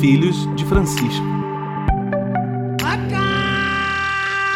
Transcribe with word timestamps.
Filhos 0.00 0.48
de 0.56 0.64
Francisco. 0.64 1.22
A 2.82 2.96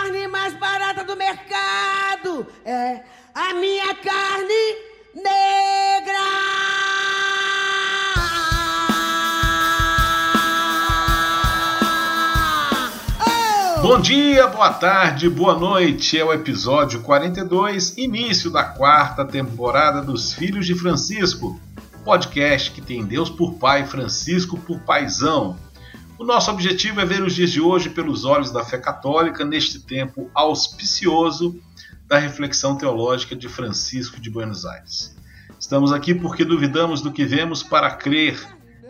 carne 0.01 0.27
mais 0.27 0.55
barata 0.59 1.05
do 1.05 1.15
mercado 1.15 2.47
é 2.65 3.03
a 3.35 3.53
minha 3.53 3.95
carne 3.97 4.77
negra. 5.15 6.19
Oh! 13.21 13.83
Bom 13.83 14.01
dia, 14.01 14.47
boa 14.47 14.73
tarde, 14.73 15.29
boa 15.29 15.59
noite. 15.59 16.19
É 16.19 16.25
o 16.25 16.33
episódio 16.33 17.03
42, 17.03 17.99
início 17.99 18.51
da 18.51 18.65
quarta 18.65 19.27
temporada 19.27 20.01
dos 20.01 20.33
Filhos 20.33 20.67
de 20.67 20.75
Francisco, 20.75 21.61
podcast 22.05 22.71
que 22.71 22.83
tem 22.83 23.05
Deus 23.05 23.31
por 23.31 23.55
Pai, 23.55 23.87
Francisco 23.87 24.59
por 24.59 24.79
Paisão. 24.81 25.57
O 26.19 26.25
nosso 26.25 26.51
objetivo 26.51 27.01
é 27.01 27.05
ver 27.05 27.23
os 27.23 27.35
dias 27.35 27.51
de 27.51 27.61
hoje 27.61 27.89
pelos 27.89 28.25
olhos 28.25 28.53
da 28.53 28.63
fé 28.63 28.79
católica 28.79 29.45
neste 29.45 29.81
tempo 29.81 30.31
auspicioso 30.35 31.59
da 32.07 32.19
reflexão 32.19 32.77
teológica 32.77 33.35
de 33.35 33.49
Francisco 33.49 34.21
de 34.21 34.31
Buenos 34.31 34.67
Aires. 34.67 35.17
Estamos 35.59 35.93
aqui 35.93 36.15
porque 36.15 36.45
duvidamos 36.45 37.01
do 37.01 37.11
que 37.11 37.25
vemos 37.25 37.63
para 37.63 37.91
crer 37.91 38.39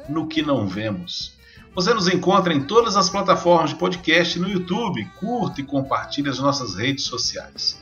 no 0.09 0.27
que 0.27 0.43
não 0.43 0.67
vemos. 0.67 1.35
Você 1.75 1.95
nos 1.95 2.09
encontra 2.09 2.53
em 2.53 2.63
todas 2.63 2.97
as 2.97 3.09
plataformas 3.09 3.71
de 3.71 3.77
podcast 3.77 4.39
no 4.39 4.49
YouTube. 4.49 5.05
Curta 5.19 5.61
e 5.61 5.65
compartilhe 5.65 6.29
as 6.29 6.41
nossas 6.41 6.75
redes 6.75 7.05
sociais. 7.05 7.81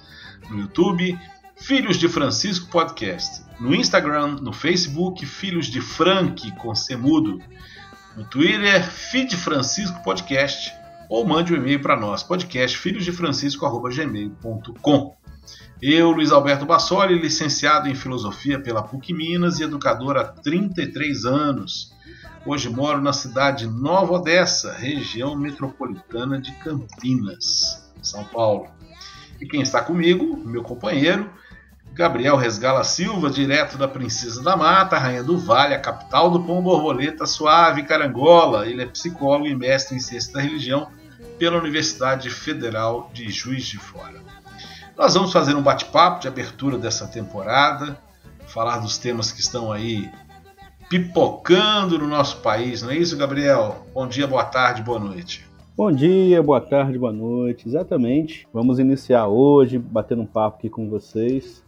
No 0.51 0.61
YouTube, 0.61 1.19
Filhos 1.57 1.97
de 1.97 2.09
Francisco 2.09 2.69
Podcast. 2.71 3.43
No 3.63 3.75
Instagram, 3.77 4.39
no 4.43 4.53
Facebook, 4.53 5.25
Filhos 5.25 5.67
de 5.67 5.81
Frank 5.81 6.51
com 6.57 6.75
Semudo. 6.75 7.41
No 8.17 8.25
Twitter, 8.25 8.85
Feed 8.85 9.37
Francisco 9.37 10.03
Podcast. 10.03 10.73
Ou 11.09 11.25
mande 11.25 11.55
um 11.55 11.57
e-mail 11.57 11.81
para 11.81 11.97
nós, 11.97 12.25
podcastfilhosdefrancisco.gmail.com. 12.25 15.17
Eu, 15.81 16.11
Luiz 16.11 16.33
Alberto 16.33 16.67
Bassoli, 16.67 17.17
licenciado 17.17 17.89
em 17.89 17.95
Filosofia 17.95 18.59
pela 18.59 18.83
PUC 18.83 19.15
Minas 19.15 19.61
e 19.61 19.63
educador 19.63 20.17
há 20.17 20.25
33 20.25 21.25
anos. 21.25 21.93
Hoje 22.45 22.69
moro 22.69 23.01
na 23.01 23.13
cidade 23.13 23.69
de 23.69 23.73
Nova 23.73 24.15
Odessa, 24.15 24.73
região 24.73 25.37
metropolitana 25.37 26.41
de 26.41 26.51
Campinas, 26.57 27.89
São 28.03 28.25
Paulo. 28.25 28.67
E 29.41 29.47
quem 29.47 29.63
está 29.63 29.81
comigo, 29.81 30.37
meu 30.37 30.65
companheiro, 30.65 31.31
Gabriel 31.95 32.37
Resgala 32.37 32.85
Silva, 32.85 33.29
direto 33.29 33.77
da 33.77 33.87
Princesa 33.87 34.43
da 34.43 34.57
Mata, 34.57 34.97
Rainha 34.97 35.23
do 35.23 35.37
Vale, 35.37 35.75
a 35.75 35.81
capital 35.81 36.31
do 36.31 36.43
pão 36.43 36.63
borboleta 36.63 37.27
suave 37.27 37.83
carangola. 37.83 38.67
Ele 38.67 38.83
é 38.83 38.87
psicólogo 38.87 39.47
e 39.47 39.55
mestre 39.55 39.95
em 39.95 40.01
ciência 40.01 40.33
da 40.33 40.41
religião 40.41 40.89
pela 41.39 41.59
Universidade 41.59 42.31
Federal 42.31 43.11
de 43.13 43.31
Juiz 43.31 43.67
de 43.67 43.77
Fora. 43.77 44.23
Nós 44.97 45.15
vamos 45.15 45.33
fazer 45.33 45.55
um 45.55 45.63
bate-papo 45.63 46.21
de 46.21 46.29
abertura 46.29 46.79
dessa 46.79 47.07
temporada, 47.07 47.99
falar 48.47 48.79
dos 48.79 48.97
temas 48.97 49.31
que 49.31 49.41
estão 49.41 49.71
aí 49.71 50.11
pipocando 50.89 51.99
no 51.99 52.07
nosso 52.07 52.39
país, 52.39 52.83
não 52.83 52.91
é 52.91 52.97
isso, 52.97 53.17
Gabriel? 53.17 53.87
Bom 53.93 54.07
dia, 54.07 54.27
boa 54.27 54.45
tarde, 54.45 54.83
boa 54.83 54.99
noite. 54.99 55.47
Bom 55.77 55.91
dia, 55.91 56.43
boa 56.43 56.61
tarde, 56.61 56.99
boa 56.99 57.13
noite. 57.13 57.67
Exatamente. 57.67 58.47
Vamos 58.53 58.79
iniciar 58.79 59.27
hoje 59.27 59.79
batendo 59.79 60.23
um 60.23 60.27
papo 60.27 60.59
aqui 60.59 60.69
com 60.69 60.89
vocês 60.89 61.63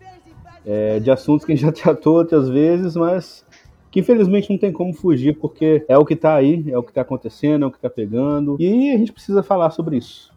é, 0.65 0.99
de 1.01 1.11
assuntos 1.11 1.45
que 1.45 1.53
a 1.53 1.57
gente 1.57 1.67
já 1.67 1.73
tratou 1.73 2.17
outras 2.17 2.49
vezes, 2.49 2.97
mas 2.97 3.45
que 3.91 4.01
infelizmente 4.01 4.51
não 4.51 4.59
tem 4.59 4.73
como 4.73 4.93
fugir 4.93 5.39
porque 5.39 5.85
é 5.89 5.97
o 5.97 6.05
que 6.05 6.15
está 6.15 6.35
aí, 6.35 6.65
é 6.69 6.77
o 6.77 6.83
que 6.83 6.91
está 6.91 7.03
acontecendo, 7.03 7.65
é 7.65 7.69
o 7.69 7.71
que 7.71 7.79
está 7.79 7.91
pegando 7.91 8.57
e 8.59 8.91
a 8.91 8.99
gente 8.99 9.13
precisa 9.13 9.43
falar 9.43 9.71
sobre 9.71 9.97
isso. 9.97 10.33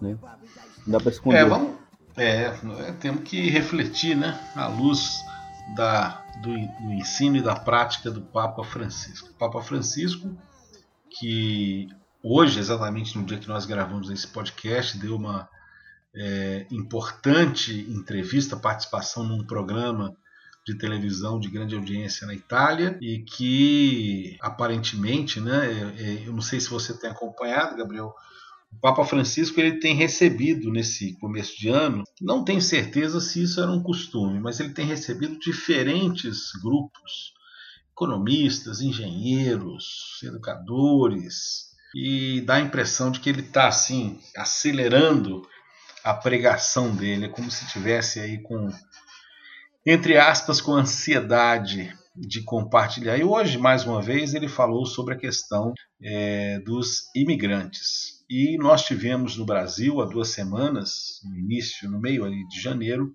Né? 0.00 0.16
Não 0.86 0.92
dá 0.92 1.00
para 1.00 1.10
esconder. 1.10 1.38
É, 1.38 1.44
vamos, 1.44 1.70
é, 2.16 2.92
temos 3.00 3.22
que 3.22 3.48
refletir, 3.48 4.16
né, 4.16 4.38
à 4.54 4.66
luz 4.68 5.24
da, 5.76 6.24
do, 6.42 6.50
do, 6.50 6.92
ensino 6.92 7.36
e 7.36 7.42
da 7.42 7.54
prática 7.54 8.10
do 8.10 8.20
Papa 8.20 8.64
Francisco. 8.64 9.30
O 9.30 9.34
Papa 9.34 9.62
Francisco, 9.62 10.36
que 11.08 11.88
hoje, 12.22 12.58
exatamente 12.58 13.16
no 13.16 13.24
dia 13.24 13.38
que 13.38 13.48
nós 13.48 13.66
gravamos 13.66 14.10
esse 14.10 14.26
podcast, 14.26 14.98
deu 14.98 15.16
uma 15.16 15.48
é, 16.18 16.66
importante 16.70 17.86
entrevista, 17.88 18.56
participação 18.56 19.24
num 19.24 19.44
programa 19.44 20.16
de 20.66 20.76
televisão 20.76 21.38
de 21.38 21.48
grande 21.48 21.74
audiência 21.74 22.26
na 22.26 22.34
Itália 22.34 22.98
e 23.00 23.20
que 23.20 24.36
aparentemente, 24.40 25.40
né, 25.40 25.66
é, 25.66 26.02
é, 26.02 26.28
eu 26.28 26.32
não 26.32 26.42
sei 26.42 26.60
se 26.60 26.68
você 26.68 26.92
tem 26.92 27.08
acompanhado, 27.08 27.76
Gabriel, 27.76 28.12
o 28.70 28.80
Papa 28.80 29.04
Francisco 29.04 29.58
ele 29.58 29.78
tem 29.78 29.94
recebido 29.94 30.70
nesse 30.70 31.18
começo 31.18 31.58
de 31.58 31.68
ano, 31.68 32.04
não 32.20 32.44
tenho 32.44 32.60
certeza 32.60 33.20
se 33.20 33.42
isso 33.44 33.62
era 33.62 33.70
um 33.70 33.82
costume, 33.82 34.40
mas 34.40 34.60
ele 34.60 34.74
tem 34.74 34.84
recebido 34.84 35.38
diferentes 35.38 36.50
grupos, 36.62 37.32
economistas, 37.92 38.80
engenheiros, 38.80 40.20
educadores, 40.22 41.68
e 41.94 42.42
dá 42.42 42.56
a 42.56 42.60
impressão 42.60 43.10
de 43.10 43.20
que 43.20 43.30
ele 43.30 43.40
está 43.40 43.68
assim 43.68 44.20
acelerando 44.36 45.42
a 46.04 46.14
pregação 46.14 46.94
dele, 46.94 47.26
é 47.26 47.28
como 47.28 47.50
se 47.50 47.66
tivesse 47.68 48.20
aí 48.20 48.42
com 48.42 48.68
entre 49.86 50.18
aspas 50.18 50.60
com 50.60 50.72
ansiedade 50.72 51.96
de 52.14 52.42
compartilhar. 52.42 53.16
E 53.16 53.24
hoje, 53.24 53.56
mais 53.56 53.86
uma 53.86 54.02
vez, 54.02 54.34
ele 54.34 54.48
falou 54.48 54.84
sobre 54.84 55.14
a 55.14 55.18
questão 55.18 55.72
é, 56.02 56.58
dos 56.60 57.08
imigrantes. 57.14 58.24
E 58.28 58.58
nós 58.58 58.84
tivemos 58.84 59.36
no 59.36 59.46
Brasil 59.46 60.00
há 60.00 60.04
duas 60.04 60.28
semanas, 60.28 61.20
no 61.24 61.36
início, 61.38 61.90
no 61.90 62.00
meio 62.00 62.24
ali 62.24 62.46
de 62.48 62.60
janeiro, 62.60 63.14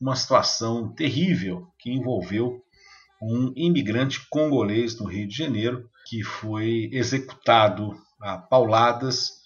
uma 0.00 0.16
situação 0.16 0.92
terrível 0.92 1.68
que 1.78 1.90
envolveu 1.90 2.60
um 3.22 3.52
imigrante 3.56 4.20
congolês 4.28 4.98
no 4.98 5.06
Rio 5.06 5.28
de 5.28 5.36
Janeiro 5.36 5.88
que 6.06 6.24
foi 6.24 6.90
executado 6.92 7.96
a 8.20 8.36
pauladas 8.36 9.41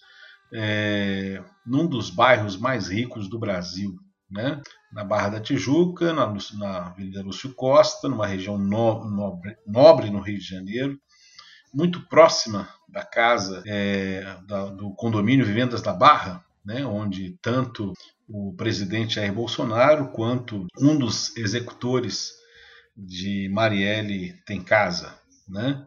é, 0.53 1.43
num 1.65 1.87
dos 1.87 2.09
bairros 2.09 2.57
mais 2.57 2.87
ricos 2.87 3.29
do 3.29 3.39
Brasil, 3.39 3.95
né? 4.29 4.61
na 4.91 5.03
Barra 5.03 5.29
da 5.29 5.39
Tijuca, 5.39 6.13
na, 6.13 6.33
na 6.57 6.87
Avenida 6.87 7.21
Lúcio 7.21 7.53
Costa, 7.53 8.07
numa 8.07 8.27
região 8.27 8.57
no, 8.57 9.05
nobre, 9.05 9.57
nobre 9.65 10.09
no 10.09 10.21
Rio 10.21 10.39
de 10.39 10.45
Janeiro, 10.45 10.99
muito 11.73 12.07
próxima 12.07 12.67
da 12.87 13.03
casa 13.03 13.61
é, 13.65 14.37
da, 14.47 14.67
do 14.67 14.93
condomínio 14.95 15.45
Vivendas 15.45 15.81
da 15.81 15.93
Barra, 15.93 16.43
né, 16.65 16.85
onde 16.85 17.37
tanto 17.41 17.93
o 18.27 18.53
presidente 18.55 19.15
Jair 19.15 19.33
Bolsonaro 19.33 20.09
quanto 20.09 20.67
um 20.79 20.97
dos 20.97 21.35
executores 21.37 22.31
de 22.95 23.49
Marielle 23.53 24.33
tem 24.45 24.61
casa, 24.61 25.13
né? 25.47 25.85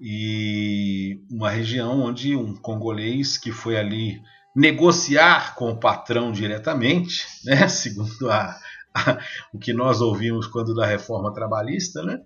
E 0.00 1.20
uma 1.30 1.50
região 1.50 2.00
onde 2.00 2.34
um 2.34 2.54
congolês 2.56 3.36
que 3.36 3.52
foi 3.52 3.76
ali 3.76 4.22
negociar 4.56 5.54
com 5.54 5.70
o 5.70 5.78
patrão 5.78 6.32
diretamente, 6.32 7.26
né, 7.44 7.68
segundo 7.68 8.30
a, 8.30 8.58
a, 8.94 9.18
o 9.52 9.58
que 9.58 9.72
nós 9.72 10.00
ouvimos 10.00 10.46
quando 10.46 10.74
da 10.74 10.86
reforma 10.86 11.32
trabalhista, 11.32 12.02
né, 12.02 12.20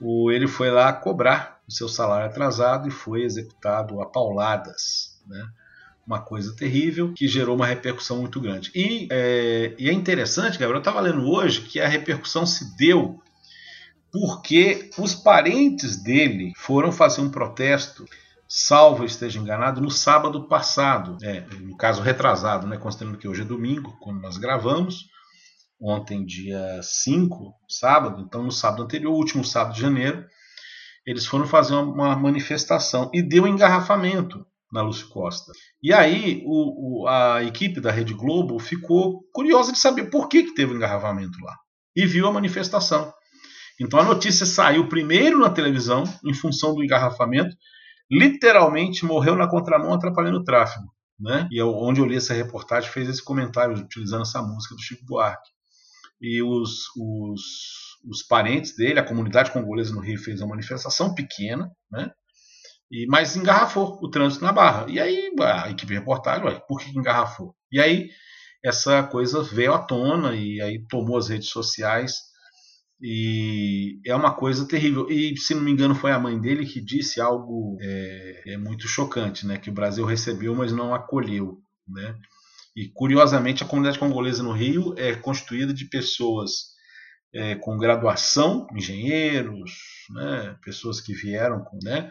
o, 0.00 0.30
ele 0.30 0.46
foi 0.46 0.70
lá 0.70 0.92
cobrar 0.92 1.60
o 1.68 1.72
seu 1.72 1.88
salário 1.88 2.26
atrasado 2.26 2.88
e 2.88 2.90
foi 2.90 3.22
executado 3.22 4.00
a 4.00 4.06
pauladas. 4.06 5.20
Né? 5.26 5.46
Uma 6.06 6.20
coisa 6.20 6.54
terrível 6.54 7.12
que 7.14 7.26
gerou 7.26 7.56
uma 7.56 7.66
repercussão 7.66 8.18
muito 8.18 8.40
grande. 8.40 8.70
E 8.74 9.08
é, 9.10 9.74
e 9.78 9.88
é 9.88 9.92
interessante, 9.92 10.58
Gabriel, 10.58 10.76
eu 10.76 10.78
estava 10.78 11.00
lendo 11.00 11.28
hoje 11.28 11.62
que 11.62 11.80
a 11.80 11.88
repercussão 11.88 12.46
se 12.46 12.76
deu 12.76 13.20
porque 14.18 14.88
os 14.96 15.14
parentes 15.14 16.02
dele 16.02 16.52
foram 16.56 16.90
fazer 16.90 17.20
um 17.20 17.30
protesto, 17.30 18.06
salvo 18.48 19.04
esteja 19.04 19.38
enganado, 19.38 19.78
no 19.78 19.90
sábado 19.90 20.48
passado, 20.48 21.18
é, 21.22 21.42
no 21.60 21.76
caso 21.76 22.00
retrasado, 22.00 22.66
né, 22.66 22.78
considerando 22.78 23.18
que 23.18 23.28
hoje 23.28 23.42
é 23.42 23.44
domingo, 23.44 23.94
quando 24.00 24.22
nós 24.22 24.38
gravamos, 24.38 25.10
ontem, 25.78 26.24
dia 26.24 26.80
5, 26.82 27.54
sábado, 27.68 28.22
então 28.22 28.42
no 28.42 28.50
sábado 28.50 28.84
anterior, 28.84 29.12
último 29.12 29.44
sábado 29.44 29.74
de 29.74 29.82
janeiro, 29.82 30.24
eles 31.06 31.26
foram 31.26 31.46
fazer 31.46 31.74
uma 31.74 32.16
manifestação 32.16 33.10
e 33.12 33.20
deu 33.22 33.46
engarrafamento 33.46 34.46
na 34.72 34.80
Lúcio 34.80 35.08
Costa. 35.10 35.52
E 35.82 35.92
aí 35.92 36.42
o, 36.46 37.02
o, 37.02 37.06
a 37.06 37.44
equipe 37.44 37.82
da 37.82 37.92
Rede 37.92 38.14
Globo 38.14 38.58
ficou 38.58 39.22
curiosa 39.30 39.72
de 39.72 39.78
saber 39.78 40.08
por 40.10 40.26
que, 40.26 40.42
que 40.42 40.54
teve 40.54 40.72
um 40.72 40.76
engarrafamento 40.76 41.38
lá. 41.44 41.54
E 41.94 42.06
viu 42.06 42.26
a 42.26 42.32
manifestação. 42.32 43.12
Então 43.80 44.00
a 44.00 44.04
notícia 44.04 44.46
saiu 44.46 44.88
primeiro 44.88 45.38
na 45.38 45.50
televisão, 45.50 46.04
em 46.24 46.34
função 46.34 46.74
do 46.74 46.82
engarrafamento, 46.82 47.54
literalmente 48.10 49.04
morreu 49.04 49.36
na 49.36 49.48
contramão 49.48 49.92
atrapalhando 49.92 50.38
o 50.38 50.44
tráfego. 50.44 50.86
Né? 51.18 51.48
E 51.50 51.60
eu, 51.60 51.74
onde 51.74 52.00
eu 52.00 52.06
li 52.06 52.16
essa 52.16 52.34
reportagem 52.34 52.90
fez 52.90 53.08
esse 53.08 53.24
comentário 53.24 53.76
utilizando 53.76 54.22
essa 54.22 54.42
música 54.42 54.74
do 54.74 54.82
Chico 54.82 55.04
Buarque 55.06 55.50
e 56.20 56.42
os, 56.42 56.86
os, 56.96 57.42
os 58.08 58.22
parentes 58.22 58.74
dele, 58.76 58.98
a 58.98 59.04
comunidade 59.04 59.50
congolesa 59.50 59.94
no 59.94 60.00
Rio 60.00 60.18
fez 60.18 60.40
uma 60.40 60.50
manifestação 60.50 61.14
pequena, 61.14 61.70
né? 61.90 62.10
E, 62.90 63.06
mas 63.06 63.36
engarrafou 63.36 63.98
o 64.00 64.08
trânsito 64.08 64.44
na 64.44 64.52
Barra. 64.52 64.86
E 64.88 65.00
aí 65.00 65.30
a 65.40 65.70
equipe 65.70 65.92
de 65.92 65.98
reportagem, 65.98 66.46
ué, 66.46 66.60
por 66.68 66.78
que 66.78 66.96
engarrafou? 66.96 67.54
E 67.70 67.80
aí 67.80 68.08
essa 68.64 69.02
coisa 69.02 69.42
veio 69.42 69.74
à 69.74 69.78
tona 69.78 70.34
e 70.34 70.60
aí 70.60 70.84
tomou 70.88 71.18
as 71.18 71.28
redes 71.28 71.48
sociais 71.48 72.14
e 73.00 74.00
é 74.06 74.14
uma 74.14 74.34
coisa 74.34 74.66
terrível. 74.66 75.08
E 75.10 75.36
se 75.36 75.54
não 75.54 75.62
me 75.62 75.70
engano 75.70 75.94
foi 75.94 76.12
a 76.12 76.18
mãe 76.18 76.38
dele 76.40 76.66
que 76.66 76.80
disse 76.80 77.20
algo 77.20 77.76
é, 77.80 78.54
é 78.54 78.56
muito 78.56 78.88
chocante, 78.88 79.46
né? 79.46 79.58
Que 79.58 79.70
o 79.70 79.74
Brasil 79.74 80.04
recebeu, 80.04 80.54
mas 80.54 80.72
não 80.72 80.94
acolheu, 80.94 81.60
né? 81.86 82.16
E 82.74 82.88
curiosamente 82.88 83.62
a 83.62 83.66
comunidade 83.66 83.98
congolesa 83.98 84.42
no 84.42 84.52
Rio 84.52 84.94
é 84.98 85.14
constituída 85.14 85.72
de 85.72 85.86
pessoas 85.86 86.74
é, 87.34 87.54
com 87.54 87.76
graduação, 87.76 88.66
engenheiros, 88.74 89.72
né? 90.10 90.56
Pessoas 90.64 91.00
que 91.00 91.12
vieram 91.12 91.62
com, 91.64 91.78
né? 91.82 92.10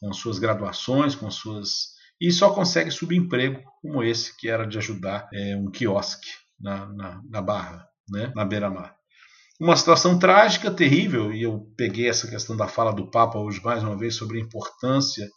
Com 0.00 0.12
suas 0.12 0.38
graduações, 0.38 1.14
com 1.14 1.30
suas 1.30 1.94
e 2.20 2.32
só 2.32 2.50
consegue 2.50 2.90
subemprego 2.90 3.62
como 3.82 4.02
esse 4.02 4.34
que 4.36 4.48
era 4.48 4.66
de 4.66 4.78
ajudar 4.78 5.28
é, 5.32 5.54
um 5.54 5.70
quiosque 5.70 6.30
na, 6.58 6.86
na, 6.86 7.22
na 7.28 7.42
Barra, 7.42 7.86
né? 8.08 8.32
Na 8.34 8.44
beira-mar 8.44 8.95
uma 9.60 9.76
situação 9.76 10.18
trágica, 10.18 10.70
terrível, 10.70 11.32
e 11.32 11.42
eu 11.42 11.60
peguei 11.76 12.08
essa 12.08 12.28
questão 12.28 12.56
da 12.56 12.68
fala 12.68 12.92
do 12.92 13.10
Papa 13.10 13.38
hoje 13.38 13.60
mais 13.62 13.82
uma 13.82 13.96
vez 13.96 14.14
sobre 14.14 14.38
a 14.38 14.42
importância 14.42 15.28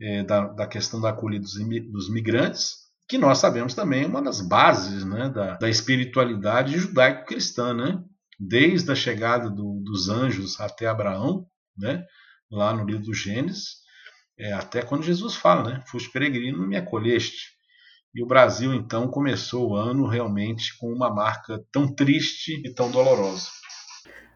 é, 0.00 0.22
da, 0.24 0.46
da, 0.48 0.66
questão 0.66 1.00
da 1.00 1.10
acolhida 1.10 1.44
dos, 1.44 1.54
dos, 1.90 2.10
migrantes, 2.10 2.74
que 3.08 3.16
nós 3.16 3.38
sabemos 3.38 3.74
também 3.74 4.04
é 4.04 4.06
uma 4.06 4.20
das 4.20 4.40
bases 4.40 5.04
né, 5.04 5.28
da, 5.28 5.56
da 5.56 5.70
espiritualidade 5.70 6.78
judaico-cristã, 6.78 7.72
né? 7.72 8.02
desde 8.38 8.90
a 8.90 8.94
chegada 8.94 9.48
do, 9.48 9.80
dos 9.82 10.08
anjos 10.08 10.60
até 10.60 10.86
Abraão, 10.86 11.46
né? 11.78 12.04
lá 12.50 12.72
no 12.74 12.84
livro 12.84 13.04
do 13.04 13.14
Gênesis, 13.14 13.76
é, 14.38 14.52
até 14.52 14.82
quando 14.82 15.02
Jesus 15.02 15.34
fala, 15.34 15.70
né? 15.70 15.84
Foste 15.86 16.10
peregrino 16.10 16.66
me 16.66 16.76
acolheste. 16.76 17.55
E 18.16 18.22
o 18.22 18.26
Brasil, 18.26 18.72
então, 18.72 19.08
começou 19.08 19.68
o 19.68 19.76
ano 19.76 20.06
realmente 20.06 20.74
com 20.78 20.90
uma 20.90 21.12
marca 21.12 21.62
tão 21.70 21.86
triste 21.86 22.62
e 22.64 22.72
tão 22.72 22.90
dolorosa. 22.90 23.48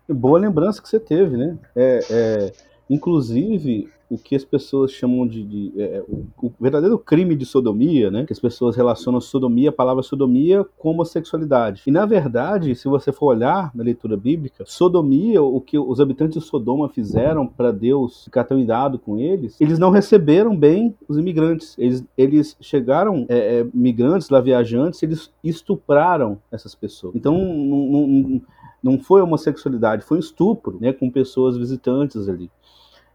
Boa 0.06 0.38
lembrança 0.38 0.82
que 0.82 0.88
você 0.88 1.00
teve, 1.00 1.34
né? 1.34 1.58
É, 1.74 2.00
é, 2.10 2.52
inclusive, 2.90 3.88
o 4.10 4.18
que 4.18 4.34
as 4.34 4.44
pessoas 4.44 4.90
chamam 4.90 5.24
de, 5.24 5.44
de 5.44 5.72
é, 5.80 5.82
é, 5.98 6.04
o, 6.08 6.26
o, 6.42 6.52
verdadeiro 6.60 6.98
crime 6.98 7.36
de 7.36 7.46
sodomia, 7.46 8.10
né? 8.10 8.26
Que 8.26 8.32
as 8.32 8.40
pessoas 8.40 8.74
relacionam 8.74 9.20
sodomia, 9.20 9.68
a 9.68 9.72
palavra 9.72 10.02
sodomia, 10.02 10.66
com 10.76 10.90
homossexualidade. 10.90 11.84
E 11.86 11.92
na 11.92 12.04
verdade, 12.04 12.74
se 12.74 12.88
você 12.88 13.12
for 13.12 13.26
olhar 13.26 13.70
na 13.72 13.84
leitura 13.84 14.16
bíblica, 14.16 14.64
sodomia, 14.66 15.40
o 15.40 15.60
que 15.60 15.78
os 15.78 16.00
habitantes 16.00 16.42
de 16.42 16.44
Sodoma 16.44 16.88
fizeram 16.88 17.46
para 17.46 17.70
Deus 17.70 18.24
ficar 18.24 18.42
tão 18.42 18.58
irado 18.58 18.98
com 18.98 19.16
eles, 19.16 19.60
eles 19.60 19.78
não 19.78 19.90
receberam 19.90 20.56
bem 20.56 20.96
os 21.08 21.16
imigrantes. 21.16 21.76
Eles, 21.78 22.04
eles 22.18 22.56
chegaram, 22.60 23.24
é, 23.28 23.60
é 23.60 23.66
migrantes 23.72 24.28
lá, 24.28 24.40
viajantes, 24.40 25.00
eles 25.04 25.30
estupraram 25.44 26.38
essas 26.50 26.74
pessoas. 26.74 27.14
Então, 27.14 27.38
não, 27.38 28.06
não, 28.06 28.42
não 28.82 28.98
foi 28.98 29.20
homossexualidade, 29.22 30.04
foi 30.04 30.16
um 30.16 30.20
estupro, 30.20 30.78
né? 30.80 30.92
Com 30.92 31.10
pessoas 31.10 31.56
visitantes 31.56 32.28
ali. 32.28 32.50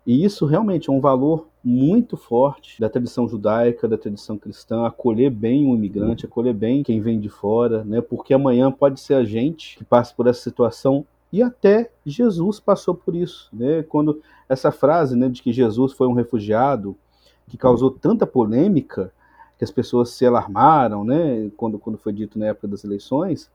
E 0.06 0.24
isso 0.24 0.46
realmente 0.46 0.90
é 0.90 0.94
um 0.94 1.02
valor 1.02 1.48
muito 1.64 2.16
forte 2.16 2.80
da 2.80 2.88
tradição 2.88 3.28
judaica, 3.28 3.88
da 3.88 3.98
tradição 3.98 4.38
cristã, 4.38 4.86
acolher 4.86 5.32
bem 5.32 5.66
o 5.66 5.76
imigrante, 5.76 6.26
acolher 6.26 6.54
bem 6.54 6.84
quem 6.84 7.02
vem 7.02 7.20
de 7.20 7.28
fora, 7.28 7.84
né? 7.84 8.02
Porque 8.02 8.34
amanhã 8.34 8.72
pode 8.72 9.00
ser 9.00 9.16
a 9.16 9.24
gente 9.24 9.78
que 9.78 9.84
passe 9.84 10.14
por 10.14 10.28
essa 10.28 10.42
situação 10.42 11.04
e 11.34 11.42
até 11.42 11.90
Jesus 12.06 12.60
passou 12.60 12.94
por 12.94 13.16
isso, 13.16 13.50
né? 13.52 13.84
Quando 13.90 14.22
essa 14.48 14.72
frase, 14.72 15.16
né, 15.16 15.28
de 15.28 15.42
que 15.42 15.52
Jesus 15.52 15.94
foi 15.94 16.08
um 16.08 16.14
refugiado 16.14 16.96
que 17.48 17.58
causou 17.58 17.90
tanta 17.90 18.28
polêmica, 18.28 19.12
que 19.58 19.64
as 19.64 19.72
pessoas 19.72 20.10
se 20.12 20.26
alarmaram, 20.26 21.04
né, 21.04 21.50
quando 21.58 21.80
quando 21.80 21.98
foi 21.98 22.14
dito 22.14 22.38
na 22.38 22.48
época 22.48 22.68
das 22.68 22.84
eleições, 22.84 23.50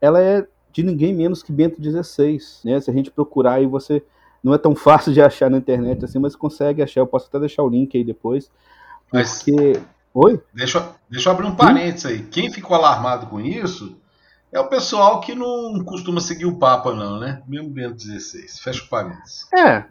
ela 0.00 0.20
é 0.20 0.46
de 0.70 0.82
ninguém 0.82 1.14
menos 1.14 1.42
que 1.42 1.50
Bento 1.50 1.82
XVI, 1.82 2.38
né? 2.62 2.78
Se 2.78 2.90
a 2.90 2.94
gente 2.94 3.10
procurar 3.10 3.54
aí 3.54 3.66
você 3.66 4.02
não 4.44 4.52
é 4.52 4.58
tão 4.58 4.76
fácil 4.76 5.12
de 5.12 5.22
achar 5.22 5.50
na 5.50 5.56
internet 5.56 6.04
assim, 6.04 6.18
mas 6.18 6.36
consegue 6.36 6.82
achar. 6.82 7.00
Eu 7.00 7.06
posso 7.06 7.26
até 7.26 7.40
deixar 7.40 7.62
o 7.62 7.68
link 7.68 7.96
aí 7.96 8.04
depois. 8.04 8.50
Porque. 9.10 9.52
Mas, 9.52 9.82
Oi? 10.14 10.40
Deixa, 10.54 10.94
deixa 11.10 11.28
eu 11.28 11.32
abrir 11.32 11.46
um 11.46 11.56
parênteses 11.56 12.06
aí. 12.06 12.22
Quem 12.22 12.52
ficou 12.52 12.76
alarmado 12.76 13.26
com 13.26 13.40
isso 13.40 13.96
é 14.52 14.60
o 14.60 14.68
pessoal 14.68 15.20
que 15.20 15.34
não 15.34 15.82
costuma 15.84 16.20
seguir 16.20 16.46
o 16.46 16.56
Papa, 16.56 16.94
não, 16.94 17.18
né? 17.18 17.42
Mesmo 17.48 17.68
Bento 17.68 18.00
XVI. 18.00 18.46
Fecha 18.62 18.84
o 18.84 18.88
parênteses. 18.88 19.52
É, 19.52 19.84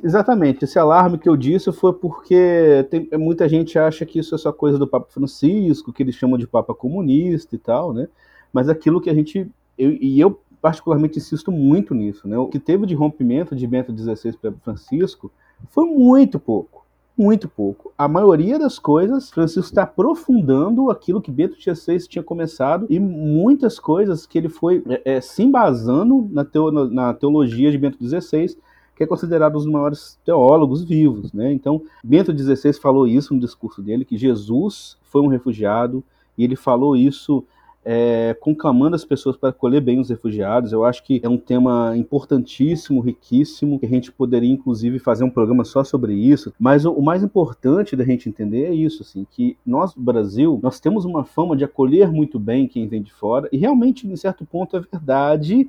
exatamente. 0.00 0.64
Esse 0.64 0.78
alarme 0.78 1.18
que 1.18 1.28
eu 1.28 1.36
disse 1.36 1.72
foi 1.72 1.92
porque 1.92 2.86
tem, 2.88 3.08
muita 3.18 3.48
gente 3.48 3.76
acha 3.76 4.06
que 4.06 4.20
isso 4.20 4.36
é 4.36 4.38
só 4.38 4.52
coisa 4.52 4.78
do 4.78 4.86
Papa 4.86 5.08
Francisco, 5.10 5.92
que 5.92 6.04
eles 6.04 6.14
chamam 6.14 6.38
de 6.38 6.46
Papa 6.46 6.72
comunista 6.72 7.56
e 7.56 7.58
tal, 7.58 7.92
né? 7.92 8.06
Mas 8.52 8.68
aquilo 8.68 9.00
que 9.00 9.10
a 9.10 9.14
gente. 9.14 9.50
Eu, 9.76 9.90
e 9.90 10.20
eu 10.20 10.40
particularmente 10.64 11.18
insisto 11.18 11.52
muito 11.52 11.94
nisso. 11.94 12.26
Né? 12.26 12.38
O 12.38 12.46
que 12.46 12.58
teve 12.58 12.86
de 12.86 12.94
rompimento 12.94 13.54
de 13.54 13.66
Bento 13.66 13.94
XVI 13.94 14.32
para 14.32 14.50
Francisco 14.62 15.30
foi 15.68 15.84
muito 15.84 16.38
pouco. 16.40 16.86
Muito 17.18 17.50
pouco. 17.50 17.92
A 17.98 18.08
maioria 18.08 18.58
das 18.58 18.78
coisas, 18.78 19.28
Francisco 19.28 19.68
está 19.68 19.82
aprofundando 19.82 20.90
aquilo 20.90 21.20
que 21.20 21.30
Bento 21.30 21.54
XVI 21.60 21.98
tinha 22.08 22.22
começado 22.22 22.86
e 22.88 22.98
muitas 22.98 23.78
coisas 23.78 24.24
que 24.24 24.38
ele 24.38 24.48
foi 24.48 24.82
é, 24.88 25.16
é, 25.16 25.20
se 25.20 25.42
embasando 25.42 26.26
na, 26.32 26.46
teo, 26.46 26.70
na 26.70 27.12
teologia 27.12 27.70
de 27.70 27.76
Bento 27.76 27.98
XVI, 28.02 28.56
que 28.96 29.04
é 29.04 29.06
considerado 29.06 29.56
um 29.56 29.58
dos 29.58 29.66
maiores 29.66 30.18
teólogos 30.24 30.82
vivos. 30.82 31.30
Né? 31.34 31.52
Então, 31.52 31.82
Bento 32.02 32.32
XVI 32.32 32.72
falou 32.72 33.06
isso 33.06 33.34
no 33.34 33.40
discurso 33.40 33.82
dele, 33.82 34.02
que 34.02 34.16
Jesus 34.16 34.96
foi 35.02 35.20
um 35.20 35.28
refugiado, 35.28 36.02
e 36.38 36.42
ele 36.42 36.56
falou 36.56 36.96
isso 36.96 37.44
é, 37.84 38.34
conclamando 38.40 38.96
as 38.96 39.04
pessoas 39.04 39.36
para 39.36 39.50
acolher 39.50 39.80
bem 39.80 40.00
os 40.00 40.08
refugiados. 40.08 40.72
Eu 40.72 40.84
acho 40.84 41.02
que 41.04 41.20
é 41.22 41.28
um 41.28 41.36
tema 41.36 41.94
importantíssimo, 41.96 43.00
riquíssimo, 43.00 43.78
que 43.78 43.86
a 43.86 43.88
gente 43.88 44.10
poderia 44.10 44.50
inclusive 44.50 44.98
fazer 44.98 45.24
um 45.24 45.30
programa 45.30 45.64
só 45.64 45.84
sobre 45.84 46.14
isso. 46.14 46.52
Mas 46.58 46.84
o, 46.84 46.92
o 46.92 47.02
mais 47.02 47.22
importante 47.22 47.94
da 47.94 48.04
gente 48.04 48.28
entender 48.28 48.64
é 48.66 48.74
isso, 48.74 49.02
assim, 49.02 49.26
que 49.30 49.56
nós, 49.66 49.92
Brasil, 49.94 50.58
nós 50.62 50.80
temos 50.80 51.04
uma 51.04 51.24
fama 51.24 51.56
de 51.56 51.64
acolher 51.64 52.10
muito 52.10 52.38
bem 52.38 52.66
quem 52.66 52.88
vem 52.88 53.02
de 53.02 53.12
fora, 53.12 53.48
e 53.52 53.58
realmente, 53.58 54.06
em 54.06 54.16
certo 54.16 54.46
ponto, 54.46 54.76
é 54.76 54.80
verdade 54.80 55.68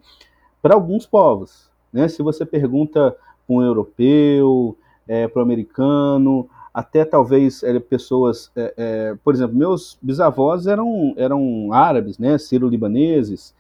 para 0.62 0.74
alguns 0.74 1.06
povos. 1.06 1.70
Né? 1.92 2.08
Se 2.08 2.24
você 2.24 2.46
pergunta 2.46 3.16
para 3.46 3.56
um 3.56 3.62
europeu, 3.62 4.78
é, 5.08 5.28
para 5.28 5.40
o 5.40 5.44
americano, 5.44 6.50
até 6.76 7.06
talvez 7.06 7.64
é, 7.64 7.80
pessoas, 7.80 8.52
é, 8.54 8.74
é, 8.76 9.16
por 9.24 9.34
exemplo, 9.34 9.56
meus 9.56 9.98
bisavós 10.02 10.68
eram, 10.68 11.14
eram 11.16 11.72
árabes, 11.72 12.18
né, 12.20 12.38
sírio-libaneses, 12.38 13.56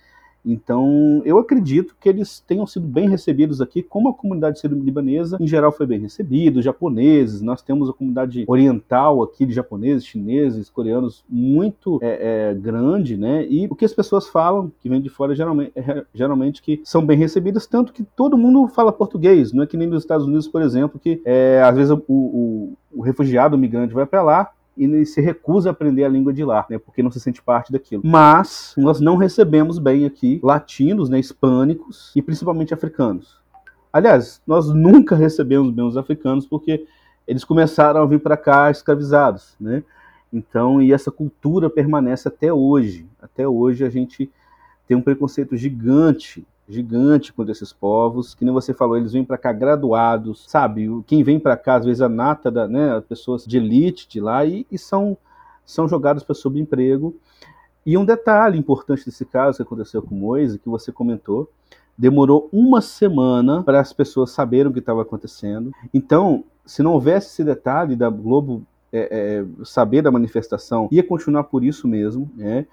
então, 0.46 1.22
eu 1.26 1.38
acredito 1.40 1.96
que 2.00 2.08
eles 2.08 2.40
tenham 2.40 2.68
sido 2.68 2.88
bem 2.88 3.10
recebidos 3.10 3.62
aqui, 3.62 3.82
como 3.82 4.10
a 4.10 4.14
comunidade 4.14 4.60
sírio-libanesa 4.60 5.38
em 5.40 5.48
geral 5.48 5.72
foi 5.72 5.86
bem 5.86 6.00
recebida, 6.00 6.60
os 6.60 6.66
japoneses, 6.66 7.42
nós 7.42 7.62
temos 7.62 7.90
a 7.90 7.94
comunidade 7.94 8.46
oriental 8.48 9.24
aqui 9.24 9.46
de 9.46 9.54
japoneses, 9.54 10.06
chineses, 10.06 10.70
coreanos 10.70 11.24
muito 11.28 12.00
é, 12.02 12.52
é, 12.52 12.54
grande, 12.54 13.18
né? 13.18 13.46
E 13.50 13.66
o 13.68 13.76
que 13.76 13.86
as 13.86 13.94
pessoas 13.94 14.28
falam, 14.28 14.72
que 14.80 14.90
vem 14.90 15.02
de 15.02 15.10
fora, 15.10 15.34
geralmente, 15.34 15.72
é, 15.76 16.06
geralmente 16.14 16.62
que 16.62 16.82
são 16.84 17.06
bem 17.06 17.18
recebidas, 17.18 17.66
tanto 17.66 17.92
que 17.92 18.04
todo 18.04 18.38
mundo 18.38 18.68
fala 18.68 18.92
português, 18.92 19.52
não 19.52 19.64
é 19.64 19.68
que 19.68 19.78
nem 19.78 19.88
nos 19.88 20.04
Estados 20.04 20.28
Unidos, 20.28 20.48
por 20.48 20.62
exemplo, 20.62 21.00
que 21.00 21.22
é, 21.26 21.62
às 21.64 21.76
vezes 21.76 21.92
o, 21.92 22.04
o, 22.08 22.74
o 22.94 23.02
refugiado, 23.02 23.56
o 23.56 23.60
migrante 23.60 23.94
vai 23.94 24.06
para 24.06 24.22
lá, 24.22 24.52
e 24.78 25.06
se 25.06 25.22
recusa 25.22 25.70
a 25.70 25.72
aprender 25.72 26.04
a 26.04 26.10
língua 26.10 26.34
de 26.34 26.44
lá, 26.44 26.66
né, 26.70 26.78
porque 26.78 27.02
não 27.02 27.12
se 27.12 27.20
sente 27.20 27.42
parte 27.42 27.72
daquilo. 27.72 28.02
Mas 28.06 28.74
nós 28.78 29.00
não 29.00 29.16
recebemos 29.16 29.80
bem 29.80 30.06
aqui 30.06 30.40
latinos, 30.44 31.10
né, 31.10 31.20
hispânicos 31.20 32.12
e 32.16 32.22
principalmente 32.22 32.74
africanos. 32.74 33.40
Aliás, 33.92 34.42
nós 34.46 34.70
nunca 34.70 35.16
recebemos 35.16 35.74
bem 35.74 35.86
os 35.86 35.96
africanos 35.96 36.46
porque 36.46 36.86
eles 37.26 37.44
começaram 37.44 38.02
a 38.02 38.06
vir 38.06 38.20
para 38.20 38.36
cá 38.36 38.70
escravizados, 38.70 39.56
né? 39.60 39.84
Então, 40.32 40.82
e 40.82 40.92
essa 40.92 41.10
cultura 41.10 41.70
permanece 41.70 42.28
até 42.28 42.52
hoje. 42.52 43.08
Até 43.22 43.48
hoje 43.48 43.86
a 43.86 43.90
gente 43.90 44.30
tem 44.86 44.98
um 44.98 45.02
preconceito 45.02 45.56
gigante 45.56 46.46
gigante 46.68 47.32
contra 47.32 47.52
esses 47.52 47.72
povos, 47.72 48.34
que 48.34 48.44
nem 48.44 48.54
você 48.54 48.74
falou, 48.74 48.98
eles 48.98 49.14
vêm 49.14 49.24
para 49.24 49.38
cá 49.38 49.54
graduados, 49.54 50.46
sabe? 50.48 50.88
Quem 51.06 51.24
vem 51.24 51.40
para 51.40 51.56
cá, 51.56 51.76
às 51.76 51.86
vezes, 51.86 52.02
a 52.02 52.10
nata, 52.10 52.50
da, 52.50 52.68
né, 52.68 53.02
pessoas 53.02 53.46
de 53.46 53.58
elite 53.58 54.08
de 54.10 54.20
lá, 54.20 54.44
e, 54.46 54.66
e 54.72 54.78
são, 54.78 55.18
são 55.64 55.88
jogados 55.88 56.24
para 56.24 56.34
subemprego. 56.34 57.16
E 57.86 57.98
um 57.98 58.04
detalhe 58.06 58.58
importante 58.58 59.06
desse 59.06 59.26
caso 59.26 59.58
que 59.58 59.64
aconteceu 59.64 60.02
com 60.02 60.16
Moise, 60.16 60.58
que 60.58 60.68
você 60.68 60.92
comentou, 60.92 61.50
demorou 61.96 62.50
uma 62.52 62.82
semana 62.82 63.64
para 63.64 63.80
as 63.80 63.94
pessoas 63.94 64.32
saberem 64.32 64.68
o 64.68 64.74
que 64.74 64.80
estava 64.80 65.04
acontecendo. 65.04 65.72
Então, 65.94 66.44
se 66.66 66.82
não 66.82 66.94
houvesse 66.94 67.28
esse 67.28 67.44
detalhe 67.44 67.96
da 67.96 68.10
Globo 68.10 68.66
é, 68.92 69.08
é, 69.12 69.46
saber 69.64 70.02
da 70.02 70.12
manifestação, 70.12 70.90
ia 70.92 71.04
continuar 71.04 71.46
por 71.46 71.64
isso 71.64 71.88
mesmo, 71.88 72.30
né? 72.36 72.66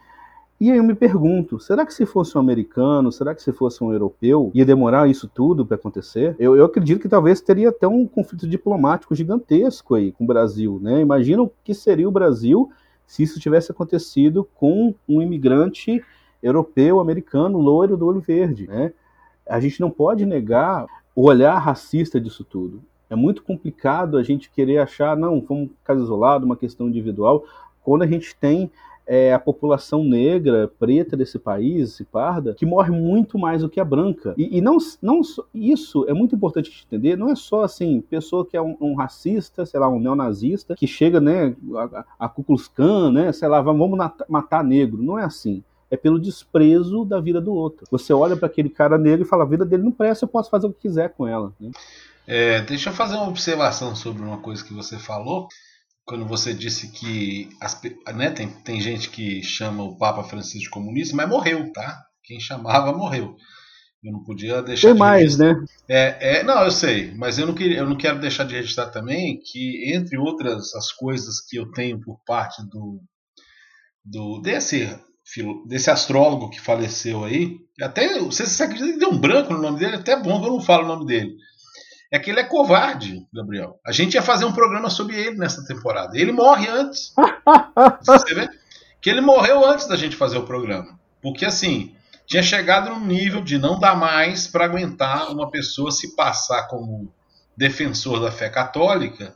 E 0.62 0.70
aí 0.70 0.76
eu 0.76 0.84
me 0.84 0.94
pergunto, 0.94 1.58
será 1.58 1.84
que 1.84 1.92
se 1.92 2.06
fosse 2.06 2.38
um 2.38 2.40
americano, 2.40 3.10
será 3.10 3.34
que 3.34 3.42
se 3.42 3.50
fosse 3.52 3.82
um 3.82 3.92
europeu, 3.92 4.48
ia 4.54 4.64
demorar 4.64 5.10
isso 5.10 5.26
tudo 5.26 5.66
para 5.66 5.74
acontecer? 5.74 6.36
Eu, 6.38 6.54
eu, 6.54 6.64
acredito 6.64 7.00
que 7.00 7.08
talvez 7.08 7.40
teria 7.40 7.70
até 7.70 7.88
um 7.88 8.06
conflito 8.06 8.46
diplomático 8.46 9.12
gigantesco 9.12 9.96
aí 9.96 10.12
com 10.12 10.22
o 10.22 10.26
Brasil, 10.28 10.78
né? 10.80 11.00
Imagina 11.00 11.42
o 11.42 11.50
que 11.64 11.74
seria 11.74 12.08
o 12.08 12.12
Brasil 12.12 12.70
se 13.04 13.24
isso 13.24 13.40
tivesse 13.40 13.72
acontecido 13.72 14.48
com 14.54 14.94
um 15.08 15.20
imigrante 15.20 16.00
europeu, 16.40 17.00
americano, 17.00 17.58
loiro 17.58 17.96
do 17.96 18.06
olho 18.06 18.20
verde, 18.20 18.68
né? 18.68 18.92
A 19.44 19.58
gente 19.58 19.80
não 19.80 19.90
pode 19.90 20.24
negar 20.24 20.86
o 21.12 21.24
olhar 21.24 21.58
racista 21.58 22.20
disso 22.20 22.44
tudo. 22.44 22.84
É 23.10 23.16
muito 23.16 23.42
complicado 23.42 24.16
a 24.16 24.22
gente 24.22 24.48
querer 24.48 24.78
achar, 24.78 25.16
não, 25.16 25.42
foi 25.42 25.56
um 25.56 25.70
caso 25.82 26.04
isolado, 26.04 26.46
uma 26.46 26.56
questão 26.56 26.86
individual, 26.86 27.44
quando 27.82 28.02
a 28.02 28.06
gente 28.06 28.36
tem 28.36 28.70
é, 29.06 29.32
a 29.32 29.38
população 29.38 30.04
negra, 30.04 30.70
preta 30.78 31.16
desse 31.16 31.38
país, 31.38 31.90
esse 31.90 32.04
parda, 32.04 32.54
que 32.54 32.66
morre 32.66 32.90
muito 32.90 33.38
mais 33.38 33.62
do 33.62 33.68
que 33.68 33.80
a 33.80 33.84
branca. 33.84 34.34
E, 34.36 34.58
e 34.58 34.60
não, 34.60 34.78
não 35.00 35.20
isso 35.54 36.04
é 36.08 36.14
muito 36.14 36.34
importante 36.34 36.70
de 36.70 36.84
entender, 36.86 37.16
não 37.16 37.30
é 37.30 37.34
só 37.34 37.62
assim, 37.62 38.00
pessoa 38.00 38.46
que 38.46 38.56
é 38.56 38.62
um, 38.62 38.76
um 38.80 38.94
racista, 38.94 39.66
sei 39.66 39.80
lá, 39.80 39.88
um 39.88 40.00
neonazista, 40.00 40.74
que 40.74 40.86
chega, 40.86 41.20
né, 41.20 41.54
a, 41.74 42.04
a 42.26 42.28
Ku 42.28 42.42
Klux 42.42 42.68
Klan, 42.68 43.12
né, 43.12 43.32
sei 43.32 43.48
lá, 43.48 43.60
vamos 43.60 43.98
matar 44.28 44.64
negro. 44.64 45.02
Não 45.02 45.18
é 45.18 45.24
assim 45.24 45.62
é 45.90 45.96
pelo 45.96 46.18
desprezo 46.18 47.04
da 47.04 47.20
vida 47.20 47.38
do 47.38 47.52
outro. 47.52 47.86
Você 47.90 48.14
olha 48.14 48.34
para 48.34 48.46
aquele 48.46 48.70
cara 48.70 48.96
negro 48.96 49.26
e 49.26 49.28
fala: 49.28 49.44
a 49.44 49.46
vida 49.46 49.62
dele 49.62 49.82
não 49.82 49.92
presta, 49.92 50.24
eu 50.24 50.28
posso 50.28 50.48
fazer 50.48 50.66
o 50.66 50.72
que 50.72 50.80
quiser 50.80 51.10
com 51.10 51.28
ela. 51.28 51.52
Né? 51.60 51.70
É, 52.26 52.62
deixa 52.62 52.88
eu 52.88 52.94
fazer 52.94 53.16
uma 53.16 53.28
observação 53.28 53.94
sobre 53.94 54.22
uma 54.22 54.38
coisa 54.38 54.64
que 54.64 54.72
você 54.72 54.98
falou 54.98 55.48
quando 56.04 56.26
você 56.26 56.52
disse 56.52 56.90
que 56.90 57.48
as, 57.60 57.80
né, 58.14 58.30
tem, 58.30 58.48
tem 58.48 58.80
gente 58.80 59.08
que 59.08 59.42
chama 59.42 59.82
o 59.82 59.96
Papa 59.96 60.24
Francisco 60.24 60.64
de 60.64 60.70
comunista, 60.70 61.16
mas 61.16 61.28
morreu, 61.28 61.72
tá? 61.72 62.04
Quem 62.24 62.40
chamava 62.40 62.92
morreu. 62.92 63.36
Eu 64.02 64.12
não 64.12 64.24
podia 64.24 64.60
deixar 64.62 64.88
tem 64.88 64.94
de 64.94 64.98
mais, 64.98 65.38
registrar. 65.38 65.54
né? 65.54 65.66
É, 65.88 66.38
é, 66.38 66.42
não, 66.42 66.64
eu 66.64 66.72
sei, 66.72 67.14
mas 67.14 67.38
eu 67.38 67.46
não, 67.46 67.54
queria, 67.54 67.78
eu 67.78 67.88
não 67.88 67.96
quero 67.96 68.20
deixar 68.20 68.44
de 68.44 68.56
registrar 68.56 68.90
também 68.90 69.40
que, 69.44 69.94
entre 69.94 70.18
outras 70.18 70.74
as 70.74 70.90
coisas 70.90 71.40
que 71.40 71.56
eu 71.56 71.70
tenho 71.70 72.00
por 72.00 72.18
parte 72.26 72.60
do, 72.68 73.00
do 74.04 74.40
desse, 74.40 74.88
desse 75.68 75.88
astrólogo 75.88 76.50
que 76.50 76.60
faleceu 76.60 77.24
aí, 77.24 77.58
até 77.80 78.18
você, 78.18 78.44
você 78.44 78.64
acredita 78.64 78.92
que 78.92 78.98
deu 78.98 79.10
um 79.10 79.20
branco 79.20 79.52
no 79.52 79.62
nome 79.62 79.78
dele? 79.78 79.96
Até 79.96 80.20
bom 80.20 80.40
que 80.40 80.48
eu 80.48 80.52
não 80.52 80.60
falo 80.60 80.84
o 80.84 80.88
nome 80.88 81.06
dele 81.06 81.36
é 82.12 82.18
que 82.18 82.30
ele 82.30 82.40
é 82.40 82.44
covarde, 82.44 83.26
Gabriel. 83.32 83.80
A 83.84 83.90
gente 83.90 84.14
ia 84.14 84.22
fazer 84.22 84.44
um 84.44 84.52
programa 84.52 84.90
sobre 84.90 85.16
ele 85.16 85.38
nessa 85.38 85.64
temporada. 85.64 86.16
Ele 86.18 86.30
morre 86.30 86.68
antes. 86.68 87.14
Você 88.04 88.34
vê? 88.34 88.48
Que 89.00 89.08
ele 89.08 89.22
morreu 89.22 89.66
antes 89.66 89.88
da 89.88 89.96
gente 89.96 90.14
fazer 90.14 90.36
o 90.36 90.44
programa. 90.44 91.00
Porque 91.22 91.46
assim, 91.46 91.94
tinha 92.26 92.42
chegado 92.42 92.90
num 92.90 93.06
nível 93.06 93.40
de 93.40 93.56
não 93.56 93.80
dar 93.80 93.96
mais 93.96 94.46
para 94.46 94.66
aguentar 94.66 95.32
uma 95.32 95.50
pessoa 95.50 95.90
se 95.90 96.14
passar 96.14 96.68
como 96.68 97.10
defensor 97.56 98.20
da 98.20 98.30
fé 98.30 98.50
católica, 98.50 99.34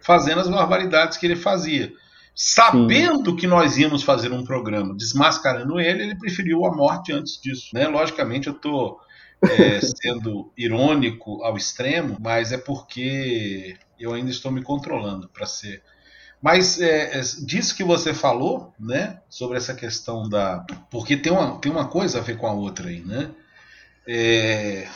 fazendo 0.00 0.40
as 0.40 0.48
barbaridades 0.48 1.16
que 1.18 1.26
ele 1.26 1.36
fazia. 1.36 1.92
Sabendo 2.34 3.30
Sim. 3.30 3.36
que 3.36 3.46
nós 3.46 3.78
íamos 3.78 4.02
fazer 4.02 4.32
um 4.32 4.44
programa 4.44 4.96
desmascarando 4.96 5.78
ele, 5.78 6.02
ele 6.02 6.18
preferiu 6.18 6.66
a 6.66 6.74
morte 6.74 7.12
antes 7.12 7.40
disso. 7.40 7.68
Né? 7.72 7.86
Logicamente, 7.86 8.48
eu 8.48 8.52
estou 8.52 8.98
é, 9.42 9.80
sendo 9.80 10.52
irônico 10.56 11.42
ao 11.42 11.56
extremo, 11.56 12.16
mas 12.20 12.52
é 12.52 12.58
porque 12.58 13.76
eu 13.98 14.12
ainda 14.12 14.30
estou 14.30 14.50
me 14.50 14.62
controlando 14.62 15.28
para 15.28 15.46
ser. 15.46 15.82
Mas 16.40 16.80
é, 16.80 17.18
é, 17.18 17.20
disso 17.44 17.74
que 17.74 17.82
você 17.82 18.12
falou, 18.12 18.72
né, 18.78 19.20
sobre 19.28 19.56
essa 19.56 19.74
questão 19.74 20.28
da. 20.28 20.64
Porque 20.90 21.16
tem 21.16 21.32
uma, 21.32 21.58
tem 21.58 21.72
uma 21.72 21.88
coisa 21.88 22.18
a 22.18 22.22
ver 22.22 22.36
com 22.36 22.46
a 22.46 22.52
outra 22.52 22.88
aí, 22.88 23.00
né? 23.00 23.30
É, 24.06 24.86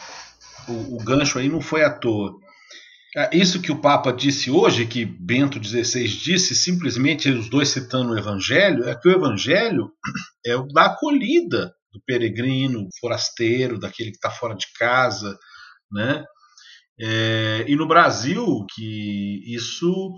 o, 0.69 0.97
o 0.97 0.99
gancho 0.99 1.39
aí 1.39 1.49
não 1.49 1.61
foi 1.61 1.83
à 1.83 1.91
toa. 1.91 2.39
É, 3.17 3.37
isso 3.37 3.61
que 3.61 3.73
o 3.73 3.81
Papa 3.81 4.13
disse 4.13 4.51
hoje, 4.51 4.87
que 4.87 5.05
Bento 5.05 5.63
XVI 5.63 6.07
disse, 6.07 6.55
simplesmente 6.55 7.29
os 7.29 7.49
dois 7.49 7.71
citando 7.71 8.13
o 8.13 8.19
Evangelho, 8.19 8.89
é 8.89 8.95
que 8.95 9.09
o 9.09 9.13
Evangelho 9.13 9.91
é 10.47 10.55
o 10.57 10.67
da 10.69 10.87
acolhida 10.87 11.75
do 11.93 12.01
peregrino, 12.07 12.89
forasteiro, 13.01 13.79
daquele 13.79 14.11
que 14.11 14.17
está 14.17 14.31
fora 14.31 14.55
de 14.55 14.67
casa, 14.79 15.39
né? 15.91 16.25
É, 17.01 17.65
e 17.67 17.75
no 17.77 17.89
Brasil, 17.89 18.67
que 18.75 19.43
isso 19.55 20.15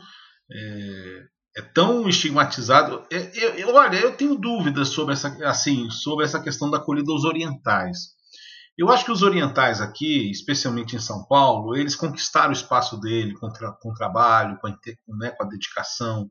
é, 0.51 1.23
é 1.59 1.63
tão 1.63 2.09
estigmatizado. 2.09 3.07
É, 3.13 3.63
eu, 3.63 3.75
olha, 3.75 3.97
eu 3.97 4.17
tenho 4.17 4.35
dúvidas 4.37 4.89
sobre 4.89 5.15
essa, 5.15 5.29
assim, 5.49 5.89
sobre 5.91 6.25
essa 6.25 6.43
questão 6.43 6.71
da 6.71 6.79
acolhida 6.79 7.13
aos 7.13 7.25
orientais. 7.25 8.13
Eu 8.77 8.91
acho 8.91 9.05
que 9.05 9.13
os 9.13 9.23
orientais 9.23 9.81
aqui, 9.81 10.31
especialmente 10.31 10.97
em 10.97 10.99
São 10.99 11.25
Paulo, 11.27 11.77
eles 11.77 11.95
conquistaram 11.95 12.51
o 12.51 12.55
espaço 12.55 12.99
dele 12.99 13.35
com, 13.35 13.53
tra 13.53 13.73
com 13.81 13.93
trabalho, 13.93 14.59
com, 14.61 14.69
né, 15.19 15.31
com 15.31 15.45
a 15.45 15.49
dedicação, 15.49 16.29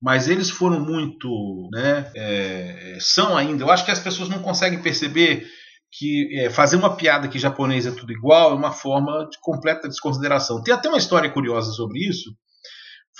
mas 0.00 0.28
eles 0.28 0.50
foram 0.50 0.80
muito, 0.80 1.68
né, 1.72 2.10
é, 2.14 2.98
são 3.00 3.36
ainda. 3.36 3.64
Eu 3.64 3.70
acho 3.70 3.84
que 3.84 3.90
as 3.90 3.98
pessoas 3.98 4.28
não 4.28 4.40
conseguem 4.40 4.80
perceber 4.80 5.46
que 5.90 6.38
é, 6.38 6.50
fazer 6.50 6.76
uma 6.76 6.96
piada 6.96 7.28
que 7.28 7.38
japonês 7.38 7.86
é 7.86 7.90
tudo 7.90 8.12
igual 8.12 8.52
é 8.52 8.54
uma 8.54 8.72
forma 8.72 9.26
de 9.30 9.38
completa 9.40 9.88
desconsideração. 9.88 10.62
Tem 10.62 10.74
até 10.74 10.88
uma 10.88 10.98
história 10.98 11.30
curiosa 11.30 11.72
sobre 11.72 12.00
isso. 12.00 12.30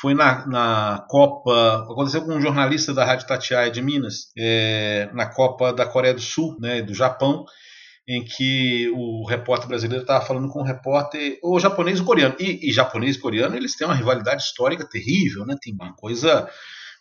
Foi 0.00 0.14
na, 0.14 0.46
na 0.46 1.04
Copa, 1.08 1.86
aconteceu 1.90 2.24
com 2.24 2.34
um 2.34 2.40
jornalista 2.40 2.94
da 2.94 3.04
Rádio 3.04 3.26
Tatiaia 3.26 3.70
de 3.70 3.82
Minas, 3.82 4.30
é, 4.38 5.10
na 5.12 5.26
Copa 5.26 5.72
da 5.72 5.84
Coreia 5.86 6.14
do 6.14 6.20
Sul, 6.20 6.56
né, 6.60 6.82
do 6.82 6.94
Japão, 6.94 7.44
em 8.08 8.24
que 8.24 8.88
o 8.94 9.26
repórter 9.26 9.68
brasileiro 9.68 10.02
estava 10.02 10.24
falando 10.24 10.48
com 10.48 10.60
o 10.60 10.64
repórter, 10.64 11.38
o 11.42 11.60
japonês 11.60 11.98
e 11.98 12.02
o 12.02 12.06
coreano. 12.06 12.34
E, 12.38 12.66
e, 12.66 12.72
japonês 12.72 13.16
e 13.16 13.18
coreano, 13.18 13.54
eles 13.54 13.76
têm 13.76 13.86
uma 13.86 13.94
rivalidade 13.94 14.42
histórica 14.42 14.88
terrível, 14.88 15.44
né? 15.44 15.54
Tem 15.60 15.74
uma 15.74 15.94
coisa. 15.94 16.48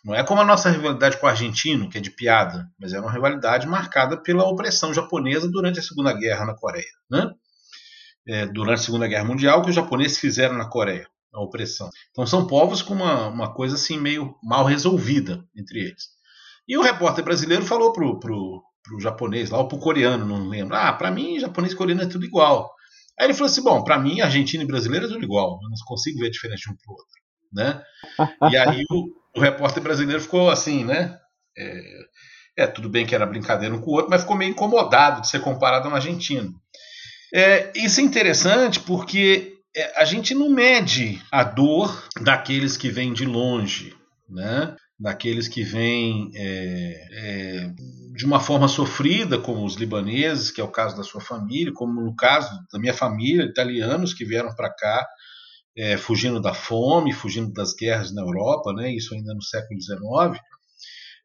Não 0.04 0.14
é 0.14 0.22
como 0.22 0.42
a 0.42 0.44
nossa 0.44 0.68
rivalidade 0.68 1.16
com 1.16 1.26
o 1.26 1.28
argentino, 1.28 1.88
que 1.88 1.96
é 1.96 2.00
de 2.00 2.10
piada, 2.10 2.70
mas 2.78 2.92
é 2.92 3.00
uma 3.00 3.10
rivalidade 3.10 3.66
marcada 3.66 4.22
pela 4.22 4.44
opressão 4.44 4.92
japonesa 4.92 5.50
durante 5.50 5.78
a 5.78 5.82
Segunda 5.82 6.12
Guerra 6.12 6.44
na 6.44 6.54
Coreia. 6.54 6.84
Né? 7.10 7.30
É, 8.28 8.46
durante 8.46 8.80
a 8.80 8.84
Segunda 8.84 9.08
Guerra 9.08 9.24
Mundial, 9.24 9.62
que 9.62 9.70
os 9.70 9.74
japoneses 9.74 10.18
fizeram 10.18 10.58
na 10.58 10.68
Coreia, 10.68 11.08
a 11.32 11.40
opressão. 11.40 11.88
Então 12.10 12.26
são 12.26 12.46
povos 12.46 12.82
com 12.82 12.92
uma, 12.92 13.28
uma 13.28 13.54
coisa 13.54 13.76
assim 13.76 13.98
meio 13.98 14.36
mal 14.42 14.66
resolvida 14.66 15.42
entre 15.56 15.80
eles. 15.80 16.18
E 16.68 16.76
o 16.76 16.82
repórter 16.82 17.24
brasileiro 17.24 17.64
falou 17.64 17.94
pro, 17.94 18.20
pro, 18.20 18.62
pro 18.88 19.00
japonês 19.00 19.50
lá, 19.50 19.58
ou 19.58 19.68
pro 19.68 19.78
coreano, 19.78 20.24
não 20.24 20.48
lembro. 20.48 20.74
Ah, 20.74 20.92
para 20.92 21.10
mim, 21.10 21.38
japonês 21.38 21.72
e 21.72 21.76
coreano 21.76 22.02
é 22.02 22.06
tudo 22.06 22.24
igual. 22.24 22.72
Aí 23.18 23.26
ele 23.26 23.34
falou 23.34 23.50
assim: 23.50 23.62
bom, 23.62 23.84
para 23.84 23.98
mim, 23.98 24.20
argentino 24.20 24.62
e 24.62 24.66
brasileiro 24.66 25.06
é 25.06 25.08
tudo 25.08 25.24
igual. 25.24 25.58
Eu 25.62 25.68
não 25.68 25.76
consigo 25.86 26.20
ver 26.20 26.28
a 26.28 26.30
diferença 26.30 26.62
de 26.66 26.70
um 26.70 26.76
pro 26.76 26.92
outro. 26.92 27.06
Né? 27.52 27.82
E 28.50 28.56
aí 28.56 28.84
o, 28.90 29.08
o 29.36 29.40
repórter 29.40 29.82
brasileiro 29.82 30.20
ficou 30.20 30.50
assim, 30.50 30.84
né? 30.84 31.18
É, 31.56 32.62
é, 32.64 32.66
tudo 32.66 32.88
bem 32.88 33.06
que 33.06 33.14
era 33.14 33.26
brincadeira 33.26 33.74
um 33.74 33.80
com 33.80 33.90
o 33.90 33.94
outro, 33.94 34.10
mas 34.10 34.22
ficou 34.22 34.36
meio 34.36 34.50
incomodado 34.50 35.20
de 35.20 35.28
ser 35.28 35.40
comparado 35.40 35.88
a 35.88 35.90
um 35.90 35.94
argentino. 35.94 36.54
É, 37.32 37.72
isso 37.74 38.00
é 38.00 38.02
interessante 38.02 38.80
porque 38.80 39.58
é, 39.74 40.00
a 40.00 40.04
gente 40.04 40.34
não 40.34 40.50
mede 40.50 41.22
a 41.30 41.44
dor 41.44 42.08
daqueles 42.20 42.76
que 42.76 42.90
vêm 42.90 43.12
de 43.12 43.24
longe, 43.24 43.94
né? 44.28 44.74
Daqueles 44.98 45.46
que 45.46 45.62
vêm 45.62 46.30
é, 46.34 47.08
é, 47.12 47.72
de 48.14 48.24
uma 48.24 48.40
forma 48.40 48.66
sofrida, 48.66 49.38
como 49.38 49.64
os 49.64 49.76
libaneses, 49.76 50.50
que 50.50 50.60
é 50.60 50.64
o 50.64 50.72
caso 50.72 50.96
da 50.96 51.04
sua 51.04 51.20
família, 51.20 51.72
como 51.72 52.00
no 52.00 52.16
caso 52.16 52.50
da 52.72 52.78
minha 52.78 52.94
família, 52.94 53.44
italianos 53.44 54.12
que 54.12 54.24
vieram 54.24 54.54
para 54.54 54.74
cá 54.74 55.06
é, 55.76 55.96
fugindo 55.96 56.40
da 56.40 56.52
fome, 56.52 57.12
fugindo 57.12 57.52
das 57.52 57.72
guerras 57.74 58.12
na 58.12 58.22
Europa, 58.22 58.72
né, 58.72 58.92
isso 58.92 59.14
ainda 59.14 59.32
no 59.32 59.42
século 59.42 59.80
XIX. 59.80 60.42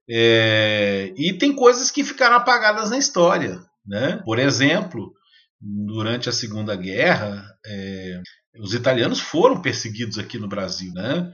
É, 0.08 1.12
e 1.18 1.34
tem 1.34 1.56
coisas 1.56 1.90
que 1.90 2.04
ficaram 2.04 2.36
apagadas 2.36 2.92
na 2.92 2.98
história. 3.00 3.60
Né? 3.86 4.22
Por 4.24 4.38
exemplo, 4.38 5.12
durante 5.60 6.30
a 6.30 6.32
Segunda 6.32 6.76
Guerra, 6.76 7.44
é, 7.66 8.22
os 8.60 8.74
italianos 8.74 9.20
foram 9.20 9.62
perseguidos 9.62 10.20
aqui 10.20 10.38
no 10.38 10.48
Brasil. 10.48 10.94
Né? 10.94 11.34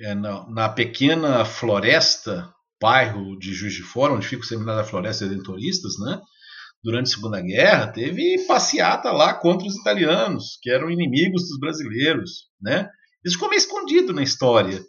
É, 0.00 0.14
na, 0.14 0.48
na, 0.48 0.68
pequena 0.68 1.44
floresta, 1.44 2.52
bairro 2.80 3.38
de 3.38 3.52
Juiz 3.52 3.74
de 3.74 3.82
Fora, 3.82 4.12
onde 4.12 4.26
fica 4.26 4.42
o 4.42 4.46
Seminário 4.46 4.82
da 4.82 4.88
Floresta 4.88 5.24
Redentoristas, 5.24 5.98
né? 5.98 6.20
durante 6.82 7.06
a 7.06 7.14
Segunda 7.14 7.40
Guerra, 7.40 7.88
teve 7.88 8.46
passeata 8.46 9.10
lá 9.10 9.34
contra 9.34 9.66
os 9.66 9.76
italianos, 9.76 10.58
que 10.62 10.70
eram 10.70 10.90
inimigos 10.90 11.48
dos 11.48 11.58
brasileiros. 11.58 12.46
Né? 12.60 12.88
Isso 13.24 13.34
ficou 13.34 13.48
meio 13.48 13.58
escondido 13.58 14.12
na 14.12 14.22
história. 14.22 14.80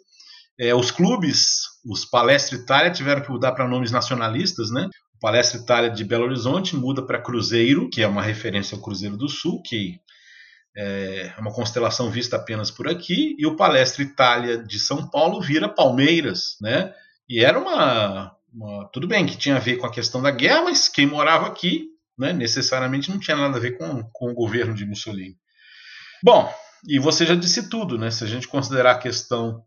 É, 0.58 0.74
os 0.74 0.90
clubes, 0.90 1.62
os 1.84 2.04
Palestra 2.04 2.56
Itália, 2.56 2.92
tiveram 2.92 3.22
que 3.22 3.30
mudar 3.30 3.52
para 3.52 3.68
nomes 3.68 3.90
nacionalistas. 3.90 4.70
Né? 4.70 4.88
O 5.16 5.18
Palestra 5.20 5.60
Itália 5.60 5.90
de 5.90 6.04
Belo 6.04 6.24
Horizonte 6.24 6.76
muda 6.76 7.04
para 7.04 7.20
Cruzeiro, 7.20 7.88
que 7.90 8.02
é 8.02 8.06
uma 8.06 8.22
referência 8.22 8.76
ao 8.76 8.82
Cruzeiro 8.82 9.16
do 9.16 9.28
Sul, 9.28 9.60
que 9.62 9.98
é 10.76 11.34
uma 11.38 11.52
constelação 11.52 12.10
vista 12.10 12.36
apenas 12.36 12.70
por 12.70 12.88
aqui, 12.88 13.36
e 13.38 13.46
o 13.46 13.56
Palestra 13.56 14.02
Itália 14.02 14.58
de 14.58 14.78
São 14.78 15.08
Paulo 15.08 15.40
vira 15.40 15.68
Palmeiras, 15.68 16.56
né? 16.60 16.94
E 17.28 17.44
era 17.44 17.58
uma, 17.58 18.36
uma, 18.52 18.88
tudo 18.92 19.06
bem 19.06 19.26
que 19.26 19.36
tinha 19.36 19.56
a 19.56 19.60
ver 19.60 19.76
com 19.76 19.86
a 19.86 19.92
questão 19.92 20.22
da 20.22 20.30
guerra, 20.30 20.62
mas 20.64 20.88
quem 20.88 21.06
morava 21.06 21.46
aqui 21.46 21.88
né, 22.18 22.32
necessariamente 22.32 23.10
não 23.10 23.18
tinha 23.18 23.36
nada 23.36 23.56
a 23.56 23.60
ver 23.60 23.78
com, 23.78 24.02
com 24.12 24.30
o 24.30 24.34
governo 24.34 24.74
de 24.74 24.84
Mussolini. 24.84 25.36
Bom, 26.22 26.52
e 26.86 26.98
você 26.98 27.24
já 27.24 27.34
disse 27.34 27.68
tudo, 27.68 27.98
né? 27.98 28.10
Se 28.10 28.24
a 28.24 28.26
gente 28.26 28.46
considerar 28.46 28.92
a 28.92 28.98
questão 28.98 29.64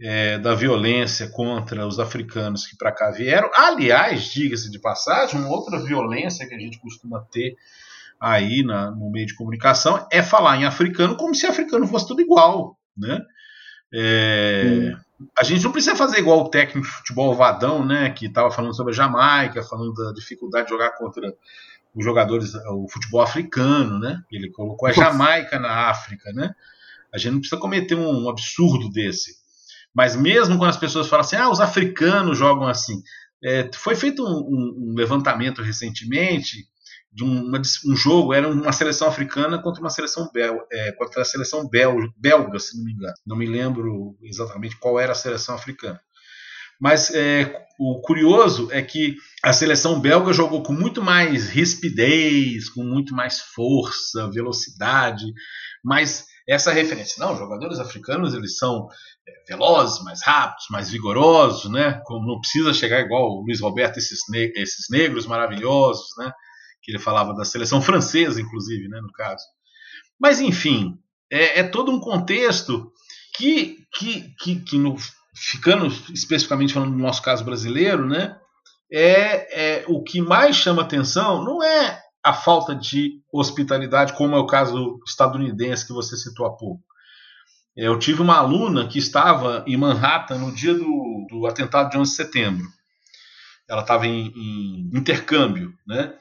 é, 0.00 0.38
da 0.38 0.54
violência 0.54 1.28
contra 1.28 1.86
os 1.86 1.98
africanos 1.98 2.66
que 2.66 2.76
para 2.76 2.92
cá 2.92 3.10
vieram, 3.10 3.50
aliás, 3.54 4.24
diga-se 4.24 4.70
de 4.70 4.78
passagem, 4.78 5.40
uma 5.40 5.48
outra 5.48 5.78
violência 5.82 6.46
que 6.46 6.54
a 6.54 6.58
gente 6.58 6.78
costuma 6.78 7.20
ter 7.32 7.56
aí 8.20 8.62
na, 8.62 8.90
no 8.90 9.10
meio 9.10 9.26
de 9.26 9.34
comunicação 9.34 10.06
é 10.10 10.22
falar 10.22 10.56
em 10.56 10.64
africano 10.64 11.16
como 11.16 11.34
se 11.34 11.46
africano 11.46 11.86
fosse 11.86 12.08
tudo 12.08 12.22
igual, 12.22 12.78
né? 12.96 13.20
É, 13.92 14.96
a 15.38 15.44
gente 15.44 15.64
não 15.64 15.72
precisa 15.72 15.96
fazer 15.96 16.18
igual 16.18 16.40
o 16.40 16.50
técnico 16.50 16.86
de 16.86 16.92
futebol 16.92 17.34
Vadão, 17.34 17.84
né, 17.84 18.10
que 18.10 18.26
estava 18.26 18.50
falando 18.50 18.74
sobre 18.74 18.92
a 18.92 18.96
Jamaica, 18.96 19.62
falando 19.62 19.94
da 19.94 20.12
dificuldade 20.12 20.66
de 20.66 20.72
jogar 20.72 20.90
contra 20.90 21.32
os 21.94 22.04
jogadores, 22.04 22.54
o 22.54 22.86
futebol 22.88 23.22
africano, 23.22 23.98
né? 23.98 24.20
Ele 24.30 24.50
colocou 24.50 24.86
a 24.86 24.92
Jamaica 24.92 25.58
na 25.58 25.88
África, 25.88 26.30
né? 26.32 26.54
A 27.12 27.16
gente 27.16 27.32
não 27.32 27.40
precisa 27.40 27.60
cometer 27.60 27.94
um, 27.94 28.24
um 28.24 28.28
absurdo 28.28 28.90
desse. 28.90 29.36
Mas 29.94 30.14
mesmo 30.14 30.58
quando 30.58 30.68
as 30.68 30.76
pessoas 30.76 31.08
falam 31.08 31.24
assim, 31.24 31.36
ah, 31.36 31.48
os 31.48 31.58
africanos 31.58 32.36
jogam 32.36 32.68
assim, 32.68 33.02
é, 33.42 33.70
foi 33.72 33.94
feito 33.94 34.22
um, 34.22 34.28
um, 34.28 34.90
um, 34.90 34.94
levantamento 34.94 35.62
recentemente 35.62 36.66
de 37.16 37.24
uma, 37.24 37.62
um 37.86 37.96
jogo, 37.96 38.34
era 38.34 38.46
uma 38.46 38.72
seleção 38.72 39.08
africana 39.08 39.58
contra 39.58 39.80
uma 39.80 39.88
seleção 39.88 40.28
bel, 40.34 40.60
é, 40.70 40.92
contra 40.92 41.22
a 41.22 41.24
seleção 41.24 41.66
bel, 41.66 41.96
belga, 42.14 42.58
se 42.58 42.76
não 42.76 42.84
me 42.84 42.92
engano. 42.92 43.14
Não 43.26 43.36
me 43.36 43.46
lembro 43.46 44.14
exatamente 44.22 44.76
qual 44.78 45.00
era 45.00 45.12
a 45.12 45.14
seleção 45.14 45.54
africana. 45.54 45.98
Mas 46.78 47.10
é, 47.14 47.50
o 47.80 48.02
curioso 48.02 48.68
é 48.70 48.82
que 48.82 49.16
a 49.42 49.50
seleção 49.54 49.98
belga 49.98 50.30
jogou 50.30 50.62
com 50.62 50.74
muito 50.74 51.02
mais 51.02 51.48
rispidez, 51.48 52.68
com 52.68 52.84
muito 52.84 53.14
mais 53.14 53.40
força, 53.40 54.30
velocidade, 54.30 55.24
mas 55.82 56.26
essa 56.46 56.70
referência, 56.70 57.24
não, 57.24 57.34
jogadores 57.34 57.78
africanos 57.78 58.34
eles 58.34 58.58
são 58.58 58.88
é, 59.26 59.54
velozes, 59.54 60.04
mais 60.04 60.22
rápidos, 60.22 60.66
mais 60.70 60.90
vigorosos, 60.90 61.70
né? 61.72 61.98
Como 62.04 62.26
não 62.26 62.40
precisa 62.40 62.74
chegar 62.74 63.00
igual 63.00 63.30
o 63.30 63.40
Luiz 63.40 63.60
Roberto 63.60 63.96
esses, 63.96 64.20
ne 64.28 64.52
esses 64.54 64.90
negros 64.90 65.26
maravilhosos, 65.26 66.08
né? 66.18 66.30
Que 66.86 66.92
ele 66.92 66.98
falava 67.00 67.34
da 67.34 67.44
seleção 67.44 67.82
francesa, 67.82 68.40
inclusive, 68.40 68.88
né? 68.88 69.00
No 69.00 69.10
caso. 69.12 69.44
Mas 70.18 70.40
enfim, 70.40 70.96
é, 71.30 71.60
é 71.60 71.62
todo 71.64 71.90
um 71.90 72.00
contexto 72.00 72.92
que, 73.36 73.84
que, 73.92 74.34
que, 74.38 74.60
que 74.60 74.78
no, 74.78 74.96
ficando 75.34 75.86
especificamente 76.12 76.72
falando 76.72 76.92
do 76.92 77.02
nosso 77.02 77.20
caso 77.20 77.44
brasileiro, 77.44 78.06
né, 78.06 78.38
é, 78.90 79.80
é 79.80 79.84
o 79.88 80.02
que 80.02 80.20
mais 80.20 80.56
chama 80.56 80.82
atenção 80.82 81.44
não 81.44 81.62
é 81.62 82.00
a 82.24 82.32
falta 82.32 82.74
de 82.74 83.20
hospitalidade, 83.32 84.14
como 84.14 84.34
é 84.34 84.38
o 84.38 84.46
caso 84.46 84.98
estadunidense 85.06 85.86
que 85.86 85.92
você 85.92 86.16
citou 86.16 86.46
há 86.46 86.56
pouco. 86.56 86.82
Eu 87.76 87.98
tive 87.98 88.22
uma 88.22 88.36
aluna 88.36 88.88
que 88.88 88.98
estava 88.98 89.62
em 89.66 89.76
Manhattan 89.76 90.38
no 90.38 90.52
dia 90.52 90.74
do, 90.74 91.26
do 91.28 91.46
atentado 91.46 91.90
de 91.90 91.98
11 91.98 92.10
de 92.10 92.16
setembro. 92.16 92.66
Ela 93.68 93.82
estava 93.82 94.06
em, 94.06 94.32
em 94.34 94.90
intercâmbio, 94.94 95.74
né? 95.86 96.14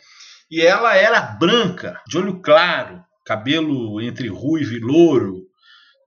E 0.50 0.62
ela 0.62 0.96
era 0.96 1.22
branca, 1.22 2.00
de 2.08 2.18
olho 2.18 2.42
claro, 2.42 3.04
cabelo 3.26 4.02
entre 4.02 4.28
ruivo 4.28 4.74
e 4.74 4.80
louro, 4.80 5.42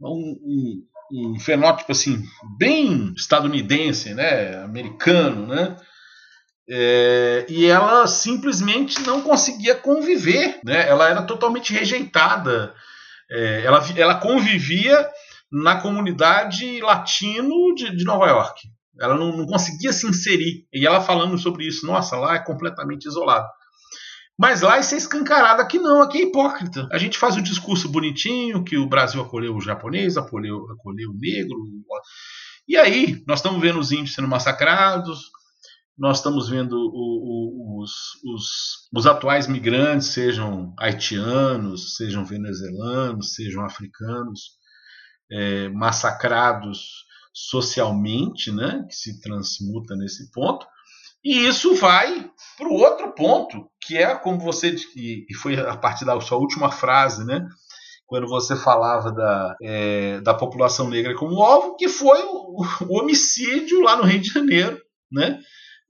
um, 0.00 0.36
um, 1.12 1.34
um 1.34 1.40
fenótipo 1.40 1.90
assim 1.92 2.22
bem 2.56 3.12
estadunidense, 3.16 4.14
né, 4.14 4.62
americano, 4.62 5.46
né? 5.46 5.76
É, 6.70 7.46
e 7.48 7.64
ela 7.64 8.06
simplesmente 8.06 9.00
não 9.00 9.22
conseguia 9.22 9.74
conviver, 9.74 10.60
né? 10.62 10.86
Ela 10.86 11.08
era 11.08 11.22
totalmente 11.22 11.72
rejeitada. 11.72 12.74
É, 13.30 13.62
ela, 13.64 13.82
ela 13.96 14.14
convivia 14.16 15.08
na 15.50 15.80
comunidade 15.80 16.80
latino 16.82 17.74
de, 17.74 17.96
de 17.96 18.04
Nova 18.04 18.26
York. 18.26 18.68
Ela 19.00 19.16
não, 19.16 19.34
não, 19.34 19.46
conseguia 19.46 19.92
se 19.92 20.06
inserir. 20.06 20.66
E 20.72 20.86
ela 20.86 21.00
falando 21.00 21.38
sobre 21.38 21.66
isso, 21.66 21.86
nossa, 21.86 22.16
lá 22.16 22.34
é 22.34 22.44
completamente 22.44 23.06
isolado. 23.06 23.48
Mas 24.38 24.60
lá 24.60 24.78
isso 24.78 24.94
é 24.94 24.98
escancarado, 24.98 25.60
aqui 25.60 25.78
não, 25.78 26.00
aqui 26.00 26.18
é 26.18 26.22
hipócrita. 26.22 26.88
A 26.92 26.98
gente 26.98 27.18
faz 27.18 27.36
o 27.36 27.42
discurso 27.42 27.88
bonitinho, 27.88 28.62
que 28.62 28.78
o 28.78 28.88
Brasil 28.88 29.20
acolheu 29.20 29.56
o 29.56 29.60
japonês, 29.60 30.16
acolheu, 30.16 30.70
acolheu 30.70 31.10
o 31.10 31.18
negro. 31.18 31.58
E 32.68 32.76
aí, 32.76 33.20
nós 33.26 33.40
estamos 33.40 33.60
vendo 33.60 33.80
os 33.80 33.90
índios 33.90 34.14
sendo 34.14 34.28
massacrados, 34.28 35.30
nós 35.98 36.18
estamos 36.18 36.48
vendo 36.48 36.74
o, 36.74 37.80
o, 37.80 37.82
os, 37.82 37.92
os, 38.24 38.88
os, 38.94 39.06
atuais 39.06 39.48
migrantes, 39.48 40.08
sejam 40.08 40.72
haitianos, 40.78 41.96
sejam 41.96 42.24
venezuelanos, 42.24 43.34
sejam 43.34 43.64
africanos, 43.64 44.58
é, 45.32 45.68
massacrados 45.70 47.04
socialmente, 47.32 48.52
né, 48.52 48.84
que 48.88 48.94
se 48.94 49.20
transmuta 49.20 49.96
nesse 49.96 50.30
ponto. 50.30 50.64
E 51.28 51.46
isso 51.46 51.74
vai 51.74 52.24
para 52.56 52.68
o 52.68 52.72
outro 52.72 53.12
ponto, 53.12 53.68
que 53.82 53.98
é 53.98 54.14
como 54.14 54.40
você 54.40 54.74
e 54.96 55.34
foi 55.34 55.60
a 55.60 55.76
partir 55.76 56.06
da 56.06 56.18
sua 56.22 56.38
última 56.38 56.70
frase, 56.72 57.22
né? 57.22 57.46
Quando 58.06 58.26
você 58.26 58.56
falava 58.56 59.12
da, 59.12 59.54
é, 59.62 60.22
da 60.22 60.32
população 60.32 60.88
negra 60.88 61.14
como 61.14 61.42
alvo, 61.42 61.76
que 61.76 61.86
foi 61.86 62.18
o, 62.22 62.64
o 62.88 62.98
homicídio 62.98 63.82
lá 63.82 63.96
no 63.96 64.04
Rio 64.04 64.22
de 64.22 64.28
Janeiro, 64.30 64.80
né? 65.12 65.38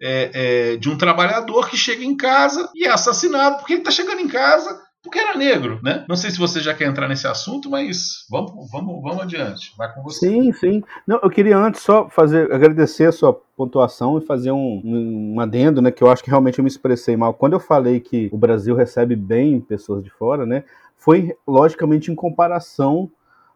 É, 0.03 0.31
é, 0.73 0.77
de 0.77 0.91
um 0.91 0.99
trabalhador 0.99 1.71
que 1.71 1.77
chega 1.77 2.05
em 2.05 2.17
casa 2.17 2.69
e 2.75 2.85
é 2.85 2.91
assassinado 2.91 3.59
porque 3.59 3.75
ele 3.75 3.81
está 3.83 3.93
chegando 3.93 4.21
em 4.21 4.29
casa 4.29 4.77
porque 5.03 5.19
era 5.19 5.37
negro, 5.37 5.81
né? 5.83 6.05
Não 6.09 6.17
sei 6.17 6.31
se 6.31 6.39
você 6.39 6.61
já 6.61 6.75
quer 6.75 6.89
entrar 6.89 7.09
nesse 7.09 7.27
assunto, 7.27 7.71
mas 7.71 8.27
vamos, 8.29 8.71
vamos, 8.71 9.03
vamos 9.03 9.21
adiante. 9.21 9.73
Vai 9.77 9.93
com 9.95 10.03
você. 10.03 10.29
Sim, 10.29 10.53
sim. 10.53 10.83
Não, 11.07 11.21
eu 11.23 11.31
queria 11.31 11.57
antes 11.57 11.83
só 11.83 12.09
fazer, 12.09 12.53
agradecer 12.53 13.07
a 13.07 13.13
sua 13.13 13.33
pontuação 13.33 14.19
e 14.19 14.27
fazer 14.27 14.51
um, 14.51 14.83
um 14.85 15.41
adendo, 15.41 15.81
né? 15.81 15.93
Que 15.93 16.03
eu 16.03 16.11
acho 16.11 16.23
que 16.23 16.31
realmente 16.31 16.59
eu 16.59 16.65
me 16.65 16.69
expressei 16.69 17.17
mal. 17.17 17.33
Quando 17.33 17.53
eu 17.53 17.61
falei 17.61 18.01
que 18.01 18.29
o 18.33 18.37
Brasil 18.37 18.75
recebe 18.75 19.15
bem 19.15 19.61
pessoas 19.61 20.03
de 20.03 20.11
fora, 20.11 20.45
né? 20.45 20.65
Foi 20.97 21.37
logicamente 21.47 22.11
em 22.11 22.15
comparação 22.15 23.09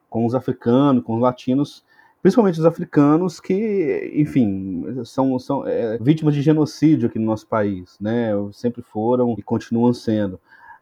com 0.08 0.24
os 0.24 0.34
africanos, 0.34 1.02
com 1.02 1.16
os 1.16 1.20
latinos, 1.20 1.82
principalmente 2.22 2.60
os 2.60 2.66
africanos 2.66 3.40
que, 3.40 4.12
enfim, 4.14 5.02
são, 5.04 5.36
são 5.40 5.66
é, 5.66 5.98
vítimas 5.98 6.34
de 6.34 6.42
genocídio 6.42 7.08
aqui 7.08 7.18
no 7.18 7.26
nosso 7.26 7.48
país, 7.48 7.96
né? 8.00 8.30
Sempre 8.52 8.80
foram 8.80 9.34
e 9.36 9.42
continuam 9.42 9.92
sendo. 9.92 10.38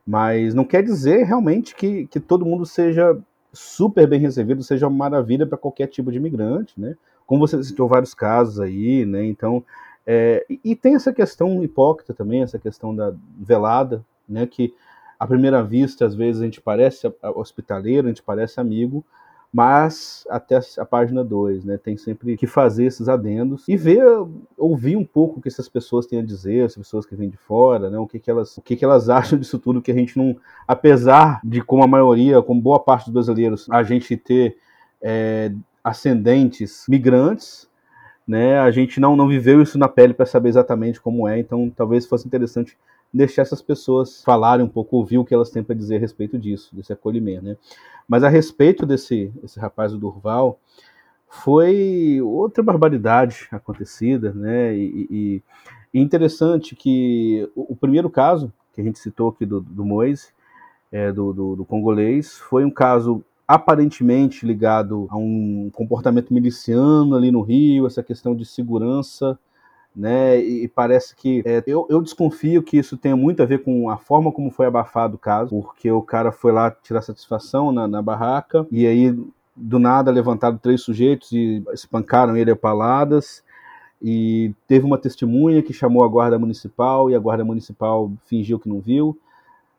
Mas 0.06 0.54
não 0.54 0.64
quer 0.64 0.82
dizer 0.82 1.24
realmente 1.24 1.74
que, 1.74 2.06
que 2.06 2.18
todo 2.18 2.46
mundo 2.46 2.64
seja 2.66 3.18
super 3.52 4.06
bem 4.06 4.20
recebido, 4.20 4.62
seja 4.62 4.86
uma 4.86 4.96
maravilha 4.96 5.46
para 5.46 5.58
qualquer 5.58 5.86
tipo 5.86 6.10
de 6.10 6.18
imigrante, 6.18 6.78
né? 6.80 6.96
Como 7.26 7.46
você 7.46 7.62
citou 7.62 7.88
vários 7.88 8.14
casos 8.14 8.60
aí, 8.60 9.04
né? 9.04 9.24
Então, 9.24 9.64
é, 10.06 10.44
e, 10.64 10.74
tem 10.74 10.94
essa 10.94 11.12
questão 11.12 11.62
hipócrita 11.62 12.14
também, 12.14 12.42
essa 12.42 12.58
questão 12.58 12.94
da 12.94 13.12
velada, 13.38 14.04
né? 14.28 14.46
Que 14.46 14.74
à 15.18 15.26
primeira 15.26 15.62
vista, 15.62 16.06
às 16.06 16.14
vezes, 16.14 16.40
a 16.40 16.44
gente 16.44 16.60
parece 16.60 17.12
hospitaleiro, 17.34 18.06
a 18.06 18.10
gente 18.10 18.22
parece 18.22 18.58
amigo, 18.58 19.04
mas 19.52 20.24
até 20.30 20.60
a 20.78 20.84
página 20.84 21.24
2, 21.24 21.64
né, 21.64 21.76
tem 21.76 21.96
sempre 21.96 22.36
que 22.36 22.46
fazer 22.46 22.84
esses 22.84 23.08
adendos 23.08 23.66
e 23.66 23.76
ver, 23.76 24.04
ouvir 24.56 24.96
um 24.96 25.04
pouco 25.04 25.38
o 25.38 25.42
que 25.42 25.48
essas 25.48 25.68
pessoas 25.68 26.06
têm 26.06 26.20
a 26.20 26.24
dizer, 26.24 26.66
as 26.66 26.76
pessoas 26.76 27.04
que 27.04 27.16
vêm 27.16 27.28
de 27.28 27.36
fora, 27.36 27.90
né, 27.90 27.98
o 27.98 28.06
que, 28.06 28.20
que 28.20 28.30
elas, 28.30 28.56
o 28.56 28.62
que, 28.62 28.76
que 28.76 28.84
elas 28.84 29.08
acham 29.10 29.38
disso 29.38 29.58
tudo 29.58 29.82
que 29.82 29.90
a 29.90 29.94
gente 29.94 30.16
não, 30.16 30.36
apesar 30.68 31.40
de 31.42 31.60
como 31.62 31.82
a 31.82 31.88
maioria, 31.88 32.40
como 32.40 32.60
boa 32.60 32.78
parte 32.78 33.06
dos 33.06 33.12
brasileiros, 33.12 33.66
a 33.70 33.82
gente 33.82 34.16
ter 34.16 34.56
é, 35.02 35.52
ascendentes 35.82 36.84
migrantes, 36.88 37.68
né, 38.26 38.60
a 38.60 38.70
gente 38.70 39.00
não, 39.00 39.16
não 39.16 39.26
viveu 39.26 39.60
isso 39.60 39.76
na 39.76 39.88
pele 39.88 40.14
para 40.14 40.26
saber 40.26 40.50
exatamente 40.50 41.00
como 41.00 41.26
é, 41.26 41.40
então 41.40 41.68
talvez 41.74 42.06
fosse 42.06 42.24
interessante 42.24 42.78
deixar 43.12 43.42
essas 43.42 43.60
pessoas 43.60 44.22
falarem 44.22 44.64
um 44.64 44.68
pouco, 44.68 44.96
ouvir 44.96 45.18
o 45.18 45.24
que 45.24 45.34
elas 45.34 45.50
têm 45.50 45.62
para 45.62 45.74
dizer 45.74 45.96
a 45.96 46.00
respeito 46.00 46.38
disso, 46.38 46.74
desse 46.74 46.92
acolhimento, 46.92 47.44
né? 47.44 47.56
Mas 48.08 48.24
a 48.24 48.28
respeito 48.28 48.86
desse 48.86 49.32
esse 49.42 49.58
rapaz 49.58 49.92
do 49.92 49.98
Durval, 49.98 50.58
foi 51.28 52.20
outra 52.20 52.62
barbaridade 52.62 53.46
acontecida, 53.52 54.32
né? 54.32 54.76
E, 54.76 55.06
e, 55.10 55.42
e 55.94 56.00
interessante 56.00 56.74
que 56.74 57.48
o, 57.54 57.72
o, 57.72 57.76
primeiro 57.76 58.10
caso 58.10 58.52
que 58.72 58.80
a 58.80 58.84
gente 58.84 58.98
citou 58.98 59.28
aqui 59.28 59.46
do, 59.46 59.60
do 59.60 59.84
Moise, 59.84 60.28
é, 60.90 61.12
do, 61.12 61.32
do, 61.32 61.56
do 61.56 61.64
congolês, 61.64 62.38
foi 62.38 62.64
um 62.64 62.70
caso 62.70 63.24
aparentemente 63.46 64.46
ligado 64.46 65.06
a 65.10 65.16
um 65.16 65.70
comportamento 65.72 66.32
miliciano 66.32 67.16
ali 67.16 67.30
no 67.30 67.42
Rio, 67.42 67.86
essa 67.86 68.02
questão 68.02 68.34
de 68.34 68.44
segurança 68.44 69.38
né? 69.94 70.38
E 70.38 70.68
parece 70.68 71.14
que 71.16 71.42
é, 71.44 71.62
eu, 71.66 71.86
eu 71.90 72.00
desconfio 72.00 72.62
que 72.62 72.78
isso 72.78 72.96
tenha 72.96 73.16
muito 73.16 73.42
a 73.42 73.46
ver 73.46 73.62
com 73.62 73.90
a 73.90 73.96
forma 73.96 74.32
como 74.32 74.50
foi 74.50 74.66
abafado 74.66 75.16
o 75.16 75.18
caso, 75.18 75.60
porque 75.62 75.90
o 75.90 76.02
cara 76.02 76.32
foi 76.32 76.52
lá 76.52 76.70
tirar 76.70 77.02
satisfação 77.02 77.72
na, 77.72 77.88
na 77.88 78.00
barraca 78.00 78.66
e 78.70 78.86
aí 78.86 79.16
do 79.56 79.78
nada 79.78 80.10
levantaram 80.10 80.56
três 80.56 80.80
sujeitos 80.82 81.32
e 81.32 81.62
espancaram 81.72 82.36
ele 82.36 82.50
a 82.50 82.56
paladas. 82.56 83.42
e 84.02 84.54
teve 84.66 84.86
uma 84.86 84.98
testemunha 84.98 85.62
que 85.62 85.72
chamou 85.72 86.04
a 86.04 86.08
guarda 86.08 86.38
municipal 86.38 87.10
e 87.10 87.14
a 87.14 87.18
guarda 87.18 87.44
municipal 87.44 88.10
fingiu 88.26 88.58
que 88.58 88.68
não 88.68 88.80
viu. 88.80 89.18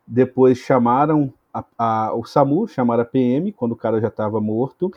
Depois 0.05 0.57
chamaram 0.59 1.33
a, 1.53 1.63
a, 1.77 2.13
o 2.13 2.23
SAMU, 2.25 2.67
chamaram 2.67 3.03
a 3.03 3.05
PM 3.05 3.51
quando 3.51 3.73
o 3.73 3.75
cara 3.75 3.99
já 3.99 4.09
estava 4.09 4.39
morto. 4.39 4.91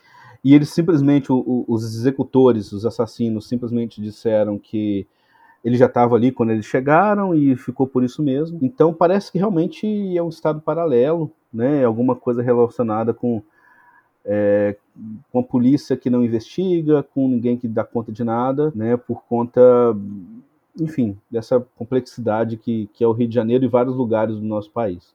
E 0.45 0.55
eles 0.55 0.69
simplesmente, 0.69 1.33
o, 1.33 1.37
o, 1.37 1.65
os 1.67 1.85
executores, 1.85 2.71
os 2.73 2.85
assassinos, 2.85 3.49
simplesmente 3.49 4.01
disseram 4.01 4.59
que 4.59 5.07
ele 5.65 5.77
já 5.77 5.87
estava 5.87 6.15
ali 6.15 6.31
quando 6.31 6.51
eles 6.51 6.67
chegaram 6.67 7.35
e 7.35 7.57
ficou 7.57 7.87
por 7.87 8.05
isso 8.05 8.23
mesmo. 8.23 8.59
Então 8.61 8.93
parece 8.93 9.33
que 9.33 9.39
realmente 9.39 9.87
é 10.17 10.23
um 10.23 10.29
estado 10.29 10.61
paralelo, 10.61 11.33
né? 11.53 11.85
Alguma 11.85 12.15
coisa 12.15 12.43
relacionada 12.43 13.15
com 13.15 13.43
é, 14.25 14.77
com 15.31 15.41
a 15.41 15.43
polícia 15.43 15.97
que 15.97 16.09
não 16.09 16.25
investiga, 16.25 17.03
com 17.03 17.29
ninguém 17.29 17.57
que 17.59 17.69
dá 17.69 17.85
conta 17.85 18.11
de 18.11 18.25
nada, 18.25 18.73
né, 18.75 18.97
por 18.97 19.23
conta, 19.25 19.61
enfim, 20.81 21.17
dessa 21.31 21.61
complexidade 21.77 22.57
que, 22.57 22.89
que 22.95 23.05
é 23.05 23.07
o 23.07 23.13
Rio 23.13 23.29
de 23.29 23.35
Janeiro 23.35 23.65
e 23.65 23.69
vários 23.69 23.95
lugares 23.95 24.37
do 24.37 24.43
nosso 24.43 24.71
país. 24.71 25.15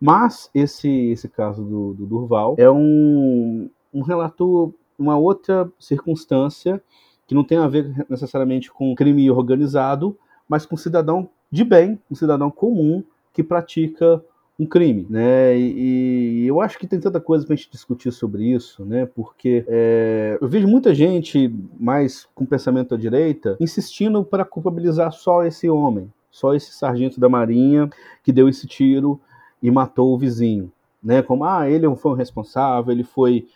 Mas 0.00 0.48
esse, 0.54 0.88
esse 1.10 1.28
caso 1.28 1.62
do, 1.62 1.92
do 1.92 2.06
Durval 2.06 2.54
é 2.56 2.70
um, 2.70 3.68
um 3.92 4.02
relato, 4.02 4.74
uma 4.98 5.16
outra 5.16 5.70
circunstância 5.78 6.82
que 7.26 7.34
não 7.34 7.44
tem 7.44 7.58
a 7.58 7.68
ver 7.68 8.06
necessariamente 8.08 8.70
com 8.72 8.94
crime 8.94 9.30
organizado, 9.30 10.16
mas 10.48 10.64
com 10.64 10.76
cidadão 10.76 11.28
de 11.50 11.62
bem, 11.64 11.98
um 12.10 12.14
cidadão 12.14 12.50
comum 12.50 13.02
que 13.32 13.42
pratica 13.42 14.22
um 14.58 14.66
crime, 14.66 15.06
né? 15.08 15.56
E, 15.56 16.42
e, 16.42 16.46
eu 16.46 16.60
acho 16.60 16.78
que 16.78 16.86
tem 16.86 16.98
tanta 16.98 17.20
coisa 17.20 17.44
para 17.46 17.54
a 17.54 17.56
gente 17.56 17.70
discutir 17.70 18.10
sobre 18.10 18.44
isso, 18.44 18.84
né? 18.84 19.06
Porque 19.06 19.64
é, 19.68 20.36
eu 20.40 20.48
vejo 20.48 20.66
muita 20.66 20.92
gente 20.92 21.54
mais 21.78 22.26
com 22.34 22.44
pensamento 22.44 22.94
à 22.94 22.98
direita 22.98 23.56
insistindo 23.60 24.24
para 24.24 24.44
culpabilizar 24.44 25.12
só 25.12 25.44
esse 25.44 25.70
homem, 25.70 26.12
só 26.28 26.54
esse 26.54 26.72
sargento 26.72 27.20
da 27.20 27.28
marinha 27.28 27.88
que 28.24 28.32
deu 28.32 28.48
esse 28.48 28.66
tiro 28.66 29.20
e 29.62 29.70
matou 29.70 30.12
o 30.12 30.18
vizinho, 30.18 30.72
né? 31.02 31.22
Como 31.22 31.44
ah, 31.44 31.70
ele 31.70 31.86
foi 31.94 32.12
um 32.12 32.16
responsável, 32.16 32.92
ele 32.92 33.04
foi 33.04 33.46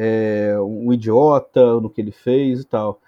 é, 0.00 0.56
um 0.60 0.92
idiota 0.92 1.80
no 1.80 1.90
que 1.90 2.00
ele 2.00 2.12
fez 2.12 2.60
e 2.60 2.64
tal. 2.64 3.00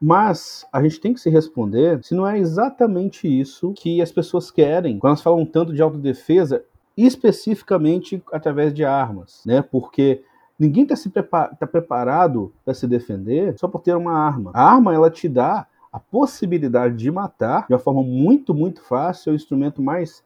Mas 0.00 0.66
a 0.72 0.82
gente 0.82 0.98
tem 0.98 1.12
que 1.12 1.20
se 1.20 1.28
responder 1.28 2.02
se 2.02 2.14
não 2.14 2.26
é 2.26 2.38
exatamente 2.38 3.28
isso 3.28 3.74
que 3.74 4.00
as 4.00 4.10
pessoas 4.10 4.50
querem 4.50 4.98
quando 4.98 5.10
elas 5.10 5.22
falam 5.22 5.44
tanto 5.44 5.72
de 5.72 5.82
autodefesa, 5.82 6.64
especificamente 6.96 8.22
através 8.32 8.72
de 8.72 8.84
armas, 8.84 9.42
né? 9.46 9.62
Porque 9.62 10.24
ninguém 10.58 10.84
está 10.84 10.96
prepar 11.10 11.56
tá 11.56 11.66
preparado 11.66 12.52
para 12.64 12.74
se 12.74 12.86
defender 12.88 13.56
só 13.58 13.68
por 13.68 13.82
ter 13.82 13.94
uma 13.94 14.14
arma. 14.14 14.50
A 14.54 14.64
arma 14.74 14.94
ela 14.94 15.10
te 15.10 15.28
dá 15.28 15.66
a 15.92 16.00
possibilidade 16.00 16.96
de 16.96 17.10
matar 17.10 17.66
de 17.66 17.74
uma 17.74 17.78
forma 17.78 18.02
muito, 18.02 18.54
muito 18.54 18.82
fácil, 18.82 19.30
é 19.30 19.32
o 19.34 19.36
instrumento 19.36 19.82
mais 19.82 20.24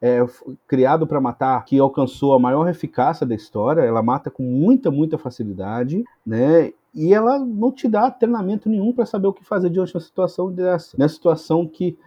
é, 0.00 0.24
criado 0.66 1.06
para 1.06 1.20
matar, 1.20 1.64
que 1.64 1.78
alcançou 1.78 2.34
a 2.34 2.38
maior 2.38 2.68
eficácia 2.68 3.26
da 3.26 3.34
história. 3.34 3.82
Ela 3.82 4.02
mata 4.02 4.30
com 4.30 4.42
muita, 4.42 4.90
muita 4.90 5.18
facilidade, 5.18 6.04
né? 6.24 6.72
e 6.96 7.12
ela 7.12 7.38
não 7.38 7.70
te 7.70 7.86
dá 7.86 8.10
treinamento 8.10 8.70
nenhum 8.70 8.90
para 8.90 9.04
saber 9.04 9.26
o 9.26 9.32
que 9.32 9.44
fazer 9.44 9.68
diante 9.68 9.90
de 9.90 9.96
uma 9.96 10.00
situação 10.00 10.50
dessa. 10.50 10.96
Nessa 10.98 11.14
situação 11.14 11.66
que 11.66 11.98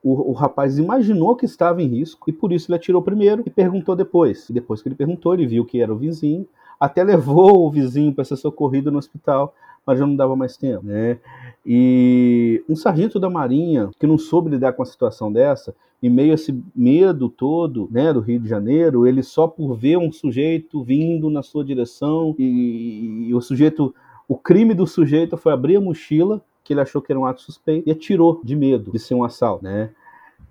o, 0.00 0.30
o, 0.30 0.32
rapaz 0.32 0.78
imaginou 0.78 1.34
que 1.34 1.44
estava 1.44 1.82
em 1.82 1.88
risco 1.88 2.30
e 2.30 2.32
por 2.32 2.52
isso 2.52 2.70
ele 2.70 2.76
atirou 2.76 3.02
primeiro 3.02 3.42
e 3.44 3.50
perguntou 3.50 3.96
depois. 3.96 4.48
E 4.48 4.52
depois 4.52 4.80
que 4.80 4.88
ele 4.88 4.94
perguntou, 4.94 5.34
ele 5.34 5.48
viu 5.48 5.64
que 5.64 5.82
era 5.82 5.92
o 5.92 5.96
vizinho, 5.96 6.46
até 6.78 7.02
levou 7.02 7.66
o 7.66 7.70
vizinho 7.72 8.14
para 8.14 8.24
ser 8.24 8.36
socorrido 8.36 8.92
no 8.92 8.98
hospital, 8.98 9.52
mas 9.84 9.98
já 9.98 10.06
não 10.06 10.14
dava 10.14 10.36
mais 10.36 10.56
tempo, 10.56 10.86
né? 10.86 11.18
E 11.66 12.62
um 12.68 12.76
sargento 12.76 13.18
da 13.18 13.28
Marinha 13.28 13.90
que 13.98 14.06
não 14.06 14.16
soube 14.16 14.50
lidar 14.50 14.72
com 14.74 14.82
a 14.82 14.86
situação 14.86 15.32
dessa, 15.32 15.74
em 16.00 16.08
meio 16.08 16.30
a 16.30 16.34
esse 16.34 16.62
medo 16.74 17.28
todo, 17.28 17.88
né, 17.90 18.12
do 18.12 18.20
Rio 18.20 18.38
de 18.38 18.48
Janeiro, 18.48 19.06
ele 19.06 19.22
só 19.22 19.48
por 19.48 19.74
ver 19.74 19.98
um 19.98 20.12
sujeito 20.12 20.84
vindo 20.84 21.28
na 21.28 21.42
sua 21.42 21.64
direção 21.64 22.34
e, 22.38 23.26
e 23.28 23.34
o 23.34 23.40
sujeito 23.40 23.92
o 24.28 24.36
crime 24.36 24.74
do 24.74 24.86
sujeito 24.86 25.36
foi 25.36 25.52
abrir 25.52 25.76
a 25.76 25.80
mochila, 25.80 26.42
que 26.64 26.72
ele 26.72 26.80
achou 26.80 27.00
que 27.00 27.12
era 27.12 27.18
um 27.18 27.24
ato 27.24 27.42
suspeito, 27.42 27.88
e 27.88 27.92
atirou 27.92 28.40
de 28.42 28.56
medo 28.56 28.90
de 28.90 28.98
ser 28.98 29.14
um 29.14 29.22
assalto, 29.22 29.62
né? 29.62 29.90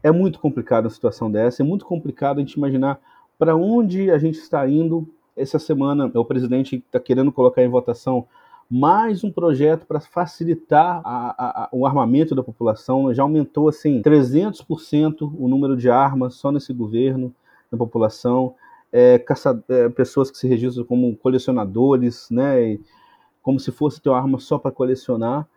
É 0.02 0.12
muito 0.12 0.40
complicado 0.40 0.86
uma 0.86 0.92
situação 0.92 1.30
dessa, 1.30 1.62
é 1.62 1.66
muito 1.66 1.86
complicado 1.86 2.38
a 2.38 2.40
gente 2.40 2.54
imaginar 2.54 3.00
para 3.38 3.56
onde 3.56 4.10
a 4.12 4.18
gente 4.18 4.38
está 4.40 4.68
indo. 4.68 5.08
Essa 5.36 5.60
semana, 5.60 6.10
o 6.14 6.24
presidente 6.24 6.78
está 6.78 6.98
querendo 6.98 7.30
colocar 7.30 7.62
em 7.62 7.68
votação 7.68 8.26
mais 8.70 9.24
um 9.24 9.32
projeto 9.32 9.86
para 9.86 10.00
facilitar 10.00 11.02
a, 11.06 11.64
a, 11.64 11.70
o 11.72 11.86
armamento 11.86 12.34
da 12.34 12.44
população. 12.44 13.14
Já 13.14 13.24
aumentou 13.24 13.70
assim 13.70 14.02
300% 14.02 15.32
o 15.38 15.48
número 15.48 15.78
de 15.78 15.90
armas 15.90 16.36
só 16.36 16.52
nesse 16.52 16.74
governo 16.74 17.34
da 17.72 17.78
população. 17.78 18.56
É, 18.92 19.20
caça, 19.20 19.64
é, 19.70 19.90
pessoas 19.90 20.32
que 20.32 20.38
se 20.38 20.48
registram 20.48 20.86
como 20.86 21.16
colecionadores, 21.18 22.30
né? 22.32 22.80
Como 23.42 23.60
se 23.60 23.72
fosse 23.72 24.02
ter 24.02 24.10
uma 24.10 24.18
arma 24.18 24.40
só 24.40 24.58
para 24.58 24.72
colecionar. 24.72 25.48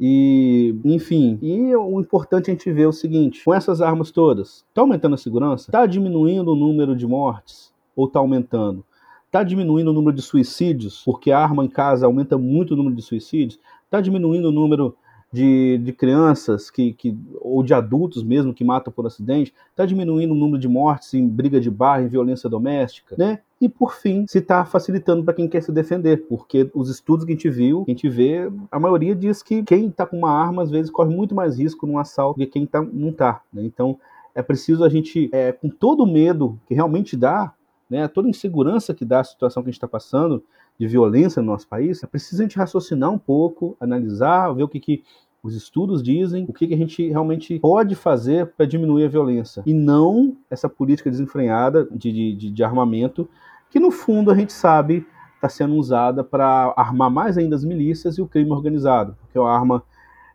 E, 0.00 0.78
enfim, 0.84 1.38
e 1.42 1.74
o 1.74 2.00
importante 2.00 2.48
é 2.48 2.52
a 2.52 2.54
gente 2.54 2.70
ver 2.72 2.86
o 2.86 2.92
seguinte: 2.92 3.44
com 3.44 3.52
essas 3.52 3.80
armas 3.80 4.10
todas, 4.10 4.64
está 4.68 4.80
aumentando 4.80 5.14
a 5.14 5.18
segurança? 5.18 5.70
Está 5.70 5.86
diminuindo 5.86 6.52
o 6.52 6.56
número 6.56 6.94
de 6.94 7.06
mortes? 7.06 7.74
Ou 7.96 8.06
está 8.06 8.20
aumentando? 8.20 8.84
Está 9.28 9.42
diminuindo 9.42 9.90
o 9.90 9.92
número 9.92 10.16
de 10.16 10.22
suicídios? 10.22 11.02
Porque 11.04 11.30
a 11.30 11.38
arma 11.38 11.62
em 11.62 11.68
casa 11.68 12.06
aumenta 12.06 12.38
muito 12.38 12.72
o 12.72 12.76
número 12.76 12.96
de 12.96 13.02
suicídios? 13.02 13.60
Está 13.84 14.00
diminuindo 14.00 14.48
o 14.48 14.52
número 14.52 14.96
de, 15.30 15.78
de 15.78 15.92
crianças 15.92 16.70
que, 16.70 16.94
que, 16.94 17.16
ou 17.36 17.62
de 17.62 17.74
adultos 17.74 18.22
mesmo 18.22 18.54
que 18.54 18.64
matam 18.64 18.92
por 18.92 19.06
acidente, 19.06 19.52
está 19.70 19.84
diminuindo 19.84 20.32
o 20.32 20.36
número 20.36 20.58
de 20.58 20.66
mortes 20.66 21.12
em 21.12 21.28
briga 21.28 21.60
de 21.60 21.70
bar, 21.70 22.02
em 22.02 22.08
violência 22.08 22.48
doméstica, 22.48 23.14
né? 23.18 23.40
E 23.60 23.68
por 23.68 23.94
fim, 23.94 24.24
se 24.26 24.38
está 24.38 24.64
facilitando 24.64 25.24
para 25.24 25.34
quem 25.34 25.48
quer 25.48 25.62
se 25.62 25.72
defender, 25.72 26.26
porque 26.28 26.70
os 26.72 26.88
estudos 26.88 27.24
que 27.24 27.32
a 27.32 27.34
gente 27.34 27.50
viu, 27.50 27.84
que 27.84 27.90
a 27.90 27.94
gente 27.94 28.08
vê, 28.08 28.50
a 28.70 28.78
maioria 28.78 29.14
diz 29.14 29.42
que 29.42 29.62
quem 29.64 29.88
está 29.88 30.06
com 30.06 30.16
uma 30.16 30.30
arma 30.30 30.62
às 30.62 30.70
vezes 30.70 30.90
corre 30.90 31.14
muito 31.14 31.34
mais 31.34 31.58
risco 31.58 31.86
num 31.86 31.98
assalto 31.98 32.38
do 32.38 32.46
que 32.46 32.52
quem 32.52 32.64
tá, 32.64 32.80
não 32.80 33.10
está. 33.10 33.42
Né? 33.52 33.64
Então 33.64 33.98
é 34.34 34.42
preciso 34.42 34.84
a 34.84 34.88
gente, 34.88 35.28
é, 35.32 35.50
com 35.50 35.68
todo 35.68 36.04
o 36.04 36.06
medo 36.06 36.58
que 36.68 36.74
realmente 36.74 37.16
dá, 37.16 37.52
né, 37.88 38.06
toda 38.08 38.28
insegurança 38.28 38.94
que 38.94 39.04
dá 39.04 39.20
a 39.20 39.24
situação 39.24 39.62
que 39.62 39.68
a 39.68 39.70
gente 39.70 39.78
está 39.78 39.88
passando, 39.88 40.42
de 40.78 40.86
violência 40.86 41.42
no 41.42 41.50
nosso 41.50 41.66
país, 41.66 42.02
é 42.04 42.06
preciso 42.06 42.40
a 42.40 42.44
gente 42.44 42.56
raciocinar 42.56 43.10
um 43.10 43.18
pouco, 43.18 43.76
analisar, 43.80 44.52
ver 44.52 44.62
o 44.62 44.68
que, 44.68 44.78
que 44.78 45.04
os 45.42 45.54
estudos 45.54 46.02
dizem, 46.02 46.44
o 46.48 46.52
que, 46.52 46.68
que 46.68 46.74
a 46.74 46.76
gente 46.76 47.08
realmente 47.08 47.58
pode 47.58 47.94
fazer 47.94 48.46
para 48.46 48.64
diminuir 48.66 49.04
a 49.04 49.08
violência. 49.08 49.62
E 49.66 49.74
não 49.74 50.36
essa 50.48 50.68
política 50.68 51.10
desenfreada 51.10 51.88
de, 51.90 52.34
de, 52.34 52.50
de 52.50 52.64
armamento, 52.64 53.28
que 53.70 53.80
no 53.80 53.90
fundo 53.90 54.30
a 54.30 54.34
gente 54.36 54.52
sabe 54.52 55.04
está 55.34 55.48
sendo 55.48 55.74
usada 55.74 56.24
para 56.24 56.72
armar 56.76 57.10
mais 57.10 57.38
ainda 57.38 57.54
as 57.54 57.64
milícias 57.64 58.18
e 58.18 58.22
o 58.22 58.26
crime 58.26 58.50
organizado, 58.50 59.16
porque 59.20 59.38
a 59.38 59.42
arma 59.42 59.82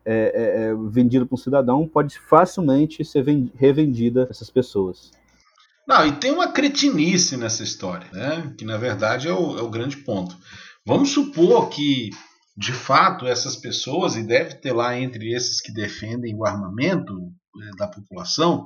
é, 0.05 0.13
é, 0.13 0.69
é 0.69 0.75
vendida 0.89 1.25
para 1.25 1.35
um 1.35 1.37
cidadão 1.37 1.87
pode 1.87 2.17
facilmente 2.19 3.03
ser 3.03 3.25
revendida 3.55 4.27
essas 4.29 4.49
pessoas. 4.49 5.11
Não, 5.87 6.05
e 6.07 6.13
tem 6.13 6.31
uma 6.31 6.51
cretinice 6.51 7.35
nessa 7.35 7.63
história, 7.63 8.07
né? 8.11 8.53
que 8.57 8.63
na 8.63 8.77
verdade 8.77 9.27
é 9.27 9.33
o, 9.33 9.57
é 9.57 9.61
o 9.61 9.69
grande 9.69 9.97
ponto. 9.97 10.37
Vamos 10.85 11.11
supor 11.11 11.69
que, 11.69 12.09
de 12.57 12.71
fato, 12.71 13.27
essas 13.27 13.55
pessoas, 13.55 14.15
e 14.15 14.23
deve 14.23 14.55
ter 14.55 14.71
lá 14.71 14.97
entre 14.97 15.33
esses 15.33 15.61
que 15.61 15.73
defendem 15.73 16.35
o 16.35 16.45
armamento 16.45 17.13
eh, 17.61 17.71
da 17.77 17.87
população, 17.87 18.65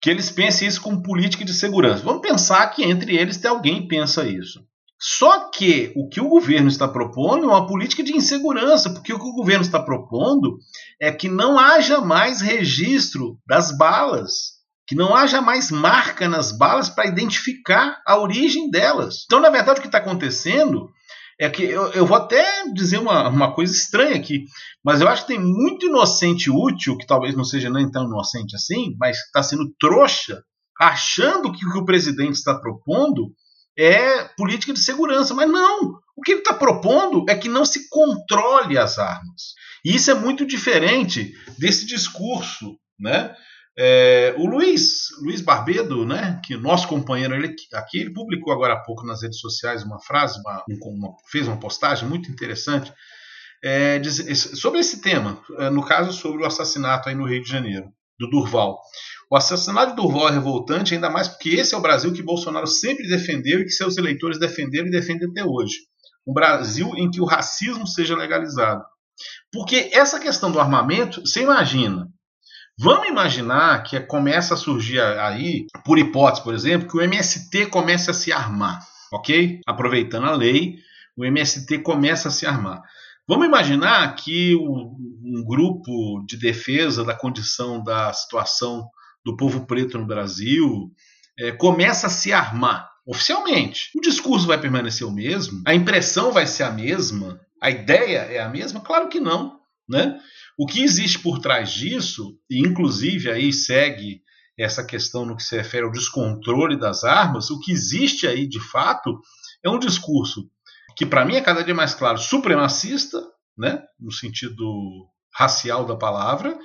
que 0.00 0.10
eles 0.10 0.30
pensem 0.30 0.68
isso 0.68 0.80
como 0.80 1.02
política 1.02 1.44
de 1.44 1.54
segurança. 1.54 2.02
Vamos 2.04 2.22
pensar 2.22 2.68
que 2.68 2.84
entre 2.84 3.16
eles 3.16 3.36
tem 3.36 3.50
alguém 3.50 3.82
que 3.82 3.88
pensa 3.88 4.24
isso. 4.28 4.64
Só 4.98 5.50
que 5.50 5.92
o 5.94 6.08
que 6.08 6.20
o 6.20 6.28
governo 6.28 6.68
está 6.68 6.88
propondo 6.88 7.44
é 7.44 7.48
uma 7.48 7.66
política 7.66 8.02
de 8.02 8.16
insegurança, 8.16 8.90
porque 8.90 9.12
o 9.12 9.18
que 9.18 9.28
o 9.28 9.34
governo 9.34 9.62
está 9.62 9.80
propondo 9.80 10.58
é 11.00 11.12
que 11.12 11.28
não 11.28 11.58
haja 11.58 12.00
mais 12.00 12.40
registro 12.40 13.38
das 13.46 13.76
balas 13.76 14.55
que 14.86 14.94
não 14.94 15.14
haja 15.14 15.40
mais 15.40 15.70
marca 15.70 16.28
nas 16.28 16.56
balas 16.56 16.88
para 16.88 17.06
identificar 17.06 18.00
a 18.06 18.18
origem 18.18 18.70
delas. 18.70 19.24
Então, 19.24 19.40
na 19.40 19.50
verdade, 19.50 19.78
o 19.78 19.82
que 19.82 19.88
está 19.88 19.98
acontecendo 19.98 20.90
é 21.38 21.50
que 21.50 21.64
eu, 21.64 21.92
eu, 21.92 22.06
vou 22.06 22.16
até 22.16 22.64
dizer 22.72 22.98
uma, 22.98 23.28
uma 23.28 23.54
coisa 23.54 23.74
estranha 23.74 24.16
aqui, 24.16 24.44
mas 24.82 25.00
eu 25.00 25.08
acho 25.08 25.22
que 25.22 25.34
tem 25.34 25.40
muito 25.40 25.86
inocente 25.86 26.50
útil, 26.50 26.96
que 26.96 27.06
talvez 27.06 27.34
não 27.34 27.44
seja 27.44 27.68
nem 27.68 27.90
tão 27.90 28.04
inocente 28.04 28.54
assim, 28.56 28.94
mas 28.98 29.18
está 29.18 29.42
sendo 29.42 29.70
trouxa, 29.78 30.42
achando 30.80 31.52
que 31.52 31.66
o 31.66 31.72
que 31.72 31.78
o 31.78 31.84
presidente 31.84 32.34
está 32.34 32.54
propondo 32.58 33.32
é 33.78 34.24
política 34.36 34.72
de 34.72 34.80
segurança. 34.80 35.34
Mas 35.34 35.50
não! 35.50 35.98
O 36.16 36.22
que 36.22 36.32
ele 36.32 36.40
está 36.40 36.54
propondo 36.54 37.26
é 37.28 37.34
que 37.34 37.48
não 37.48 37.64
se 37.64 37.88
controle 37.90 38.78
as 38.78 38.98
armas. 38.98 39.54
E 39.84 39.94
isso 39.94 40.10
é 40.10 40.14
muito 40.14 40.46
diferente 40.46 41.34
desse 41.58 41.84
discurso 41.84 42.78
né, 42.98 43.34
é, 43.78 44.34
o 44.38 44.46
Luiz, 44.46 45.08
Luiz 45.20 45.42
Barbedo, 45.42 46.06
né, 46.06 46.40
que 46.44 46.56
nosso 46.56 46.88
companheiro 46.88 47.34
ele, 47.34 47.54
aqui, 47.74 47.98
ele 47.98 48.12
publicou 48.12 48.52
agora 48.52 48.74
há 48.74 48.80
pouco 48.80 49.06
nas 49.06 49.22
redes 49.22 49.38
sociais 49.38 49.84
uma 49.84 50.00
frase, 50.00 50.40
uma, 50.40 50.64
uma, 50.82 51.14
fez 51.30 51.46
uma 51.46 51.58
postagem 51.58 52.08
muito 52.08 52.30
interessante, 52.30 52.92
é, 53.62 54.00
sobre 54.34 54.80
esse 54.80 55.00
tema, 55.02 55.42
é, 55.58 55.68
no 55.68 55.84
caso 55.84 56.12
sobre 56.12 56.42
o 56.42 56.46
assassinato 56.46 57.08
aí 57.08 57.14
no 57.14 57.26
Rio 57.26 57.42
de 57.42 57.48
Janeiro, 57.48 57.92
do 58.18 58.30
Durval. 58.30 58.80
O 59.30 59.36
assassinato 59.36 59.90
de 59.90 59.96
Durval 59.96 60.28
é 60.28 60.32
revoltante, 60.32 60.94
ainda 60.94 61.10
mais 61.10 61.28
porque 61.28 61.50
esse 61.50 61.74
é 61.74 61.78
o 61.78 61.82
Brasil 61.82 62.12
que 62.12 62.22
Bolsonaro 62.22 62.66
sempre 62.66 63.08
defendeu 63.08 63.60
e 63.60 63.64
que 63.64 63.70
seus 63.70 63.98
eleitores 63.98 64.38
defenderam 64.38 64.86
e 64.86 64.90
defendem 64.90 65.28
até 65.28 65.44
hoje. 65.44 65.74
Um 66.26 66.32
Brasil 66.32 66.92
em 66.96 67.10
que 67.10 67.20
o 67.20 67.24
racismo 67.24 67.86
seja 67.86 68.16
legalizado. 68.16 68.84
Porque 69.52 69.90
essa 69.92 70.20
questão 70.20 70.50
do 70.50 70.60
armamento, 70.60 71.20
você 71.22 71.42
imagina, 71.42 72.08
Vamos 72.78 73.08
imaginar 73.08 73.82
que 73.84 73.98
começa 74.00 74.52
a 74.52 74.56
surgir 74.56 75.00
aí, 75.00 75.66
por 75.82 75.98
hipótese, 75.98 76.44
por 76.44 76.54
exemplo, 76.54 76.86
que 76.86 76.96
o 76.98 77.00
MST 77.00 77.66
comece 77.66 78.10
a 78.10 78.14
se 78.14 78.30
armar, 78.30 78.86
ok? 79.10 79.60
Aproveitando 79.66 80.26
a 80.26 80.32
lei, 80.32 80.76
o 81.16 81.24
MST 81.24 81.78
começa 81.78 82.28
a 82.28 82.30
se 82.30 82.44
armar. 82.44 82.82
Vamos 83.26 83.46
imaginar 83.46 84.14
que 84.14 84.54
um 84.54 85.42
grupo 85.44 86.22
de 86.26 86.36
defesa 86.36 87.02
da 87.02 87.14
condição 87.14 87.82
da 87.82 88.12
situação 88.12 88.88
do 89.24 89.36
povo 89.36 89.66
preto 89.66 89.98
no 89.98 90.06
Brasil 90.06 90.92
é, 91.38 91.52
começa 91.52 92.08
a 92.08 92.10
se 92.10 92.32
armar 92.32 92.88
oficialmente. 93.06 93.90
O 93.96 94.00
discurso 94.02 94.46
vai 94.46 94.60
permanecer 94.60 95.06
o 95.06 95.12
mesmo? 95.12 95.62
A 95.66 95.74
impressão 95.74 96.30
vai 96.30 96.46
ser 96.46 96.64
a 96.64 96.70
mesma? 96.70 97.40
A 97.60 97.70
ideia 97.70 98.18
é 98.18 98.38
a 98.38 98.48
mesma? 98.50 98.80
Claro 98.80 99.08
que 99.08 99.18
não. 99.18 99.58
Né? 99.88 100.20
O 100.58 100.66
que 100.66 100.82
existe 100.82 101.18
por 101.18 101.38
trás 101.38 101.70
disso, 101.70 102.38
e 102.48 102.60
inclusive 102.60 103.30
aí 103.30 103.52
segue 103.52 104.22
essa 104.58 104.84
questão 104.84 105.26
no 105.26 105.36
que 105.36 105.42
se 105.42 105.56
refere 105.56 105.84
ao 105.84 105.92
descontrole 105.92 106.78
das 106.78 107.04
armas, 107.04 107.50
o 107.50 107.60
que 107.60 107.72
existe 107.72 108.26
aí 108.26 108.48
de 108.48 108.60
fato 108.60 109.20
é 109.62 109.68
um 109.68 109.78
discurso 109.78 110.50
que 110.96 111.04
para 111.04 111.26
mim 111.26 111.36
é 111.36 111.42
cada 111.42 111.62
dia 111.62 111.74
mais 111.74 111.94
claro 111.94 112.16
supremacista, 112.16 113.22
né, 113.56 113.82
no 114.00 114.10
sentido 114.10 114.64
racial 115.34 115.84
da 115.84 115.94
palavra, 115.94 116.58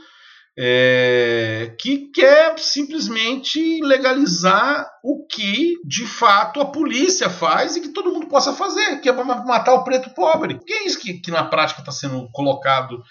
é, 0.58 1.76
que 1.80 2.12
quer 2.12 2.58
simplesmente 2.60 3.82
legalizar 3.84 4.90
o 5.04 5.26
que 5.26 5.76
de 5.86 6.06
fato 6.06 6.62
a 6.62 6.66
polícia 6.66 7.30
faz 7.30 7.76
e 7.76 7.82
que 7.82 7.90
todo 7.90 8.12
mundo 8.12 8.28
possa 8.28 8.54
fazer, 8.54 9.00
que 9.02 9.10
é 9.10 9.12
matar 9.12 9.74
o 9.74 9.84
preto 9.84 10.14
pobre. 10.14 10.60
Que 10.66 10.74
é 10.74 10.86
isso 10.86 11.00
que, 11.00 11.20
que 11.20 11.32
na 11.32 11.46
prática 11.46 11.82
está 11.82 11.92
sendo 11.92 12.30
colocado 12.32 13.02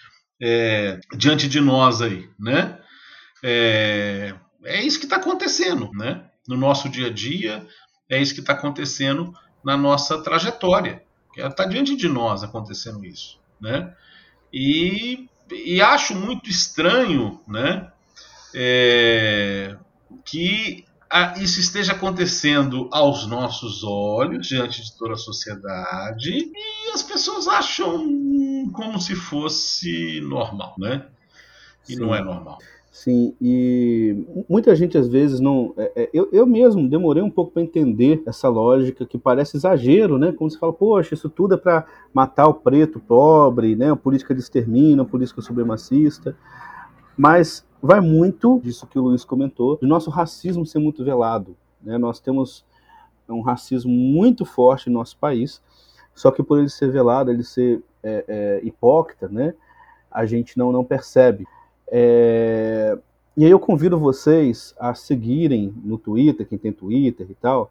é, 0.41 0.99
diante 1.17 1.49
de 1.49 1.61
nós 1.61 2.01
aí, 2.01 2.29
né? 2.39 2.79
É, 3.43 4.35
é 4.65 4.83
isso 4.83 4.99
que 4.99 5.07
está 5.07 5.17
acontecendo, 5.17 5.91
né? 5.93 6.25
No 6.49 6.57
nosso 6.57 6.89
dia 6.89 7.09
a 7.09 7.13
dia, 7.13 7.67
é 8.09 8.21
isso 8.21 8.35
que 8.35 8.41
está 8.41 8.53
acontecendo 8.53 9.33
na 9.65 9.77
nossa 9.77 10.23
trajetória. 10.23 11.03
Está 11.37 11.65
diante 11.65 11.95
de 11.97 12.09
nós 12.09 12.43
acontecendo 12.43 13.05
isso, 13.05 13.39
né? 13.61 13.95
E, 14.53 15.29
e 15.51 15.81
acho 15.81 16.15
muito 16.15 16.51
estranho, 16.51 17.41
né? 17.47 17.91
É, 18.55 19.77
que 20.25 20.85
isso 21.41 21.61
esteja 21.61 21.93
acontecendo 21.93 22.89
aos 22.93 23.27
nossos 23.27 23.83
olhos, 23.85 24.47
diante 24.47 24.83
de 24.83 24.97
toda 24.97 25.15
a 25.15 25.17
sociedade, 25.17 26.51
as 26.91 27.03
pessoas 27.03 27.49
acham 27.49 28.07
como 28.73 29.01
se 29.01 29.15
fosse 29.15 30.21
normal, 30.23 30.75
né? 30.79 31.07
E 31.89 31.95
Sim. 31.95 32.01
não 32.01 32.15
é 32.15 32.23
normal. 32.23 32.59
Sim, 32.93 33.35
e 33.41 34.27
muita 34.49 34.75
gente 34.75 34.99
às 34.99 35.09
vezes 35.09 35.39
não. 35.41 35.73
É, 35.77 35.93
é, 36.03 36.11
eu, 36.13 36.29
eu 36.33 36.45
mesmo 36.45 36.89
demorei 36.89 37.23
um 37.23 37.31
pouco 37.31 37.53
para 37.53 37.63
entender 37.63 38.23
essa 38.27 38.49
lógica 38.49 39.07
que 39.07 39.17
parece 39.17 39.57
exagero, 39.57 40.19
né? 40.19 40.33
Como 40.33 40.51
se 40.51 40.59
fala, 40.59 40.73
poxa, 40.73 41.15
isso 41.15 41.29
tudo 41.29 41.55
é 41.55 41.57
para 41.57 41.87
matar 42.13 42.49
o 42.49 42.55
preto 42.55 42.99
pobre, 43.01 43.77
né? 43.77 43.91
A 43.91 43.97
política 43.97 44.35
de 44.35 44.41
extermínio, 44.41 45.03
a 45.03 45.07
política 45.07 45.41
supremacista. 45.41 46.37
Mas 47.17 47.65
vai 47.83 48.01
muito 48.01 48.61
disso 48.63 48.87
que 48.87 48.99
o 48.99 49.03
Luiz 49.03 49.25
comentou, 49.25 49.77
do 49.77 49.87
nosso 49.87 50.11
racismo 50.11 50.67
ser 50.67 50.79
muito 50.79 51.05
velado. 51.05 51.57
Né? 51.83 51.97
Nós 51.97 52.21
temos 52.21 52.65
um 53.29 53.41
racismo 53.41 53.91
muito 53.91 54.45
forte 54.45 54.91
no 54.91 54.99
nosso 54.99 55.17
país, 55.17 55.63
só 56.15 56.31
que 56.31 56.43
por 56.43 56.59
ele 56.59 56.69
ser 56.69 56.91
velado, 56.91 57.31
ele 57.31 57.45
ser 57.45 57.83
é, 58.03 58.25
é, 58.29 58.61
hipócrita, 58.63 59.29
né? 59.29 59.55
a 60.11 60.27
gente 60.27 60.59
não, 60.59 60.73
não 60.73 60.85
percebe. 60.85 61.47
É... 61.89 62.99
E 63.37 63.45
aí 63.45 63.51
eu 63.51 63.61
convido 63.61 63.99
vocês 63.99 64.75
a 64.79 64.93
seguirem 64.93 65.73
no 65.85 65.97
Twitter, 65.97 66.47
quem 66.47 66.59
tem 66.59 66.73
Twitter 66.73 67.27
e 67.31 67.35
tal, 67.35 67.71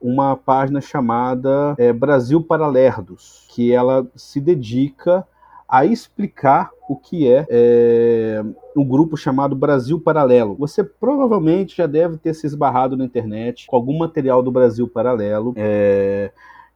uma 0.00 0.36
página 0.36 0.80
chamada 0.80 1.74
é, 1.78 1.92
Brasil 1.92 2.42
para 2.42 2.66
Lerdos, 2.66 3.46
que 3.48 3.72
ela 3.72 4.06
se 4.14 4.40
dedica 4.40 5.26
a 5.68 5.84
explicar 5.84 6.70
o 6.88 6.96
que 6.96 7.30
é, 7.30 7.46
é 7.48 8.44
um 8.76 8.84
grupo 8.84 9.16
chamado 9.16 9.54
Brasil 9.54 10.00
Paralelo. 10.00 10.56
Você 10.56 10.82
provavelmente 10.82 11.76
já 11.76 11.86
deve 11.86 12.16
ter 12.16 12.34
se 12.34 12.46
esbarrado 12.46 12.96
na 12.96 13.04
internet 13.04 13.66
com 13.66 13.76
algum 13.76 13.98
material 13.98 14.42
do 14.42 14.50
Brasil 14.50 14.88
Paralelo, 14.88 15.52
é, 15.56 16.32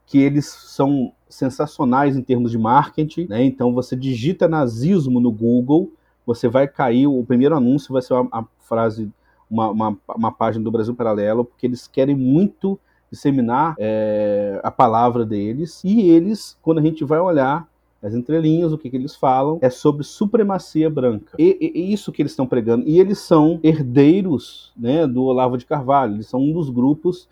que 0.07 0.19
eles 0.19 0.47
são 0.47 1.13
sensacionais 1.29 2.17
em 2.17 2.23
termos 2.23 2.51
de 2.51 2.59
marketing. 2.59 3.27
Né? 3.29 3.45
Então 3.45 3.73
você 3.73 3.97
digita 3.97 4.49
nazismo 4.49 5.21
no 5.21 5.33
Google, 5.33 5.93
você 6.27 6.49
vai 6.49 6.69
cair, 6.69 7.07
o 7.07 7.25
primeiro 7.25 7.57
anúncio 7.57 7.93
vai 7.93 8.03
ser 8.03 8.15
uma, 8.15 8.23
uma 8.23 8.49
frase, 8.61 9.11
uma, 9.51 9.71
uma, 9.71 9.99
uma, 10.09 10.33
página 10.33 10.63
do 10.65 10.71
Brasil 10.71 10.95
Paralelo, 10.95 11.45
porque 11.45 11.67
eles 11.67 11.87
querem 11.87 12.15
muito 12.15 12.79
disseminar 13.11 13.75
é, 13.79 14.61
a 14.63 14.71
palavra 14.71 15.25
deles. 15.25 15.83
E 15.85 16.11
eles, 16.11 16.57
quando 16.63 16.79
a 16.79 16.83
gente 16.83 17.05
vai 17.05 17.19
olhar 17.19 17.69
as 18.03 18.15
entrelinhas, 18.15 18.73
o 18.73 18.79
que, 18.79 18.91
que 18.91 18.97
eles 18.97 19.15
falam 19.15 19.59
é 19.63 19.71
sobre 19.71 20.03
supremacia 20.03 20.91
branca. 20.91 21.37
E, 21.39 21.57
e, 21.61 21.81
e 21.81 21.93
isso 21.93 22.11
que 22.11 22.21
eles 22.21 22.33
estão 22.33 22.47
pregando. 22.47 22.87
E 22.87 22.99
eles 22.99 23.19
são 23.19 23.61
herdeiros 23.63 24.73
né, 24.77 25.07
do 25.07 25.23
Olavo 25.23 25.57
de 25.57 25.65
Carvalho. 25.65 26.15
Eles 26.15 26.27
são 26.27 26.41
um 26.41 26.53
dos 26.53 26.69
grupos 26.69 27.29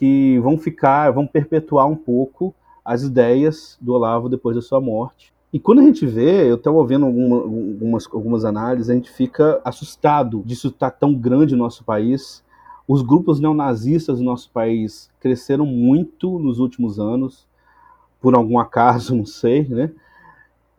que 0.00 0.38
vão 0.38 0.56
ficar, 0.56 1.10
vão 1.10 1.26
perpetuar 1.26 1.86
um 1.86 1.94
pouco 1.94 2.54
as 2.82 3.02
ideias 3.02 3.76
do 3.78 3.92
Olavo 3.92 4.30
depois 4.30 4.56
da 4.56 4.62
sua 4.62 4.80
morte. 4.80 5.30
E 5.52 5.60
quando 5.60 5.80
a 5.80 5.82
gente 5.82 6.06
vê, 6.06 6.50
eu 6.50 6.54
estava 6.54 6.78
ouvindo 6.78 7.04
alguma, 7.04 7.36
algumas, 7.36 8.08
algumas 8.10 8.44
análises, 8.46 8.88
a 8.88 8.94
gente 8.94 9.10
fica 9.10 9.60
assustado 9.62 10.42
disso 10.46 10.68
estar 10.68 10.90
tá 10.90 10.96
tão 11.00 11.12
grande 11.12 11.54
no 11.54 11.64
nosso 11.64 11.84
país. 11.84 12.42
Os 12.88 13.02
grupos 13.02 13.40
neonazistas 13.40 14.20
no 14.20 14.24
nosso 14.24 14.50
país 14.50 15.10
cresceram 15.20 15.66
muito 15.66 16.38
nos 16.38 16.58
últimos 16.58 16.98
anos 16.98 17.46
por 18.22 18.34
algum 18.34 18.58
acaso, 18.58 19.12
não 19.14 19.26
sei, 19.26 19.68
né? 19.68 19.92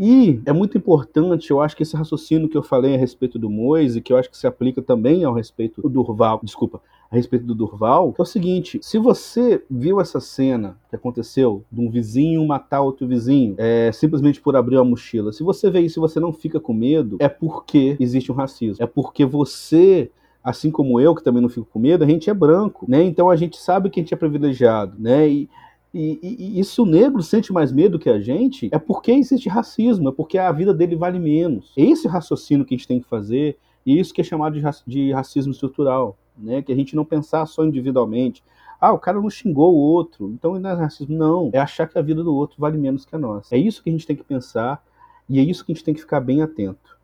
E 0.04 0.42
é 0.48 0.52
muito 0.52 0.76
importante, 0.76 1.52
eu 1.52 1.62
acho 1.62 1.78
que 1.78 1.84
esse 1.84 1.96
raciocínio 1.96 2.50
que 2.50 2.58
eu 2.58 2.64
falei 2.64 2.96
a 2.96 2.98
respeito 2.98 3.38
do 3.38 3.52
Moise, 3.52 4.02
que 4.02 4.12
eu 4.12 4.18
acho 4.18 4.32
que 4.32 4.38
se 4.38 4.48
aplica 4.48 4.82
também 4.82 5.24
ao 5.24 5.32
respeito 5.32 5.80
do 5.80 5.88
Durval, 5.88 6.40
desculpa, 6.42 6.82
a 7.12 7.16
respeito 7.16 7.46
do 7.46 7.54
Durval, 7.54 8.12
é 8.18 8.22
o 8.24 8.26
seguinte: 8.26 8.80
se 8.82 8.98
você 8.98 9.64
viu 9.70 10.02
essa 10.02 10.20
cena 10.20 10.76
que 10.90 10.96
aconteceu 10.96 11.64
de 11.72 11.80
um 11.80 11.88
vizinho 11.88 12.48
matar 12.48 12.82
outro 12.82 13.06
vizinho, 13.06 13.54
é, 13.60 13.92
simplesmente 13.92 14.42
por 14.42 14.56
abrir 14.56 14.78
uma 14.78 14.86
mochila, 14.86 15.32
se 15.32 15.44
você 15.44 15.70
vê 15.70 15.82
isso 15.82 16.00
e 16.00 16.02
você 16.02 16.20
não 16.20 16.34
fica 16.34 16.60
com 16.60 16.74
medo, 16.74 17.18
é 17.20 17.30
porque 17.30 17.96
existe 18.00 18.32
um 18.32 18.36
racismo. 18.36 18.84
É 18.84 18.88
porque 18.88 19.24
você 19.24 20.10
assim 20.44 20.72
como 20.72 21.00
eu, 21.00 21.14
que 21.14 21.24
também 21.24 21.44
não 21.44 21.50
fico 21.50 21.68
com 21.72 21.78
medo, 21.78 22.04
a 22.04 22.08
gente 22.08 22.28
é 22.28 22.34
branco, 22.34 22.88
né? 22.90 23.04
Então 23.04 23.30
a 23.30 23.36
gente 23.36 23.58
sabe 23.58 23.92
que 23.92 24.00
a 24.00 24.04
gente 24.04 24.16
é 24.16 24.18
privilegiado, 24.18 24.96
né? 24.98 25.30
E, 25.30 25.48
e, 25.94 26.20
e, 26.24 26.60
e, 26.60 26.64
se 26.64 26.80
o 26.80 26.86
negro 26.86 27.22
sente 27.22 27.52
mais 27.52 27.72
medo 27.72 28.00
que 28.00 28.10
a 28.10 28.20
gente, 28.20 28.70
é 28.72 28.80
porque 28.80 29.12
existe 29.12 29.50
racismo, 29.50 30.08
é 30.08 30.12
porque 30.12 30.38
a 30.38 30.52
vida 30.52 30.74
dele 30.74 30.96
vale 30.96 31.20
menos. 31.20 31.74
É 31.78 31.82
esse 31.82 32.08
raciocínio 32.08 32.66
que 32.66 32.74
a 32.74 32.78
gente 32.78 32.88
tem 32.88 33.02
que 33.02 33.08
fazer, 33.08 33.58
e 33.86 34.00
isso 34.00 34.14
que 34.14 34.22
é 34.22 34.24
chamado 34.24 34.54
de, 34.54 34.64
de 34.88 35.12
racismo 35.12 35.52
estrutural, 35.52 36.18
né? 36.38 36.62
que 36.62 36.72
a 36.72 36.76
gente 36.76 36.96
não 36.96 37.04
pensar 37.04 37.46
só 37.46 37.66
individualmente. 37.66 38.42
Ah, 38.80 38.94
o 38.94 39.00
cara 39.00 39.20
não 39.20 39.30
xingou 39.30 39.76
o 39.76 39.78
outro, 39.78 40.32
então 40.32 40.58
não 40.58 40.70
é 40.70 40.74
racismo. 40.74 41.16
Não, 41.16 41.50
é 41.52 41.60
achar 41.60 41.88
que 41.88 42.00
a 42.00 42.02
vida 42.02 42.24
do 42.24 42.34
outro 42.34 42.56
vale 42.58 42.78
menos 42.78 43.06
que 43.06 43.16
a 43.16 43.20
nossa. 43.20 43.54
É 43.54 43.58
isso 43.58 43.84
que 43.84 43.90
a 43.90 43.94
gente 43.94 44.08
tem 44.08 44.16
que 44.16 44.24
pensar, 44.24 44.82
e 45.28 45.40
é 45.40 45.44
isso 45.44 45.66
que 45.66 45.74
a 45.74 45.76
gente 45.76 45.84
tem 45.84 45.94
que 45.94 46.02
ficar 46.02 46.22
bem 46.22 46.42
atento. 46.42 46.98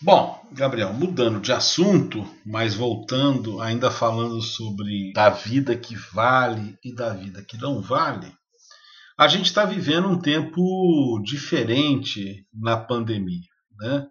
Bom, 0.00 0.46
Gabriel, 0.52 0.92
mudando 0.92 1.40
de 1.40 1.52
assunto, 1.52 2.26
mas 2.44 2.74
voltando, 2.74 3.60
ainda 3.60 3.90
falando 3.90 4.40
sobre 4.42 5.12
da 5.12 5.30
vida 5.30 5.74
que 5.74 5.96
vale 6.12 6.78
e 6.84 6.94
da 6.94 7.14
vida 7.14 7.42
que 7.42 7.56
não 7.56 7.80
vale, 7.80 8.30
a 9.18 9.26
gente 9.26 9.46
está 9.46 9.64
vivendo 9.64 10.08
um 10.08 10.18
tempo 10.18 11.20
diferente 11.24 12.46
na 12.52 12.76
pandemia. 12.76 13.48
Né? 13.78 14.06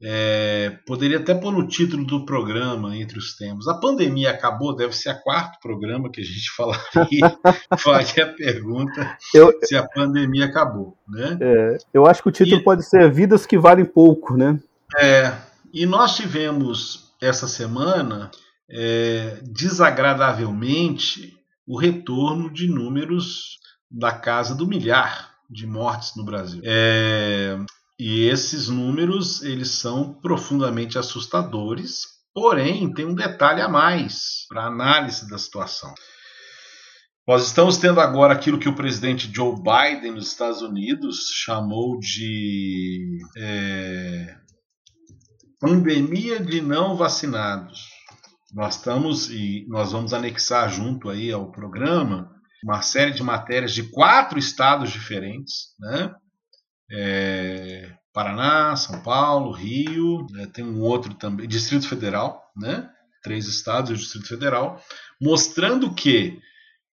É, 0.00 0.78
poderia 0.86 1.18
até 1.18 1.34
pôr 1.34 1.50
no 1.50 1.66
título 1.66 2.04
do 2.06 2.24
programa, 2.24 2.96
entre 2.96 3.18
os 3.18 3.36
temas. 3.36 3.66
A 3.66 3.74
pandemia 3.74 4.30
acabou, 4.30 4.76
deve 4.76 4.94
ser 4.94 5.08
a 5.08 5.14
quarto 5.14 5.58
programa 5.60 6.10
que 6.10 6.20
a 6.20 6.24
gente 6.24 6.50
falaria, 6.54 7.38
faria 7.78 8.24
a 8.24 8.32
pergunta 8.32 9.18
eu, 9.34 9.52
se 9.62 9.74
a 9.74 9.86
pandemia 9.88 10.44
acabou. 10.44 10.96
Né? 11.08 11.38
É, 11.40 11.78
eu 11.92 12.06
acho 12.06 12.22
que 12.22 12.28
o 12.28 12.32
título 12.32 12.60
e, 12.60 12.64
pode 12.64 12.84
ser 12.84 13.10
Vidas 13.10 13.44
que 13.46 13.58
Valem 13.58 13.84
Pouco, 13.84 14.36
né? 14.36 14.60
É, 14.98 15.36
e 15.72 15.86
nós 15.86 16.16
tivemos 16.16 17.12
essa 17.20 17.48
semana, 17.48 18.30
é, 18.68 19.40
desagradavelmente, 19.42 21.36
o 21.66 21.78
retorno 21.78 22.52
de 22.52 22.68
números 22.68 23.58
da 23.90 24.12
casa 24.12 24.54
do 24.54 24.66
milhar. 24.66 25.32
de 25.50 25.66
mortes 25.66 26.16
no 26.16 26.24
Brasil. 26.24 26.62
É, 26.64 27.56
e 27.98 28.22
esses 28.22 28.68
números 28.68 29.42
eles 29.42 29.70
são 29.70 30.14
profundamente 30.14 30.98
assustadores, 30.98 32.06
porém 32.32 32.92
tem 32.92 33.04
um 33.04 33.14
detalhe 33.14 33.60
a 33.60 33.68
mais 33.68 34.46
para 34.48 34.66
análise 34.66 35.28
da 35.28 35.38
situação. 35.38 35.94
Nós 37.26 37.46
estamos 37.46 37.76
tendo 37.76 38.00
agora 38.00 38.34
aquilo 38.34 38.58
que 38.58 38.68
o 38.68 38.74
presidente 38.74 39.30
Joe 39.32 39.54
Biden 39.54 40.12
nos 40.12 40.28
Estados 40.28 40.60
Unidos 40.60 41.30
chamou 41.32 41.98
de 41.98 43.18
é, 43.36 44.36
pandemia 45.64 46.38
de 46.38 46.60
não 46.60 46.94
vacinados. 46.94 47.88
Nós 48.52 48.76
estamos 48.76 49.30
e 49.30 49.64
nós 49.66 49.92
vamos 49.92 50.12
anexar 50.12 50.68
junto 50.68 51.08
aí 51.08 51.32
ao 51.32 51.50
programa 51.50 52.30
uma 52.62 52.82
série 52.82 53.12
de 53.12 53.22
matérias 53.22 53.72
de 53.72 53.84
quatro 53.84 54.38
estados 54.38 54.90
diferentes, 54.90 55.74
né? 55.80 56.14
É, 56.92 57.94
Paraná, 58.12 58.76
São 58.76 59.02
Paulo, 59.02 59.52
Rio, 59.52 60.26
né? 60.32 60.46
tem 60.52 60.62
um 60.62 60.82
outro 60.82 61.14
também, 61.14 61.48
Distrito 61.48 61.88
Federal, 61.88 62.42
né? 62.54 62.86
Três 63.22 63.46
estados 63.46 63.90
e 63.90 63.94
o 63.94 63.96
Distrito 63.96 64.28
Federal, 64.28 64.78
mostrando 65.18 65.94
que 65.94 66.38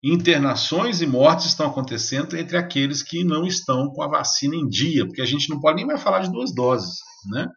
internações 0.03 1.01
e 1.01 1.07
mortes 1.07 1.45
estão 1.45 1.67
acontecendo 1.67 2.35
entre 2.35 2.57
aqueles 2.57 3.01
que 3.01 3.23
não 3.23 3.47
estão 3.47 3.89
com 3.91 4.03
a 4.03 4.09
vacina 4.09 4.57
em 4.57 4.67
dia, 4.67 5.05
porque 5.05 5.21
a 5.21 5.25
gente 5.25 5.49
não 5.49 5.61
pode 5.61 5.77
nem 5.77 5.85
mais 5.85 6.03
falar 6.03 6.19
de 6.19 6.31
duas 6.31 6.53
doses, 6.53 6.97
né? 7.31 7.47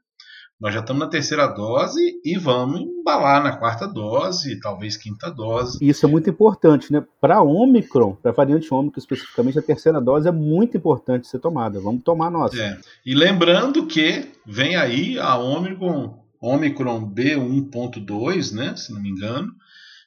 Nós 0.60 0.74
já 0.74 0.80
estamos 0.80 1.00
na 1.00 1.08
terceira 1.08 1.46
dose 1.46 2.20
e 2.22 2.36
vamos 2.36 2.82
embalar 2.82 3.42
na 3.42 3.56
quarta 3.56 3.88
dose, 3.88 4.60
talvez 4.60 4.94
quinta 4.94 5.30
dose. 5.30 5.78
Isso 5.80 6.04
é 6.04 6.08
muito 6.08 6.28
importante, 6.28 6.92
né? 6.92 7.02
Para 7.18 7.40
Ômicron, 7.40 8.14
para 8.14 8.30
a 8.30 8.34
variante 8.34 8.72
Ômicron 8.72 8.98
especificamente, 8.98 9.58
a 9.58 9.62
terceira 9.62 9.98
dose 10.02 10.28
é 10.28 10.32
muito 10.32 10.76
importante 10.76 11.28
ser 11.28 11.38
tomada. 11.38 11.80
Vamos 11.80 12.02
tomar 12.02 12.26
a 12.26 12.30
nossa. 12.30 12.60
É. 12.60 12.78
E 13.06 13.14
lembrando 13.14 13.86
que 13.86 14.32
vem 14.46 14.76
aí 14.76 15.18
a 15.18 15.38
Ômicron, 15.38 16.18
Ômicron 16.38 17.10
B1.2, 17.10 18.52
né? 18.52 18.76
Se 18.76 18.92
não 18.92 19.00
me 19.00 19.08
engano, 19.08 19.50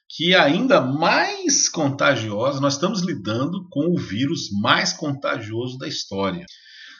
que 0.08 0.34
é 0.34 0.38
ainda 0.38 0.80
mais 0.80 1.68
contagiosa. 1.68 2.60
Nós 2.60 2.74
estamos 2.74 3.02
lidando 3.02 3.66
com 3.68 3.92
o 3.92 3.98
vírus 3.98 4.50
mais 4.52 4.92
contagioso 4.92 5.76
da 5.78 5.88
história. 5.88 6.46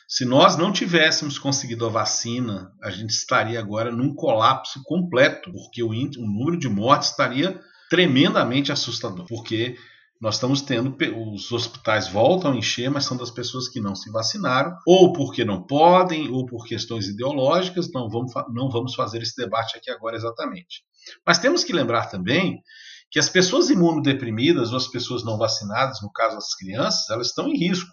Se 0.06 0.24
nós 0.24 0.56
não 0.56 0.72
tivéssemos 0.72 1.38
conseguido 1.38 1.86
a 1.86 1.90
vacina, 1.90 2.72
a 2.82 2.90
gente 2.90 3.10
estaria 3.10 3.58
agora 3.58 3.90
num 3.90 4.14
colapso 4.14 4.82
completo, 4.84 5.50
porque 5.52 5.82
o, 5.82 5.90
o 5.90 6.26
número 6.26 6.58
de 6.58 6.68
mortes 6.68 7.10
estaria 7.10 7.60
tremendamente 7.88 8.70
assustador, 8.70 9.24
porque 9.26 9.76
nós 10.20 10.36
estamos 10.36 10.62
tendo 10.62 10.96
os 11.32 11.52
hospitais 11.52 12.08
voltam 12.08 12.52
a 12.52 12.56
encher, 12.56 12.90
mas 12.90 13.04
são 13.04 13.16
das 13.16 13.30
pessoas 13.30 13.68
que 13.68 13.80
não 13.80 13.94
se 13.94 14.10
vacinaram, 14.10 14.74
ou 14.86 15.12
porque 15.12 15.44
não 15.44 15.62
podem, 15.66 16.30
ou 16.30 16.46
por 16.46 16.64
questões 16.66 17.08
ideológicas. 17.08 17.90
Não 17.92 18.08
vamos, 18.08 18.32
não 18.54 18.70
vamos 18.70 18.94
fazer 18.94 19.22
esse 19.22 19.36
debate 19.36 19.76
aqui 19.76 19.90
agora 19.90 20.16
exatamente. 20.16 20.82
Mas 21.26 21.38
temos 21.38 21.62
que 21.62 21.72
lembrar 21.72 22.06
também 22.06 22.62
que 23.10 23.18
as 23.18 23.28
pessoas 23.28 23.68
imunodeprimidas 23.68 24.70
ou 24.70 24.76
as 24.76 24.88
pessoas 24.88 25.24
não 25.24 25.36
vacinadas, 25.36 26.00
no 26.02 26.10
caso 26.10 26.36
as 26.36 26.54
crianças, 26.54 27.10
elas 27.10 27.28
estão 27.28 27.48
em 27.48 27.58
risco, 27.58 27.90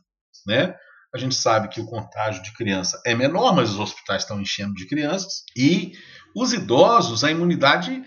né? 0.48 0.74
A 1.14 1.18
gente 1.18 1.36
sabe 1.36 1.68
que 1.68 1.82
o 1.82 1.86
contágio 1.86 2.42
de 2.42 2.54
criança 2.54 3.02
é 3.06 3.14
menor, 3.14 3.54
mas 3.56 3.72
os 3.72 3.80
hospitais 3.80 4.24
estão 4.24 4.40
enchendo 4.40 4.74
de 4.74 4.88
crianças. 4.88 5.44
E 5.56 5.94
os 6.36 6.54
idosos, 6.54 7.24
a 7.24 7.32
imunidade 7.32 8.02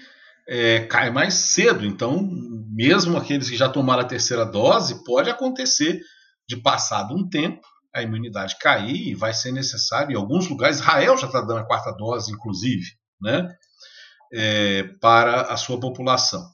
é, 0.49 0.81
cai 0.87 1.11
mais 1.11 1.35
cedo. 1.35 1.85
Então, 1.85 2.29
mesmo 2.73 3.17
aqueles 3.17 3.51
que 3.51 3.57
já 3.57 3.69
tomaram 3.69 4.03
a 4.03 4.07
terceira 4.07 4.45
dose, 4.45 5.05
pode 5.05 5.29
acontecer 5.29 6.01
de 6.49 6.57
passado 6.57 7.15
um 7.15 7.29
tempo 7.29 7.61
a 7.95 8.03
imunidade 8.03 8.57
cair 8.59 9.09
e 9.09 9.15
vai 9.15 9.33
ser 9.33 9.53
necessário. 9.53 10.13
Em 10.13 10.17
alguns 10.17 10.49
lugares, 10.49 10.81
Israel 10.81 11.17
já 11.17 11.27
está 11.27 11.41
dando 11.41 11.59
a 11.59 11.67
quarta 11.67 11.93
dose, 11.93 12.33
inclusive, 12.33 12.85
né, 13.21 13.55
é, 14.33 14.83
para 15.01 15.43
a 15.43 15.57
sua 15.57 15.79
população. 15.79 16.45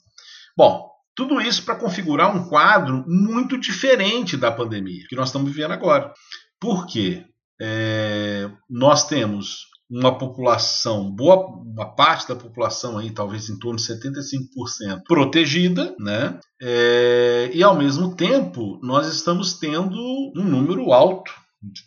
Bom, 0.55 0.91
tudo 1.17 1.41
isso 1.41 1.65
para 1.65 1.77
configurar 1.77 2.35
um 2.35 2.47
quadro 2.47 3.05
muito 3.07 3.59
diferente 3.59 4.37
da 4.37 4.53
pandemia 4.53 5.07
que 5.09 5.17
nós 5.17 5.29
estamos 5.29 5.51
vivendo 5.51 5.73
agora. 5.73 6.13
Por 6.61 6.87
quê? 6.87 7.25
É, 7.61 8.51
nós 8.69 9.07
temos 9.07 9.71
uma 9.91 10.17
população, 10.17 11.11
boa 11.11 11.47
uma 11.47 11.97
parte 11.97 12.29
da 12.29 12.37
população 12.37 12.97
aí, 12.97 13.11
talvez 13.11 13.49
em 13.49 13.59
torno 13.59 13.77
de 13.77 13.85
75% 13.85 15.03
protegida, 15.05 15.95
né? 15.99 16.39
É, 16.63 17.51
e 17.53 17.63
ao 17.63 17.77
mesmo 17.77 18.15
tempo 18.15 18.79
nós 18.83 19.09
estamos 19.09 19.55
tendo 19.55 19.99
um 20.37 20.45
número 20.45 20.93
alto 20.93 21.33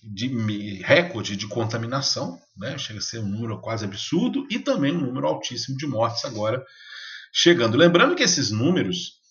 de, 0.04 0.28
de 0.28 0.82
recorde 0.84 1.38
de 1.38 1.48
contaminação, 1.48 2.38
né? 2.58 2.78
Chega 2.78 3.00
a 3.00 3.02
ser 3.02 3.20
um 3.20 3.28
número 3.28 3.62
quase 3.62 3.86
absurdo 3.86 4.46
e 4.52 4.60
também 4.60 4.94
um 4.94 5.02
número 5.02 5.28
altíssimo 5.28 5.78
de 5.78 5.88
mortes 5.88 6.26
agora 6.26 6.62
chegando. 7.32 7.78
Lembrando 7.78 8.16
que 8.16 8.24
esses 8.24 8.52
números 8.52 9.23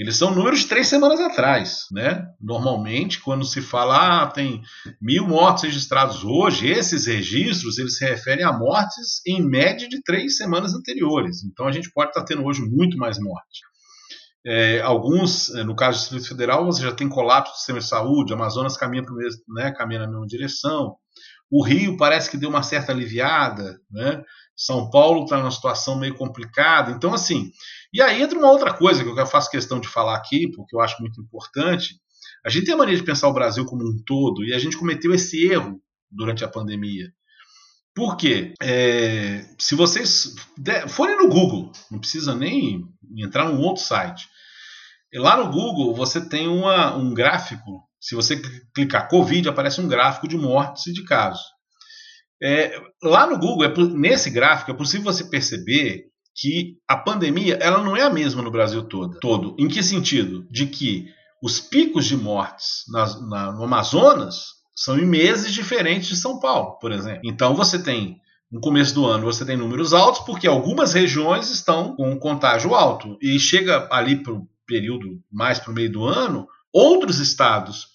eles 0.00 0.16
são 0.16 0.34
números 0.34 0.60
de 0.60 0.66
três 0.66 0.88
semanas 0.88 1.20
atrás, 1.20 1.84
né? 1.92 2.26
Normalmente, 2.40 3.20
quando 3.20 3.44
se 3.44 3.60
fala, 3.60 4.22
ah, 4.22 4.26
tem 4.28 4.62
mil 4.98 5.28
mortos 5.28 5.64
registrados 5.64 6.24
hoje, 6.24 6.68
esses 6.68 7.06
registros 7.06 7.76
eles 7.76 7.98
se 7.98 8.06
referem 8.06 8.42
a 8.42 8.50
mortes 8.50 9.20
em 9.26 9.42
média 9.42 9.86
de 9.86 10.02
três 10.02 10.38
semanas 10.38 10.72
anteriores. 10.72 11.44
Então, 11.44 11.66
a 11.66 11.72
gente 11.72 11.92
pode 11.92 12.12
estar 12.12 12.24
tendo 12.24 12.42
hoje 12.42 12.62
muito 12.62 12.96
mais 12.96 13.18
morte. 13.18 13.60
É, 14.46 14.80
alguns, 14.80 15.54
é, 15.54 15.64
no 15.64 15.76
caso 15.76 15.98
do 15.98 16.00
Distrito 16.00 16.28
Federal, 16.28 16.64
você 16.64 16.80
já 16.80 16.92
tem 16.92 17.06
colapso 17.06 17.52
do 17.52 17.56
sistema 17.58 17.78
de 17.78 17.84
saúde, 17.84 18.32
Amazonas 18.32 18.78
caminha, 18.78 19.02
mesmo, 19.02 19.42
né, 19.48 19.70
caminha 19.70 20.00
na 20.00 20.08
mesma 20.08 20.26
direção. 20.26 20.96
O 21.50 21.62
Rio 21.62 21.98
parece 21.98 22.30
que 22.30 22.38
deu 22.38 22.48
uma 22.48 22.62
certa 22.62 22.90
aliviada, 22.90 23.78
né? 23.90 24.22
São 24.60 24.90
Paulo 24.90 25.24
está 25.24 25.38
numa 25.38 25.50
situação 25.50 25.98
meio 25.98 26.14
complicada. 26.14 26.90
Então, 26.90 27.14
assim, 27.14 27.50
e 27.94 28.02
aí 28.02 28.20
entra 28.20 28.38
uma 28.38 28.50
outra 28.50 28.74
coisa 28.74 29.02
que 29.02 29.08
eu 29.08 29.26
faço 29.26 29.50
questão 29.50 29.80
de 29.80 29.88
falar 29.88 30.14
aqui, 30.14 30.52
porque 30.54 30.76
eu 30.76 30.80
acho 30.80 31.00
muito 31.00 31.18
importante. 31.18 31.94
A 32.44 32.50
gente 32.50 32.66
tem 32.66 32.74
a 32.74 32.76
mania 32.76 32.94
de 32.94 33.02
pensar 33.02 33.28
o 33.28 33.32
Brasil 33.32 33.64
como 33.64 33.82
um 33.82 33.96
todo, 34.04 34.44
e 34.44 34.52
a 34.52 34.58
gente 34.58 34.76
cometeu 34.76 35.14
esse 35.14 35.46
erro 35.50 35.80
durante 36.10 36.44
a 36.44 36.48
pandemia. 36.48 37.10
Por 37.94 38.18
quê? 38.18 38.52
É, 38.62 39.46
se 39.58 39.74
vocês 39.74 40.34
forem 40.88 41.16
no 41.16 41.30
Google, 41.30 41.72
não 41.90 41.98
precisa 41.98 42.34
nem 42.34 42.84
entrar 43.16 43.46
num 43.46 43.60
outro 43.62 43.82
site. 43.82 44.28
Lá 45.14 45.38
no 45.38 45.50
Google 45.50 45.94
você 45.94 46.20
tem 46.20 46.46
uma, 46.46 46.94
um 46.96 47.14
gráfico. 47.14 47.88
Se 47.98 48.14
você 48.14 48.40
clicar 48.74 49.08
Covid, 49.08 49.48
aparece 49.48 49.80
um 49.80 49.88
gráfico 49.88 50.28
de 50.28 50.36
mortes 50.36 50.86
e 50.86 50.92
de 50.92 51.02
casos. 51.02 51.40
É, 52.42 52.80
lá 53.02 53.26
no 53.26 53.38
Google, 53.38 53.64
é, 53.64 53.74
nesse 53.92 54.30
gráfico, 54.30 54.70
é 54.70 54.74
possível 54.74 55.12
você 55.12 55.24
perceber 55.24 56.04
que 56.34 56.76
a 56.88 56.96
pandemia 56.96 57.58
ela 57.60 57.82
não 57.82 57.96
é 57.96 58.02
a 58.02 58.10
mesma 58.10 58.42
no 58.42 58.50
Brasil 58.50 58.82
todo. 58.84 59.18
todo. 59.20 59.56
Em 59.58 59.68
que 59.68 59.82
sentido? 59.82 60.46
De 60.50 60.66
que 60.66 61.06
os 61.42 61.60
picos 61.60 62.06
de 62.06 62.16
mortes 62.16 62.84
na, 62.88 63.52
no 63.52 63.64
Amazonas 63.64 64.60
são 64.74 64.98
em 64.98 65.04
meses 65.04 65.52
diferentes 65.52 66.08
de 66.08 66.16
São 66.16 66.38
Paulo, 66.38 66.78
por 66.78 66.92
exemplo. 66.92 67.20
Então 67.24 67.54
você 67.54 67.78
tem 67.78 68.18
no 68.50 68.60
começo 68.60 68.94
do 68.94 69.06
ano 69.06 69.26
você 69.26 69.44
tem 69.44 69.56
números 69.56 69.92
altos 69.92 70.22
porque 70.22 70.46
algumas 70.46 70.92
regiões 70.92 71.50
estão 71.50 71.94
com 71.94 72.18
contágio 72.18 72.74
alto 72.74 73.16
e 73.22 73.38
chega 73.38 73.86
ali 73.92 74.22
para 74.22 74.32
o 74.32 74.48
período 74.66 75.20
mais 75.30 75.58
para 75.60 75.70
o 75.70 75.74
meio 75.74 75.92
do 75.92 76.04
ano, 76.04 76.48
outros 76.72 77.20
estados 77.20 77.88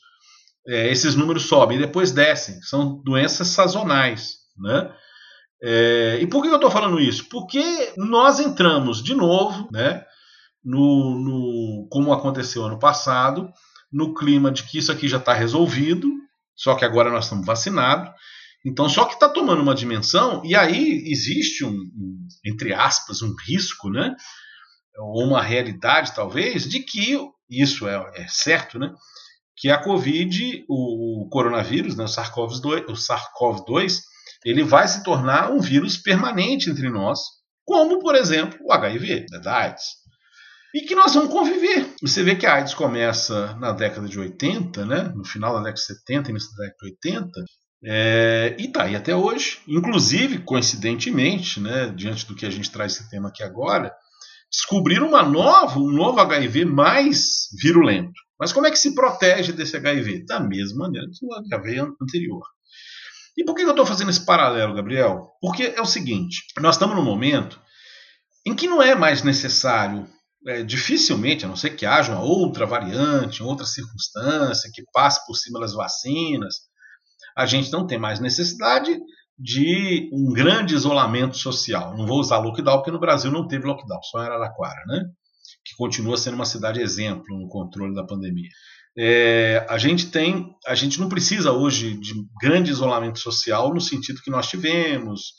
é, 0.67 0.91
esses 0.91 1.15
números 1.15 1.43
sobem 1.43 1.77
e 1.77 1.81
depois 1.81 2.11
descem. 2.11 2.61
São 2.61 3.01
doenças 3.03 3.49
sazonais, 3.49 4.37
né? 4.57 4.91
É, 5.63 6.19
e 6.21 6.27
por 6.27 6.43
que 6.43 6.49
eu 6.49 6.55
estou 6.55 6.69
falando 6.69 6.99
isso? 6.99 7.27
Porque 7.29 7.93
nós 7.97 8.39
entramos 8.39 9.01
de 9.01 9.15
novo, 9.15 9.67
né, 9.71 10.03
no, 10.63 11.17
no, 11.17 11.87
como 11.89 12.13
aconteceu 12.13 12.65
ano 12.65 12.77
passado, 12.77 13.49
no 13.91 14.13
clima 14.13 14.51
de 14.51 14.63
que 14.63 14.77
isso 14.77 14.91
aqui 14.91 15.07
já 15.07 15.17
está 15.17 15.33
resolvido, 15.33 16.07
só 16.55 16.75
que 16.75 16.85
agora 16.85 17.09
nós 17.09 17.25
estamos 17.25 17.45
vacinados. 17.45 18.09
Então, 18.65 18.89
só 18.89 19.05
que 19.05 19.13
está 19.13 19.29
tomando 19.29 19.61
uma 19.61 19.75
dimensão, 19.75 20.41
e 20.43 20.55
aí 20.55 21.03
existe 21.05 21.63
um, 21.63 21.69
um, 21.69 22.27
entre 22.43 22.73
aspas, 22.73 23.21
um 23.21 23.33
risco, 23.47 23.89
né? 23.89 24.15
Ou 24.97 25.25
uma 25.25 25.41
realidade, 25.41 26.15
talvez, 26.15 26.67
de 26.67 26.79
que 26.79 27.17
isso 27.49 27.87
é, 27.87 28.11
é 28.15 28.25
certo, 28.27 28.79
né? 28.79 28.91
Que 29.57 29.69
a 29.69 29.81
Covid, 29.81 30.65
o, 30.67 31.23
o 31.23 31.29
coronavírus, 31.29 31.95
né, 31.95 32.03
o 32.03 32.07
SARS-CoV-2, 32.07 32.85
o 32.89 32.93
SARS-CoV-2 32.93 33.99
ele 34.45 34.63
vai 34.63 34.87
se 34.87 35.03
tornar 35.03 35.51
um 35.51 35.59
vírus 35.59 35.97
permanente 35.97 36.69
entre 36.69 36.89
nós, 36.89 37.19
como, 37.65 37.99
por 37.99 38.13
exemplo, 38.13 38.59
o 38.61 38.71
HIV, 38.71 39.25
a 39.43 39.57
AIDS. 39.57 39.83
E 40.75 40.81
que 40.81 40.93
nós 40.93 41.15
vamos 41.15 41.31
conviver. 41.31 41.95
Você 42.01 42.21
vê 42.21 42.35
que 42.35 42.45
a 42.45 42.55
AIDS 42.55 42.73
começa 42.73 43.55
na 43.55 43.71
década 43.71 44.07
de 44.07 44.19
80, 44.19 44.85
né? 44.85 45.11
no 45.15 45.25
final 45.25 45.53
da 45.53 45.59
década 45.59 45.75
de 45.75 45.85
70 45.85 46.27
e 46.27 46.31
início 46.31 46.55
da 46.55 46.65
década 46.65 46.77
de 46.81 47.07
80, 47.07 47.31
é, 47.87 48.55
e 48.59 48.65
está 48.65 48.83
aí 48.83 48.95
até 48.95 49.15
hoje. 49.15 49.59
Inclusive, 49.67 50.39
coincidentemente, 50.39 51.59
né, 51.59 51.87
diante 51.95 52.27
do 52.27 52.35
que 52.35 52.45
a 52.45 52.49
gente 52.49 52.69
traz 52.69 52.93
esse 52.93 53.09
tema 53.09 53.29
aqui 53.29 53.41
agora, 53.41 53.91
descobriram 54.51 55.07
uma 55.07 55.23
nova, 55.23 55.79
um 55.79 55.91
novo 55.91 56.19
HIV 56.19 56.65
mais 56.65 57.47
virulento. 57.61 58.24
Mas 58.39 58.51
como 58.51 58.67
é 58.67 58.71
que 58.71 58.77
se 58.77 58.93
protege 58.93 59.53
desse 59.53 59.77
HIV? 59.77 60.25
Da 60.25 60.39
mesma 60.39 60.85
maneira 60.85 61.07
que 61.07 61.25
o 61.25 61.33
HIV 61.33 61.93
anterior. 62.01 62.43
E 63.37 63.43
por 63.43 63.55
que 63.55 63.63
eu 63.63 63.69
estou 63.69 63.85
fazendo 63.85 64.09
esse 64.09 64.25
paralelo, 64.25 64.73
Gabriel? 64.73 65.31
Porque 65.41 65.73
é 65.75 65.81
o 65.81 65.85
seguinte: 65.85 66.43
nós 66.59 66.75
estamos 66.75 66.95
num 66.95 67.03
momento 67.03 67.61
em 68.45 68.55
que 68.55 68.67
não 68.67 68.81
é 68.81 68.95
mais 68.95 69.23
necessário, 69.23 70.07
é, 70.47 70.63
dificilmente, 70.63 71.45
a 71.45 71.47
não 71.47 71.55
ser 71.55 71.71
que 71.71 71.85
haja 71.85 72.13
uma 72.13 72.21
outra 72.21 72.65
variante, 72.65 73.41
outra 73.41 73.65
circunstância 73.65 74.69
que 74.73 74.83
passe 74.93 75.25
por 75.25 75.35
cima 75.35 75.59
das 75.59 75.73
vacinas, 75.73 76.55
a 77.35 77.45
gente 77.45 77.71
não 77.71 77.85
tem 77.85 77.97
mais 77.97 78.19
necessidade 78.19 78.97
de 79.37 80.09
um 80.13 80.31
grande 80.31 80.73
isolamento 80.75 81.35
social. 81.35 81.97
Não 81.97 82.05
vou 82.05 82.19
usar 82.19 82.37
lockdown, 82.37 82.77
porque 82.77 82.91
no 82.91 82.99
Brasil 82.99 83.31
não 83.31 83.47
teve 83.47 83.65
lockdown, 83.65 84.01
só 84.03 84.19
em 84.21 84.25
Araraquara, 84.25 84.81
né? 84.87 85.03
Que 85.75 85.77
continua 85.77 86.17
sendo 86.17 86.35
uma 86.35 86.45
cidade 86.45 86.81
exemplo 86.81 87.37
no 87.37 87.49
controle 87.49 87.93
da 87.93 88.05
pandemia. 88.05 88.49
É, 88.97 89.65
a 89.69 89.77
gente 89.77 90.09
tem, 90.09 90.55
a 90.65 90.73
gente 90.73 90.99
não 90.99 91.09
precisa 91.09 91.51
hoje 91.51 91.99
de 91.99 92.13
grande 92.41 92.71
isolamento 92.71 93.19
social 93.19 93.73
no 93.73 93.81
sentido 93.81 94.21
que 94.21 94.31
nós 94.31 94.47
tivemos, 94.47 95.33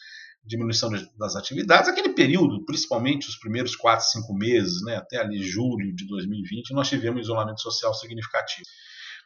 diminuição 0.45 0.91
das 1.19 1.35
atividades, 1.35 1.89
aquele 1.89 2.11
período, 2.11 2.65
principalmente 2.67 3.29
os 3.29 3.39
primeiros 3.39 3.75
quatro, 3.75 4.07
cinco 4.07 4.35
meses, 4.35 4.83
né, 4.83 4.97
até 4.97 5.19
ali 5.19 5.43
julho 5.43 5.95
de 5.95 6.07
2020, 6.07 6.73
nós 6.75 6.89
tivemos 6.89 7.23
isolamento 7.23 7.61
social 7.63 7.95
significativo. 7.95 8.67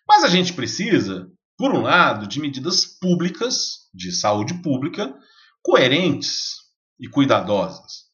Mas 0.09 0.25
a 0.25 0.29
gente 0.29 0.53
precisa, 0.53 1.29
por 1.59 1.75
um 1.75 1.83
lado, 1.83 2.27
de 2.27 2.41
medidas 2.41 2.87
públicas, 2.87 3.89
de 3.93 4.13
saúde 4.13 4.55
pública, 4.63 5.13
coerentes 5.63 6.55
e 6.99 7.09
cuidadosas. 7.09 8.10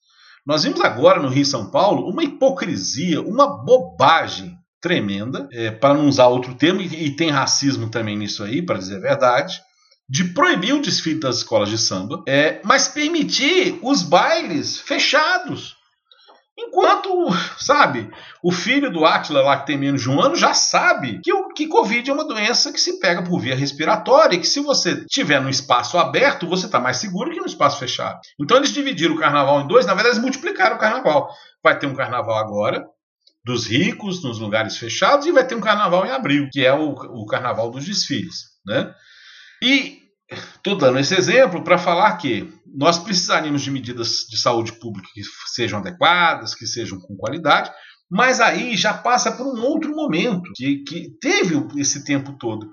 Nós 0.47 0.62
vimos 0.62 0.80
agora 0.80 1.20
no 1.20 1.28
Rio 1.28 1.42
e 1.42 1.47
São 1.47 1.70
Paulo 1.70 2.09
uma 2.09 2.22
hipocrisia, 2.22 3.20
uma 3.20 3.64
bobagem 3.64 4.57
tremenda, 4.80 5.49
é, 5.51 5.72
para 5.72 5.94
não 5.94 6.07
usar 6.07 6.28
outro 6.28 6.55
termo, 6.55 6.80
e, 6.80 7.07
e 7.07 7.16
tem 7.16 7.30
racismo 7.30 7.90
também 7.90 8.16
nisso 8.16 8.44
aí, 8.44 8.62
para 8.62 8.78
dizer 8.78 8.99
a 8.99 9.01
verdade, 9.01 9.61
de 10.09 10.24
proibir 10.26 10.72
o 10.72 10.80
desfile 10.80 11.18
das 11.18 11.38
escolas 11.38 11.68
de 11.68 11.76
samba, 11.76 12.22
é, 12.28 12.61
mas 12.64 12.86
permitir 12.86 13.80
os 13.82 14.03
bailes 14.03 14.78
fechados. 14.78 15.76
Sabe, 17.66 18.08
o 18.44 18.52
filho 18.52 18.92
do 18.92 19.04
Átila 19.04 19.42
lá 19.42 19.58
que 19.58 19.66
tem 19.66 19.76
menos 19.76 20.00
de 20.00 20.08
um 20.08 20.20
ano 20.20 20.36
já 20.36 20.54
sabe 20.54 21.20
que 21.20 21.32
o 21.32 21.48
que 21.48 21.66
Covid 21.66 22.08
é 22.08 22.14
uma 22.14 22.24
doença 22.24 22.72
que 22.72 22.80
se 22.80 23.00
pega 23.00 23.24
por 23.24 23.40
via 23.40 23.56
respiratória 23.56 24.36
e 24.36 24.38
que 24.38 24.46
se 24.46 24.60
você 24.60 25.04
tiver 25.06 25.40
no 25.40 25.50
espaço 25.50 25.98
aberto, 25.98 26.46
você 26.46 26.66
está 26.66 26.78
mais 26.78 26.98
seguro 26.98 27.32
que 27.32 27.40
no 27.40 27.46
espaço 27.46 27.80
fechado. 27.80 28.20
Então 28.40 28.56
eles 28.56 28.72
dividiram 28.72 29.16
o 29.16 29.18
carnaval 29.18 29.60
em 29.62 29.66
dois, 29.66 29.84
na 29.84 29.94
verdade 29.94 30.14
eles 30.14 30.22
multiplicaram 30.22 30.76
o 30.76 30.78
carnaval. 30.78 31.28
Vai 31.60 31.76
ter 31.76 31.88
um 31.88 31.94
carnaval 31.94 32.38
agora, 32.38 32.86
dos 33.44 33.66
ricos 33.66 34.22
nos 34.22 34.38
lugares 34.38 34.76
fechados 34.76 35.26
e 35.26 35.32
vai 35.32 35.44
ter 35.44 35.56
um 35.56 35.60
carnaval 35.60 36.06
em 36.06 36.10
abril, 36.10 36.48
que 36.52 36.64
é 36.64 36.72
o, 36.72 36.90
o 36.90 37.26
carnaval 37.26 37.68
dos 37.68 37.84
desfiles. 37.84 38.44
Né? 38.64 38.94
E 39.60 40.05
estou 40.31 40.77
dando 40.77 40.99
esse 40.99 41.14
exemplo 41.14 41.62
para 41.62 41.79
falar 41.79 42.16
que 42.16 42.53
nós 42.66 42.99
precisaríamos 42.99 43.62
de 43.62 43.70
medidas 43.70 44.27
de 44.29 44.39
saúde 44.39 44.72
pública 44.72 45.09
que 45.14 45.22
sejam 45.47 45.79
adequadas, 45.79 46.55
que 46.55 46.66
sejam 46.66 46.99
com 47.01 47.16
qualidade, 47.16 47.70
mas 48.11 48.41
aí 48.41 48.77
já 48.77 48.95
passa 48.95 49.33
por 49.33 49.47
um 49.47 49.62
outro 49.62 49.95
momento 49.95 50.51
que, 50.55 50.85
que 50.85 51.11
teve 51.20 51.57
esse 51.81 52.05
tempo 52.05 52.37
todo. 52.39 52.70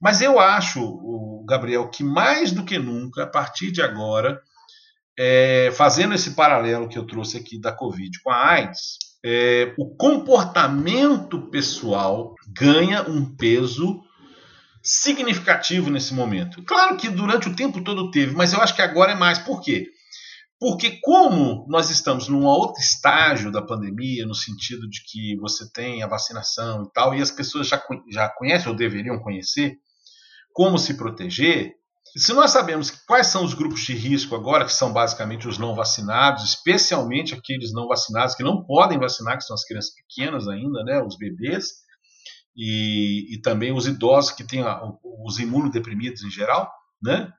Mas 0.00 0.20
eu 0.20 0.38
acho, 0.38 1.44
Gabriel, 1.46 1.88
que 1.88 2.04
mais 2.04 2.52
do 2.52 2.64
que 2.64 2.78
nunca, 2.78 3.22
a 3.22 3.26
partir 3.26 3.70
de 3.72 3.80
agora, 3.80 4.40
é, 5.18 5.70
fazendo 5.74 6.14
esse 6.14 6.32
paralelo 6.32 6.88
que 6.88 6.98
eu 6.98 7.06
trouxe 7.06 7.38
aqui 7.38 7.58
da 7.58 7.72
Covid 7.72 8.10
com 8.22 8.30
a 8.30 8.50
AIDS, 8.50 8.98
é, 9.24 9.74
o 9.78 9.96
comportamento 9.96 11.50
pessoal 11.50 12.34
ganha 12.48 13.02
um 13.08 13.24
peso 13.34 14.00
significativo 14.86 15.90
nesse 15.90 16.14
momento. 16.14 16.62
Claro 16.62 16.96
que 16.96 17.08
durante 17.08 17.48
o 17.48 17.56
tempo 17.56 17.82
todo 17.82 18.10
teve, 18.12 18.36
mas 18.36 18.52
eu 18.52 18.60
acho 18.60 18.74
que 18.74 18.82
agora 18.82 19.12
é 19.12 19.16
mais. 19.16 19.38
Por 19.40 19.60
quê? 19.60 19.88
Porque 20.60 21.00
como 21.02 21.66
nós 21.68 21.90
estamos 21.90 22.28
num 22.28 22.44
outro 22.44 22.80
estágio 22.80 23.50
da 23.50 23.60
pandemia, 23.60 24.24
no 24.24 24.34
sentido 24.34 24.88
de 24.88 25.02
que 25.04 25.36
você 25.38 25.70
tem 25.72 26.02
a 26.02 26.06
vacinação 26.06 26.84
e 26.84 26.92
tal, 26.92 27.14
e 27.14 27.20
as 27.20 27.32
pessoas 27.32 27.66
já, 27.66 27.82
já 28.10 28.28
conhecem 28.28 28.68
ou 28.68 28.76
deveriam 28.76 29.18
conhecer 29.18 29.76
como 30.54 30.78
se 30.78 30.94
proteger, 30.94 31.74
se 32.16 32.32
nós 32.32 32.52
sabemos 32.52 32.90
quais 32.90 33.26
são 33.26 33.44
os 33.44 33.52
grupos 33.52 33.80
de 33.80 33.92
risco 33.92 34.34
agora, 34.34 34.64
que 34.64 34.72
são 34.72 34.92
basicamente 34.92 35.46
os 35.46 35.58
não 35.58 35.74
vacinados, 35.74 36.44
especialmente 36.44 37.34
aqueles 37.34 37.72
não 37.74 37.86
vacinados 37.88 38.34
que 38.34 38.42
não 38.42 38.64
podem 38.64 38.98
vacinar, 38.98 39.36
que 39.36 39.44
são 39.44 39.52
as 39.52 39.64
crianças 39.64 39.92
pequenas 39.94 40.48
ainda, 40.48 40.82
né, 40.84 41.02
os 41.02 41.18
bebês, 41.18 41.66
e, 42.56 43.34
e 43.34 43.38
também 43.38 43.72
os 43.72 43.86
idosos 43.86 44.32
que 44.32 44.44
têm 44.44 44.62
a, 44.62 44.80
os 45.02 45.38
imunodeprimidos 45.38 46.22
em 46.22 46.30
geral, 46.30 46.72
né, 47.02 47.30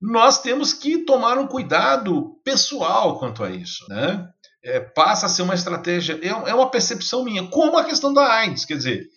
nós 0.00 0.40
temos 0.40 0.72
que 0.72 0.98
tomar 0.98 1.38
um 1.38 1.46
cuidado 1.46 2.38
pessoal 2.44 3.18
quanto 3.18 3.42
a 3.42 3.50
isso. 3.50 3.84
Né? 3.88 4.28
É, 4.62 4.80
passa 4.80 5.26
a 5.26 5.28
ser 5.28 5.42
uma 5.42 5.54
estratégia, 5.54 6.18
é, 6.22 6.28
é 6.28 6.54
uma 6.54 6.70
percepção 6.70 7.24
minha, 7.24 7.46
como 7.48 7.78
a 7.78 7.84
questão 7.84 8.12
da 8.12 8.30
AIDS, 8.30 8.64
quer 8.64 8.76
dizer, 8.76 9.08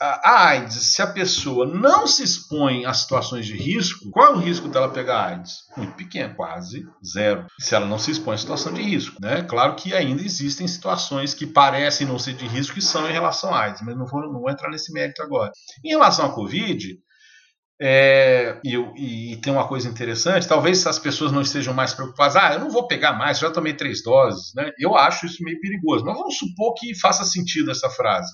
a 0.00 0.46
AIDS, 0.48 0.74
se 0.74 1.00
a 1.00 1.06
pessoa 1.06 1.64
não 1.64 2.04
se 2.04 2.24
expõe 2.24 2.84
a 2.86 2.92
situações 2.92 3.46
de 3.46 3.56
risco, 3.56 4.10
qual 4.10 4.32
é 4.32 4.36
o 4.36 4.40
risco 4.40 4.68
dela 4.68 4.92
pegar 4.92 5.26
AIDS? 5.26 5.58
Muito 5.76 5.94
pequeno, 5.94 6.34
quase 6.34 6.84
zero. 7.06 7.46
Se 7.58 7.76
ela 7.76 7.86
não 7.86 7.98
se 7.98 8.10
expõe 8.10 8.34
a 8.34 8.38
situação 8.38 8.72
de 8.72 8.82
risco. 8.82 9.16
Né? 9.20 9.42
Claro 9.42 9.76
que 9.76 9.94
ainda 9.94 10.22
existem 10.22 10.66
situações 10.66 11.34
que 11.34 11.46
parecem 11.46 12.06
não 12.06 12.18
ser 12.18 12.34
de 12.34 12.46
risco 12.48 12.78
e 12.78 12.82
são 12.82 13.08
em 13.08 13.12
relação 13.12 13.54
à 13.54 13.60
AIDS, 13.60 13.82
mas 13.82 13.96
não 13.96 14.06
vou, 14.06 14.20
não 14.22 14.40
vou 14.40 14.50
entrar 14.50 14.70
nesse 14.70 14.92
mérito 14.92 15.22
agora. 15.22 15.52
Em 15.84 15.90
relação 15.90 16.26
à 16.26 16.34
Covid, 16.34 16.98
é, 17.80 18.60
e, 18.64 19.32
e, 19.32 19.36
tem 19.36 19.52
uma 19.52 19.68
coisa 19.68 19.88
interessante, 19.88 20.48
talvez 20.48 20.84
as 20.86 20.98
pessoas 20.98 21.30
não 21.30 21.40
estejam 21.40 21.72
mais 21.72 21.94
preocupadas, 21.94 22.36
ah, 22.36 22.54
eu 22.54 22.60
não 22.60 22.70
vou 22.70 22.88
pegar 22.88 23.12
mais, 23.12 23.38
já 23.38 23.50
tomei 23.50 23.72
três 23.72 24.02
doses, 24.02 24.52
né? 24.54 24.70
Eu 24.78 24.96
acho 24.96 25.24
isso 25.24 25.42
meio 25.42 25.58
perigoso, 25.60 26.04
mas 26.04 26.18
vamos 26.18 26.36
supor 26.36 26.74
que 26.74 26.98
faça 26.98 27.24
sentido 27.24 27.70
essa 27.70 27.88
frase 27.88 28.30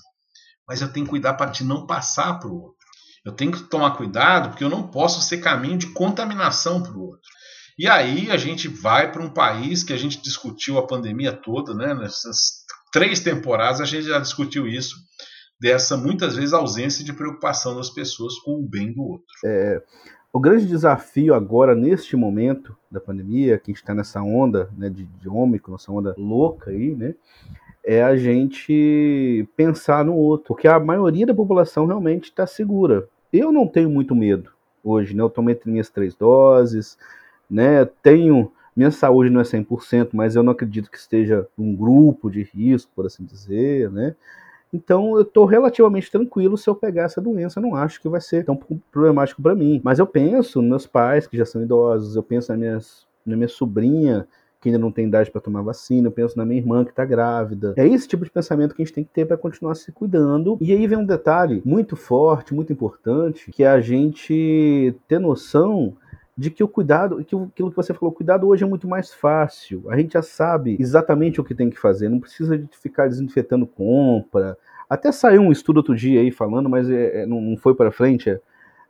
mas 0.67 0.81
eu 0.81 0.91
tenho 0.91 1.05
que 1.05 1.11
cuidar 1.11 1.33
para 1.33 1.51
não 1.61 1.85
passar 1.85 2.39
para 2.39 2.49
o 2.49 2.61
outro. 2.61 2.77
Eu 3.23 3.31
tenho 3.31 3.51
que 3.51 3.63
tomar 3.63 3.91
cuidado 3.91 4.49
porque 4.49 4.63
eu 4.63 4.69
não 4.69 4.87
posso 4.87 5.21
ser 5.21 5.39
caminho 5.39 5.77
de 5.77 5.87
contaminação 5.87 6.81
para 6.81 6.93
o 6.93 7.01
outro. 7.01 7.29
E 7.77 7.87
aí 7.87 8.31
a 8.31 8.37
gente 8.37 8.67
vai 8.67 9.11
para 9.11 9.21
um 9.21 9.29
país 9.29 9.83
que 9.83 9.93
a 9.93 9.97
gente 9.97 10.21
discutiu 10.21 10.77
a 10.77 10.87
pandemia 10.87 11.31
toda, 11.31 11.73
né? 11.73 11.93
Nessas 11.93 12.65
três 12.91 13.19
temporadas 13.19 13.79
a 13.79 13.85
gente 13.85 14.07
já 14.07 14.19
discutiu 14.19 14.67
isso, 14.67 14.95
dessa 15.59 15.95
muitas 15.95 16.35
vezes 16.35 16.53
ausência 16.53 17.03
de 17.03 17.13
preocupação 17.13 17.75
das 17.75 17.89
pessoas 17.89 18.39
com 18.39 18.55
o 18.55 18.67
bem 18.67 18.93
do 18.93 19.03
outro. 19.03 19.27
É, 19.45 19.81
o 20.31 20.39
grande 20.39 20.65
desafio 20.65 21.33
agora, 21.33 21.75
neste 21.75 22.15
momento 22.15 22.75
da 22.91 22.99
pandemia, 22.99 23.57
que 23.57 23.71
a 23.71 23.73
gente 23.73 23.81
está 23.81 23.93
nessa 23.93 24.21
onda 24.21 24.69
né, 24.77 24.89
de, 24.89 25.03
de 25.05 25.29
ômicron, 25.29 25.73
nessa 25.73 25.91
onda 25.91 26.15
louca 26.17 26.71
aí, 26.71 26.95
né? 26.95 27.15
É 27.87 28.03
a 28.03 28.17
gente 28.17 29.47
pensar 29.55 30.03
no 30.03 30.13
outro, 30.13 30.49
porque 30.49 30.67
a 30.67 30.77
maioria 30.77 31.25
da 31.25 31.33
população 31.33 31.85
realmente 31.85 32.25
está 32.25 32.45
segura. 32.45 33.07
Eu 33.31 33.49
não 33.49 33.65
tenho 33.65 33.89
muito 33.89 34.13
medo 34.13 34.51
hoje, 34.83 35.15
né? 35.15 35.23
Eu 35.23 35.29
tomei 35.29 35.57
minhas 35.65 35.89
três 35.89 36.13
doses, 36.13 36.97
né? 37.49 37.85
Tenho 38.03 38.51
minha 38.75 38.91
saúde 38.91 39.29
não 39.29 39.39
é 39.39 39.43
100%, 39.43 40.09
mas 40.11 40.35
eu 40.35 40.43
não 40.43 40.51
acredito 40.51 40.91
que 40.91 40.97
esteja 40.97 41.47
um 41.57 41.73
grupo 41.73 42.29
de 42.29 42.43
risco, 42.43 42.91
por 42.93 43.05
assim 43.05 43.23
dizer, 43.23 43.89
né? 43.89 44.13
Então 44.71 45.15
eu 45.15 45.21
estou 45.21 45.45
relativamente 45.45 46.11
tranquilo 46.11 46.57
se 46.57 46.69
eu 46.69 46.75
pegar 46.75 47.03
essa 47.03 47.21
doença, 47.21 47.61
não 47.61 47.73
acho 47.73 48.01
que 48.01 48.09
vai 48.09 48.19
ser 48.19 48.43
tão 48.43 48.59
problemático 48.91 49.41
para 49.41 49.55
mim. 49.55 49.79
Mas 49.81 49.97
eu 49.97 50.05
penso 50.05 50.61
nos 50.61 50.69
meus 50.69 50.85
pais 50.85 51.25
que 51.25 51.37
já 51.37 51.45
são 51.45 51.63
idosos, 51.63 52.17
eu 52.17 52.21
penso 52.21 52.51
na 52.51 52.57
minha, 52.57 52.79
na 53.25 53.37
minha 53.37 53.47
sobrinha 53.47 54.27
que 54.59 54.69
ainda 54.69 54.79
não 54.79 54.91
tem 54.91 55.07
idade 55.07 55.31
para 55.31 55.41
tomar 55.41 55.61
vacina, 55.61 56.07
eu 56.07 56.11
penso 56.11 56.37
na 56.37 56.45
minha 56.45 56.59
irmã 56.59 56.83
que 56.83 56.89
está 56.89 57.05
grávida. 57.05 57.73
É 57.77 57.87
esse 57.87 58.07
tipo 58.07 58.23
de 58.23 58.31
pensamento 58.31 58.73
que 58.73 58.81
a 58.81 58.85
gente 58.85 58.93
tem 58.93 59.03
que 59.03 59.11
ter 59.11 59.25
para 59.25 59.37
continuar 59.37 59.75
se 59.75 59.91
cuidando. 59.91 60.57
E 60.59 60.71
aí 60.71 60.87
vem 60.87 60.97
um 60.97 61.05
detalhe 61.05 61.61
muito 61.63 61.95
forte, 61.95 62.53
muito 62.53 62.73
importante, 62.73 63.51
que 63.51 63.63
é 63.63 63.67
a 63.67 63.79
gente 63.79 64.95
ter 65.07 65.19
noção 65.19 65.95
de 66.37 66.51
que 66.51 66.63
o 66.63 66.67
cuidado, 66.67 67.23
que 67.25 67.35
aquilo 67.35 67.71
que 67.71 67.75
você 67.75 67.93
falou, 67.93 68.11
o 68.11 68.15
cuidado 68.15 68.47
hoje 68.47 68.63
é 68.63 68.67
muito 68.67 68.87
mais 68.87 69.11
fácil. 69.11 69.83
A 69.89 69.97
gente 69.97 70.13
já 70.13 70.21
sabe 70.21 70.77
exatamente 70.79 71.41
o 71.41 71.43
que 71.43 71.55
tem 71.55 71.69
que 71.69 71.79
fazer, 71.79 72.09
não 72.09 72.19
precisa 72.19 72.57
de 72.57 72.69
ficar 72.77 73.07
desinfetando 73.07 73.65
compra. 73.65 74.55
Até 74.87 75.11
saiu 75.11 75.41
um 75.41 75.51
estudo 75.51 75.77
outro 75.77 75.95
dia 75.95 76.21
aí 76.21 76.31
falando, 76.31 76.69
mas 76.69 76.89
é, 76.89 77.23
é 77.23 77.25
não, 77.25 77.57
foi 77.57 77.73
para 77.73 77.91
frente. 77.91 78.29
É, 78.29 78.39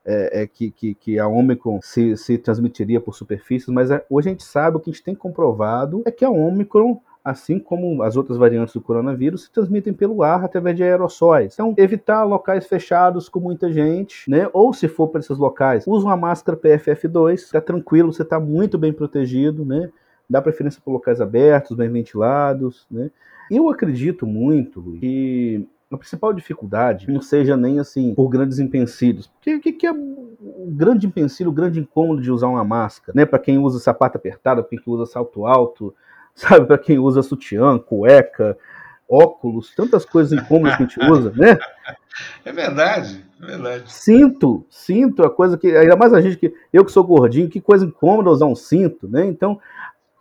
é, 0.08 0.44
é, 0.44 0.48
que, 0.48 0.72
que, 0.72 0.96
que, 0.96 1.20
a 1.20 1.28
Omicron 1.28 1.80
se, 1.82 2.16
se 2.16 2.38
transmitiria 2.38 3.02
por 3.02 3.14
superfícies, 3.14 3.68
mas 3.68 3.92
é, 3.92 4.04
hoje 4.10 4.30
a 4.30 4.32
gente 4.32 4.44
sabe, 4.44 4.78
o 4.78 4.80
que 4.80 4.90
a 4.90 4.94
gente 4.94 5.04
tem 5.04 5.14
comprovado 5.14 6.02
é 6.06 6.12
que 6.12 6.24
a 6.24 6.30
Omicron 6.30 7.02
assim 7.28 7.60
como 7.60 8.02
as 8.04 8.16
outras 8.16 8.38
variantes 8.38 8.74
do 8.74 8.80
coronavírus, 8.80 9.44
se 9.44 9.52
transmitem 9.52 9.92
pelo 9.92 10.24
ar 10.24 10.46
através 10.46 10.78
de 10.78 10.84
aerossóis. 10.84 11.54
Então, 11.54 11.76
evitar 11.78 12.24
locais 12.24 12.66
fechados 12.66 13.28
com 13.28 13.42
muita 13.42 13.70
gente, 13.70 14.30
né? 14.30 14.50
Ou 14.54 14.74
se 14.74 14.88
for 14.88 15.10
para 15.10 15.20
esses 15.20 15.38
locais, 15.38 15.86
use 15.86 16.06
uma 16.06 16.16
máscara 16.16 16.58
PFF2, 16.58 17.34
está 17.34 17.60
tranquilo, 17.60 18.14
você 18.14 18.22
está 18.22 18.40
muito 18.40 18.78
bem 18.78 18.94
protegido, 18.94 19.66
né? 19.66 19.90
Dá 20.30 20.42
preferência 20.42 20.82
para 20.82 20.94
locais 20.94 21.20
abertos, 21.20 21.76
bem 21.76 21.90
ventilados, 21.90 22.88
né? 22.90 23.12
Eu 23.52 23.70
acredito 23.70 24.26
muito 24.26 24.82
que 25.02 25.68
a 25.92 25.98
principal 25.98 26.34
dificuldade 26.34 27.10
não 27.10 27.22
seja 27.22 27.56
nem 27.56 27.80
assim 27.80 28.14
por 28.14 28.28
grandes 28.28 28.60
empecilhos. 28.60 29.28
Porque 29.28 29.56
o 29.56 29.62
que, 29.62 29.72
que, 29.72 29.88
é 29.88 29.92
o 29.92 30.68
grande 30.70 31.08
empecilho, 31.08 31.50
o 31.50 31.54
grande 31.54 31.80
incômodo 31.80 32.22
de 32.22 32.32
usar 32.32 32.48
uma 32.48 32.64
máscara? 32.64 33.14
Né? 33.16 33.26
Para 33.26 33.40
quem 33.40 33.58
usa 33.58 33.80
sapato 33.80 34.18
apertado, 34.18 34.64
para 34.64 34.70
quem 34.70 34.82
usa 34.86 35.06
salto 35.06 35.46
alto, 35.46 35.96
sabe? 36.36 36.66
Para 36.66 36.78
quem 36.78 37.00
usa 37.00 37.24
sutiã, 37.24 37.80
cueca, 37.80 38.58
óculos, 39.10 39.74
tantas 39.74 40.04
coisas 40.04 40.34
incômodas 40.38 40.76
que 40.76 40.84
a 40.84 40.86
gente 40.86 41.12
usa, 41.12 41.32
né? 41.36 41.58
É 42.44 42.52
verdade, 42.52 43.24
é 43.42 43.46
verdade. 43.46 43.92
Cinto, 43.92 44.66
cinto, 44.70 45.24
a 45.24 45.30
coisa 45.30 45.58
que. 45.58 45.68
Ainda 45.76 45.96
mais 45.96 46.14
a 46.14 46.20
gente 46.20 46.36
que. 46.36 46.54
Eu 46.74 46.84
que 46.84 46.92
sou 46.92 47.04
gordinho, 47.04 47.50
que 47.50 47.62
coisa 47.62 47.86
incômoda 47.86 48.30
usar 48.30 48.48
um 48.48 48.56
cinto, 48.56 49.08
né? 49.08 49.26
Então, 49.26 49.60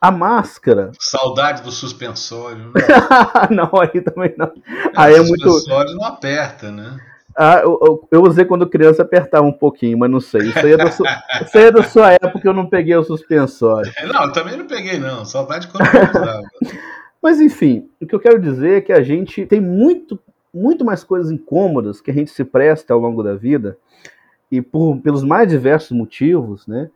a 0.06 0.10
máscara. 0.10 0.92
Saudade 0.98 1.62
do 1.62 1.70
suspensório. 1.72 2.72
Né? 2.72 2.80
não, 3.50 3.70
aí 3.80 4.00
também 4.00 4.34
não. 4.36 4.46
É, 4.46 4.90
aí 4.96 5.14
o 5.14 5.16
é 5.16 5.20
muito. 5.20 5.50
suspensório 5.50 5.94
não 5.94 6.04
aperta, 6.04 6.70
né? 6.70 6.98
Ah, 7.38 7.60
eu, 7.62 8.08
eu, 8.10 8.22
usei 8.22 8.46
quando 8.46 8.66
criança 8.66 9.02
apertava 9.02 9.46
um 9.46 9.52
pouquinho, 9.52 9.98
mas 9.98 10.10
não 10.10 10.20
sei. 10.20 10.42
Isso 10.42 10.58
aí, 10.58 10.72
é 10.72 10.76
da 10.76 10.90
sua, 10.90 11.06
isso 11.44 11.58
aí 11.58 11.64
é 11.64 11.70
da 11.70 11.82
sua 11.82 12.12
época 12.12 12.48
eu 12.48 12.54
não 12.54 12.66
peguei 12.66 12.96
o 12.96 13.04
suspensório. 13.04 13.92
Não, 14.10 14.24
eu 14.24 14.32
também 14.32 14.56
não 14.56 14.66
peguei, 14.66 14.98
não. 14.98 15.24
Saudade 15.24 15.68
quando 15.68 15.84
eu 15.84 16.02
usava. 16.02 16.42
mas 17.22 17.38
enfim, 17.38 17.90
o 18.00 18.06
que 18.06 18.14
eu 18.14 18.20
quero 18.20 18.40
dizer 18.40 18.78
é 18.78 18.80
que 18.80 18.92
a 18.92 19.02
gente 19.02 19.44
tem 19.44 19.60
muito, 19.60 20.18
muito 20.52 20.82
mais 20.82 21.04
coisas 21.04 21.30
incômodas 21.30 22.00
que 22.00 22.10
a 22.10 22.14
gente 22.14 22.30
se 22.30 22.42
presta 22.42 22.94
ao 22.94 23.00
longo 23.00 23.22
da 23.22 23.34
vida, 23.34 23.76
e 24.50 24.62
por, 24.62 24.96
pelos 25.02 25.22
mais 25.22 25.48
diversos 25.48 25.90
motivos, 25.90 26.66
né? 26.66 26.88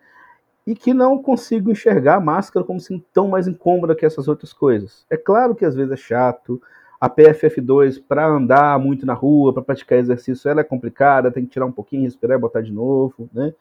E 0.67 0.75
que 0.75 0.93
não 0.93 1.21
consigo 1.23 1.71
enxergar 1.71 2.17
a 2.17 2.21
máscara 2.21 2.65
como 2.65 2.81
sendo 2.81 3.05
tão 3.13 3.29
mais 3.29 3.49
incômoda 3.49 3.95
que 3.95 4.05
essas 4.05 4.29
outras 4.29 4.53
coisas. 4.53 5.05
É 5.11 5.17
claro 5.17 5.55
que 5.55 5.65
às 5.65 5.75
vezes 5.75 5.93
é 5.93 5.97
chato, 5.97 6.61
a 7.01 7.09
PFF2 7.09 8.03
para 8.07 8.27
andar 8.27 8.79
muito 8.79 9.07
na 9.07 9.15
rua, 9.15 9.55
para 9.55 9.63
praticar 9.63 9.99
exercício, 9.99 10.51
ela 10.51 10.61
é 10.61 10.65
complicada, 10.65 11.31
tem 11.31 11.45
que 11.45 11.51
tirar 11.51 11.65
um 11.65 11.73
pouquinho, 11.73 12.03
respirar 12.03 12.37
e 12.37 12.41
botar 12.41 12.61
de 12.61 12.73
novo, 12.73 13.29
né? 13.33 13.55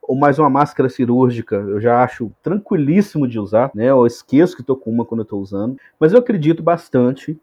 Ou 0.00 0.14
mais 0.14 0.38
uma 0.38 0.50
máscara 0.50 0.88
cirúrgica, 0.88 1.56
eu 1.56 1.80
já 1.80 2.04
acho 2.04 2.30
tranquilíssimo 2.42 3.26
de 3.26 3.38
usar, 3.40 3.70
né? 3.74 3.86
Eu 3.86 4.06
esqueço 4.06 4.54
que 4.54 4.60
estou 4.60 4.76
com 4.76 4.90
uma 4.90 5.04
quando 5.04 5.20
eu 5.20 5.24
estou 5.24 5.40
usando, 5.40 5.76
mas 5.98 6.12
eu 6.12 6.18
acredito 6.20 6.62
bastante 6.62 7.40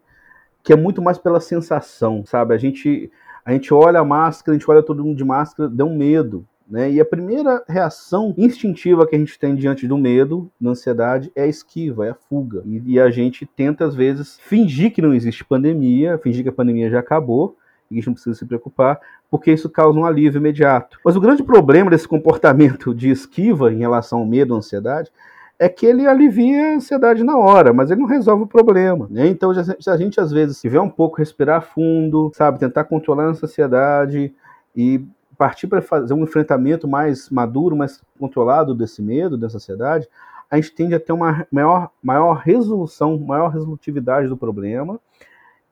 que 0.64 0.72
é 0.72 0.76
muito 0.76 1.02
mais 1.02 1.18
pela 1.18 1.40
sensação, 1.40 2.24
sabe? 2.26 2.54
A 2.54 2.58
gente 2.58 3.12
a 3.44 3.52
gente 3.52 3.74
olha 3.74 4.00
a 4.00 4.06
máscara, 4.06 4.56
a 4.56 4.60
gente 4.60 4.70
olha 4.70 4.84
todo 4.84 5.04
mundo 5.04 5.18
de 5.18 5.26
máscara, 5.26 5.68
dá 5.68 5.84
um 5.84 5.98
medo, 5.98 6.48
né? 6.72 6.90
E 6.90 7.02
a 7.02 7.06
primeira 7.06 7.62
reação 7.68 8.34
instintiva 8.38 9.06
que 9.06 9.14
a 9.14 9.20
gente 9.20 9.38
tem 9.38 9.54
diante 9.54 9.86
do 9.86 9.98
medo, 9.98 10.50
da 10.60 10.70
ansiedade, 10.70 11.30
é 11.36 11.44
a 11.44 11.48
esquiva, 11.48 12.08
é 12.08 12.12
a 12.12 12.16
fuga. 12.16 12.64
E, 12.66 12.94
e, 12.94 13.00
a 13.00 13.12
gente 13.12 13.46
tenta, 13.46 13.84
às 13.84 13.94
vezes, 13.94 14.40
fingir 14.40 14.94
que 14.94 15.02
não 15.02 15.14
existe 15.14 15.44
pandemia, 15.44 16.18
fingir 16.18 16.44
que 16.44 16.50
a 16.50 16.54
pandemia 16.54 16.90
já 16.90 17.00
acabou, 17.00 17.58
e 17.90 17.96
a 17.96 17.98
gente 17.98 18.08
não 18.08 18.14
precisa 18.14 18.38
se 18.38 18.46
preocupar, 18.46 19.02
porque 19.30 19.52
isso 19.52 19.70
causa 19.70 20.00
um 20.00 20.06
alívio 20.06 20.40
imediato. 20.40 20.98
Mas 21.04 21.18
o 21.18 21.20
grande 21.20 21.44
problema 21.44 21.90
desse 21.90 22.08
comportamento 22.08 22.96
de 22.96 23.10
esquiva 23.10 23.74
em 23.74 23.80
relação 23.80 24.20
ao 24.20 24.26
medo, 24.26 24.56
à 24.56 24.58
ansiedade, 24.58 25.12
é 25.60 25.68
que 25.68 25.86
ele 25.86 26.08
alivia 26.08 26.70
a 26.70 26.76
ansiedade 26.76 27.22
na 27.22 27.38
hora, 27.38 27.74
mas 27.74 27.92
ele 27.92 28.00
não 28.00 28.08
resolve 28.08 28.44
o 28.44 28.48
problema. 28.48 29.08
Né? 29.12 29.28
Então, 29.28 29.54
se 29.54 29.90
a 29.90 29.98
gente 29.98 30.22
às 30.22 30.32
vezes 30.32 30.62
tiver 30.62 30.80
um 30.80 30.90
pouco, 30.90 31.18
respirar 31.18 31.62
fundo, 31.62 32.32
sabe, 32.34 32.60
tentar 32.60 32.86
controlar 32.86 33.26
a 33.26 33.28
ansiedade 33.28 34.34
e 34.74 35.06
partir 35.42 35.66
para 35.66 35.82
fazer 35.82 36.14
um 36.14 36.22
enfrentamento 36.22 36.88
mais 36.88 37.28
maduro, 37.32 37.76
mais 37.76 38.00
controlado 38.20 38.76
desse 38.76 39.02
medo, 39.02 39.36
dessa 39.36 39.58
ansiedade, 39.58 40.08
a 40.52 40.56
gente 40.56 40.72
tende 40.72 40.94
a 40.94 41.00
ter 41.00 41.12
uma 41.12 41.48
maior, 41.52 41.90
maior 42.04 42.34
resolução, 42.34 43.18
maior 43.18 43.48
resolutividade 43.48 44.28
do 44.28 44.38
problema 44.38 45.00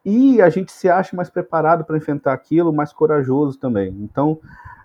e 0.04 0.42
a 0.42 0.50
gente 0.50 0.72
se 0.72 0.90
acha 0.90 1.16
mais 1.16 1.30
preparado 1.30 1.86
para 1.86 1.98
enfrentar 1.98 2.34
aquilo, 2.34 2.74
mais 2.74 2.92
corajoso 2.92 3.60
também. 3.60 3.96
Então, 4.02 4.40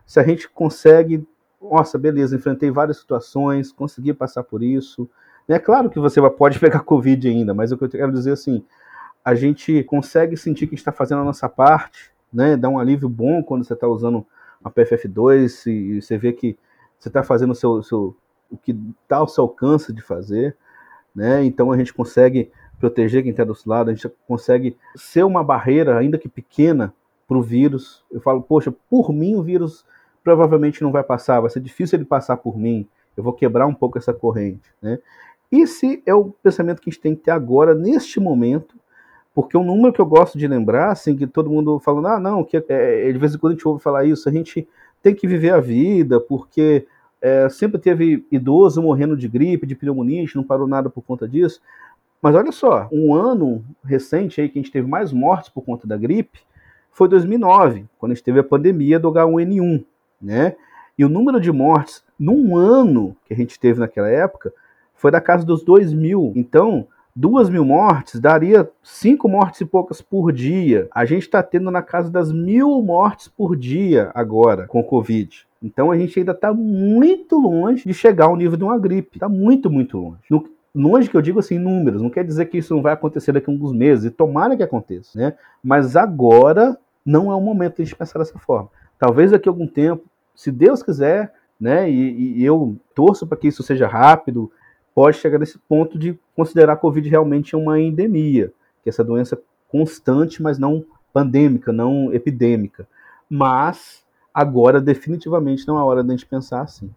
se 0.05 0.21
a 0.21 0.23
gente 0.23 0.51
consegue, 0.51 1.27
nossa, 1.59 1.97
beleza, 1.97 2.37
enfrentei 2.37 2.71
várias 2.71 2.99
situações, 2.99 3.73
consegui 3.73 4.13
passar 4.13 4.43
por 4.43 4.63
isso. 4.63 5.09
É 5.49 5.59
claro 5.59 5.89
que 5.89 5.99
você 5.99 6.21
pode 6.29 6.59
pegar 6.61 6.81
Covid 6.81 7.27
ainda, 7.27 7.55
mas 7.55 7.73
o 7.73 7.79
que 7.79 7.85
eu 7.85 7.89
quero 7.89 8.13
dizer 8.13 8.33
assim, 8.33 8.63
a 9.25 9.35
gente 9.35 9.83
consegue 9.85 10.37
sentir 10.37 10.67
que 10.67 10.75
está 10.75 10.93
fazendo 10.93 11.23
a 11.23 11.25
nossa 11.25 11.49
parte, 11.49 12.13
né? 12.31 12.55
Dá 12.55 12.69
um 12.69 12.79
alívio 12.79 13.09
bom 13.09 13.43
quando 13.43 13.65
você 13.65 13.73
está 13.73 13.89
usando 13.89 14.27
uma 14.65 14.73
PFF2 14.73 15.67
e 15.71 16.01
você 16.01 16.17
vê 16.17 16.33
que 16.33 16.57
você 16.99 17.09
está 17.09 17.23
fazendo 17.23 17.51
o, 17.51 17.55
seu, 17.55 17.83
seu, 17.83 18.17
o 18.51 18.57
que 18.57 18.75
está 19.03 19.19
ao 19.19 19.29
seu 19.29 19.45
alcance 19.45 19.93
de 19.93 20.01
fazer, 20.01 20.57
né? 21.15 21.45
Então 21.45 21.71
a 21.71 21.77
gente 21.77 21.93
consegue 21.93 22.51
proteger 22.81 23.23
quem 23.23 23.31
está 23.31 23.45
do 23.45 23.51
outro 23.51 23.69
lado, 23.69 23.91
a 23.91 23.95
gente 23.95 24.11
consegue 24.27 24.77
ser 24.97 25.23
uma 25.23 25.45
barreira, 25.45 25.99
ainda 25.99 26.19
que 26.19 26.29
pequena, 26.29 26.95
para 27.27 27.39
o 27.39 27.43
vírus. 27.43 28.05
Eu 28.11 28.21
falo, 28.21 28.43
poxa, 28.43 28.75
por 28.89 29.13
mim 29.13 29.35
o 29.35 29.43
vírus 29.43 29.85
provavelmente 30.23 30.83
não 30.83 30.91
vai 30.91 31.03
passar, 31.03 31.41
vai 31.41 31.51
ser 31.51 31.61
difícil 31.61 31.99
ele 31.99 32.07
passar 32.07 32.39
por 32.39 32.59
mim, 32.59 32.89
eu 33.17 33.23
vou 33.23 33.33
quebrar 33.33 33.67
um 33.67 33.75
pouco 33.75 33.99
essa 33.99 34.13
corrente, 34.13 34.73
né? 34.81 34.99
Esse 35.53 36.03
é 36.05 36.15
o 36.15 36.31
pensamento 36.43 36.81
que 36.81 36.89
a 36.89 36.93
gente 36.93 37.03
tem 37.03 37.15
que 37.15 37.23
ter 37.23 37.31
agora, 37.31 37.75
neste 37.75 38.19
momento, 38.19 38.77
porque 39.35 39.57
um 39.57 39.65
número 39.65 39.93
que 39.93 40.01
eu 40.01 40.07
gosto 40.07 40.39
de 40.39 40.47
lembrar, 40.47 40.93
assim, 40.93 41.17
que 41.17 41.27
todo 41.27 41.51
mundo 41.51 41.81
falando, 41.81 42.07
ah, 42.07 42.21
não, 42.21 42.45
que 42.45 42.57
é, 42.57 43.13
de 43.13 43.19
vez 43.19 43.35
em 43.35 43.39
quando 43.39 43.53
a 43.53 43.57
gente 43.57 43.67
ouve 43.67 43.83
falar 43.83 44.05
isso, 44.05 44.29
a 44.29 44.33
gente 44.33 44.67
tem 45.03 45.15
que 45.15 45.27
viver 45.27 45.51
a 45.51 45.61
vida, 45.61 46.21
porque 46.21 46.87
é, 47.21 47.49
sempre 47.49 47.81
teve 47.81 48.25
idoso 48.31 48.81
morrendo 48.81 49.17
de 49.17 49.27
gripe, 49.27 49.67
de 49.67 49.75
pneumonia, 49.75 50.19
a 50.19 50.25
gente 50.25 50.37
não 50.37 50.45
parou 50.45 50.69
nada 50.69 50.89
por 50.89 51.03
conta 51.03 51.27
disso. 51.27 51.61
Mas 52.23 52.35
olha 52.35 52.53
só, 52.53 52.89
um 52.93 53.13
ano 53.13 53.65
recente 53.85 54.41
aí 54.41 54.49
que 54.49 54.59
a 54.59 54.63
gente 54.63 54.73
teve 54.73 54.89
mais 54.89 55.13
mortes 55.13 55.49
por 55.49 55.63
conta 55.63 55.87
da 55.87 55.97
gripe 55.97 56.41
foi 56.93 57.09
2009, 57.09 57.87
quando 57.99 58.13
a 58.13 58.15
gente 58.15 58.25
teve 58.25 58.39
a 58.39 58.45
pandemia 58.45 59.01
do 59.01 59.11
H1N1, 59.11 59.85
né? 60.23 60.55
E 60.97 61.05
o 61.05 61.09
número 61.09 61.41
de 61.41 61.51
mortes 61.51 62.05
num 62.19 62.57
ano 62.57 63.17
que 63.27 63.35
a 63.35 63.37
gente 63.37 63.59
teve 63.59 63.81
naquela 63.81 64.09
época 64.09 64.53
foi 64.95 65.11
da 65.11 65.21
casa 65.21 65.45
dos 65.45 65.65
2 65.65 65.93
mil. 65.93 66.33
Então, 66.37 66.87
duas 67.15 67.49
mil 67.49 67.65
mortes 67.65 68.21
daria 68.21 68.69
cinco 68.83 69.29
mortes 69.29 69.61
e 69.61 69.65
poucas 69.65 70.03
por 70.03 70.33
dia. 70.33 70.89
A 70.91 71.05
gente 71.05 71.23
está 71.23 71.43
tendo 71.43 71.71
na 71.71 71.83
casa 71.83 72.11
das 72.11 72.33
mil 72.33 72.83
mortes 72.83 73.29
por 73.29 73.57
dia 73.57 74.11
agora 74.15 74.67
com 74.67 74.83
Covid. 74.83 75.47
Então 75.63 75.91
a 75.91 75.97
gente 75.97 76.19
ainda 76.19 76.33
está 76.33 76.53
muito 76.53 77.39
longe 77.39 77.85
de 77.87 77.95
chegar 77.95 78.27
ao 78.27 78.37
nível 78.37 78.57
de 78.57 78.65
uma 78.65 78.79
gripe. 78.79 79.17
Está 79.17 79.29
muito, 79.29 79.71
muito 79.71 79.97
longe. 79.97 80.19
No, 80.29 80.45
longe 80.75 81.09
que 81.09 81.17
eu 81.17 81.23
digo 81.23 81.39
assim, 81.39 81.59
números. 81.59 82.03
Não 82.03 82.11
quer 82.11 82.25
dizer 82.25 82.47
que 82.47 82.59
isso 82.59 82.75
não 82.75 82.83
vai 82.83 82.93
acontecer 82.93 83.33
daqui 83.33 83.49
a 83.49 83.55
alguns 83.55 83.73
meses. 83.73 84.05
E 84.05 84.11
tomara 84.11 84.57
que 84.57 84.63
aconteça, 84.63 85.19
né? 85.19 85.35
Mas 85.63 85.97
agora 85.97 86.77
não 87.07 87.31
é 87.31 87.35
o 87.35 87.41
momento 87.41 87.77
de 87.77 87.83
a 87.83 87.85
gente 87.85 87.97
pensar 87.97 88.19
dessa 88.19 88.39
forma. 88.39 88.69
Talvez 88.99 89.31
daqui 89.31 89.49
a 89.49 89.53
algum 89.53 89.67
tempo, 89.67 90.05
se 90.35 90.51
Deus 90.51 90.83
quiser, 90.83 91.33
né? 91.61 91.89
E, 91.91 92.41
e 92.41 92.45
eu 92.45 92.77
torço 92.95 93.27
para 93.27 93.39
que 93.39 93.49
isso 93.49 93.63
seja 93.63 93.87
rápido, 93.87 94.51
pode 94.95 95.17
chegar 95.17 95.39
nesse 95.39 95.59
ponto 95.59 95.99
de 95.99 96.19
considerar 96.35 96.75
a 96.75 96.77
Covid 96.77 97.09
realmente 97.09 97.57
uma 97.57 97.81
endemia, 97.81 98.53
que 98.83 98.89
é 98.89 98.91
essa 98.91 99.05
doença 99.05 99.41
constante, 99.69 100.43
mas 100.43 100.59
não 100.59 100.85
pandêmica, 101.13 101.73
não 101.73 102.13
epidêmica. 102.13 102.87
Mas 103.29 104.03
agora 104.33 104.81
definitivamente 104.81 105.67
não 105.67 105.79
é 105.79 105.83
hora 105.83 106.03
de 106.03 106.11
a 106.11 106.13
gente 106.13 106.27
pensar 106.27 106.63
assim. 106.63 106.91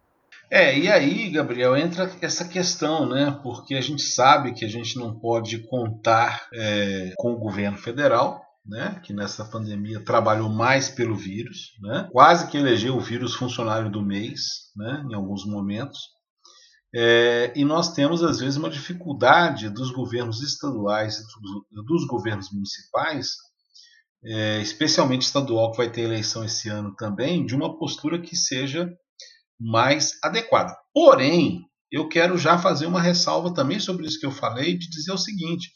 É, 0.49 0.77
e 0.77 0.87
aí, 0.89 1.29
Gabriel, 1.29 1.75
entra 1.75 2.09
essa 2.21 2.47
questão, 2.47 3.07
né? 3.07 3.37
Porque 3.43 3.75
a 3.75 3.81
gente 3.81 4.01
sabe 4.01 4.53
que 4.53 4.63
a 4.63 4.69
gente 4.69 4.97
não 4.97 5.13
pode 5.13 5.59
contar 5.67 6.47
é, 6.53 7.13
com 7.17 7.33
o 7.33 7.37
governo 7.37 7.77
federal, 7.77 8.41
né, 8.67 8.99
que 9.03 9.13
nessa 9.13 9.45
pandemia 9.45 10.03
trabalhou 10.03 10.49
mais 10.49 10.89
pelo 10.89 11.15
vírus, 11.15 11.77
né, 11.81 12.09
quase 12.11 12.47
que 12.47 12.57
elegeu 12.57 12.97
o 12.97 12.99
vírus 12.99 13.33
funcionário 13.33 13.89
do 13.89 14.01
mês, 14.01 14.71
né, 14.75 15.05
em 15.09 15.13
alguns 15.13 15.45
momentos. 15.45 16.16
É, 16.95 17.51
e 17.55 17.65
nós 17.65 17.93
temos, 17.93 18.23
às 18.23 18.39
vezes, 18.39 18.57
uma 18.57 18.69
dificuldade 18.69 19.69
dos 19.69 19.91
governos 19.91 20.41
estaduais 20.41 21.17
e 21.17 21.83
dos 21.83 22.07
governos 22.07 22.51
municipais, 22.51 23.35
é, 24.23 24.61
especialmente 24.61 25.23
estadual, 25.23 25.71
que 25.71 25.77
vai 25.77 25.91
ter 25.91 26.01
eleição 26.01 26.43
esse 26.43 26.69
ano 26.69 26.95
também, 26.95 27.45
de 27.45 27.55
uma 27.55 27.77
postura 27.77 28.21
que 28.21 28.35
seja 28.35 28.89
mais 29.59 30.17
adequada. 30.23 30.75
Porém, 30.93 31.61
eu 31.91 32.07
quero 32.07 32.37
já 32.37 32.57
fazer 32.57 32.85
uma 32.85 33.01
ressalva 33.01 33.53
também 33.53 33.79
sobre 33.79 34.05
isso 34.05 34.19
que 34.19 34.25
eu 34.25 34.31
falei, 34.31 34.77
de 34.77 34.89
dizer 34.89 35.11
o 35.11 35.17
seguinte: 35.17 35.71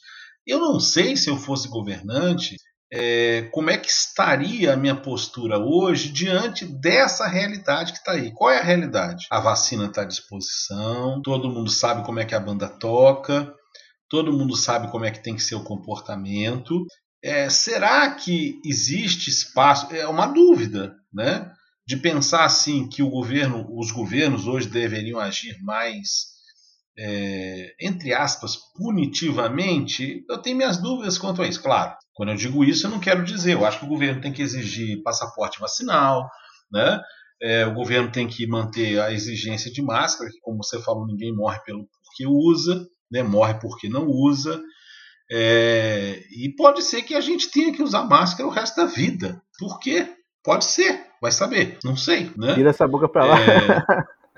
eu 0.46 0.60
não 0.60 0.80
sei 0.80 1.16
se 1.16 1.30
eu 1.30 1.38
fosse 1.38 1.68
governante 1.68 2.56
é, 2.94 3.44
como 3.52 3.70
é 3.70 3.78
que 3.78 3.90
estaria 3.90 4.74
a 4.74 4.78
minha 4.78 4.96
postura 4.96 5.58
hoje 5.58 6.10
diante 6.10 6.66
dessa 6.66 7.26
realidade 7.26 7.94
que 7.94 8.00
está 8.00 8.12
aí. 8.12 8.34
Qual 8.34 8.52
é 8.52 8.60
a 8.60 8.64
realidade? 8.64 9.28
A 9.32 9.40
vacina 9.40 9.86
está 9.86 10.02
à 10.02 10.06
disposição, 10.06 11.22
todo 11.22 11.50
mundo 11.50 11.70
sabe 11.70 12.06
como 12.06 12.20
é 12.20 12.26
que 12.26 12.36
a 12.36 12.40
banda 12.40 12.68
toca, 12.68 13.54
todo 14.10 14.34
mundo 14.34 14.58
sabe 14.58 14.92
como 14.92 15.06
é 15.06 15.12
que 15.12 15.24
tem 15.24 15.36
que 15.36 15.44
ser 15.44 15.56
o 15.56 15.64
comportamento. 15.64 16.86
É, 17.24 17.50
será 17.50 18.12
que 18.12 18.60
existe 18.66 19.30
espaço? 19.30 19.94
É 19.96 20.06
uma 20.08 20.28
dúvida, 20.28 20.94
né? 21.14 21.50
De 21.88 21.96
pensar 21.96 22.44
assim 22.44 22.90
que 22.90 23.02
o 23.02 23.10
governo, 23.10 23.66
os 23.78 23.92
governos 23.92 24.48
hoje 24.48 24.68
deveriam 24.68 25.20
agir 25.20 25.58
mais 25.62 26.31
é, 26.98 27.74
entre 27.80 28.14
aspas, 28.14 28.58
punitivamente, 28.76 30.24
eu 30.30 30.38
tenho 30.38 30.58
minhas 30.58 30.78
dúvidas 30.78 31.18
quanto 31.18 31.42
a 31.42 31.48
isso. 31.48 31.62
Claro, 31.62 31.96
quando 32.14 32.30
eu 32.30 32.36
digo 32.36 32.64
isso, 32.64 32.86
eu 32.86 32.92
não 32.92 33.00
quero 33.00 33.24
dizer, 33.24 33.54
eu 33.54 33.66
acho 33.66 33.80
que 33.80 33.86
o 33.86 33.90
governo 33.90 34.22
tem 34.22 34.34
que 34.34 34.42
exigir 34.42 35.02
passaporte 35.04 35.60
vacinal, 35.60 36.30
né? 36.72 37.02
É, 37.42 37.66
o 37.66 37.74
governo 37.74 38.12
tem 38.12 38.28
que 38.28 38.46
manter 38.46 39.00
a 39.00 39.12
exigência 39.12 39.72
de 39.72 39.82
máscara, 39.82 40.30
que, 40.30 40.40
como 40.42 40.64
você 40.64 40.80
falou, 40.82 41.08
ninguém 41.08 41.34
morre 41.36 41.60
pelo 41.62 41.88
porque 42.04 42.28
usa, 42.28 42.86
né? 43.12 43.24
morre 43.24 43.56
porque 43.56 43.90
não 43.90 44.06
usa. 44.06 44.62
É, 45.32 46.22
e 46.30 46.54
pode 46.56 46.84
ser 46.84 47.02
que 47.04 47.16
a 47.16 47.22
gente 47.22 47.50
tenha 47.50 47.74
que 47.74 47.82
usar 47.82 48.04
máscara 48.04 48.48
o 48.48 48.52
resto 48.52 48.76
da 48.76 48.86
vida. 48.86 49.42
Por 49.58 49.80
quê? 49.80 50.08
Pode 50.44 50.66
ser, 50.66 51.08
vai 51.22 51.32
saber, 51.32 51.80
não 51.84 51.96
sei. 51.96 52.32
Né? 52.38 52.54
Tira 52.54 52.70
essa 52.70 52.88
boca 52.88 53.08
pra 53.08 53.26
lá. 53.26 53.40
É... 53.40 53.68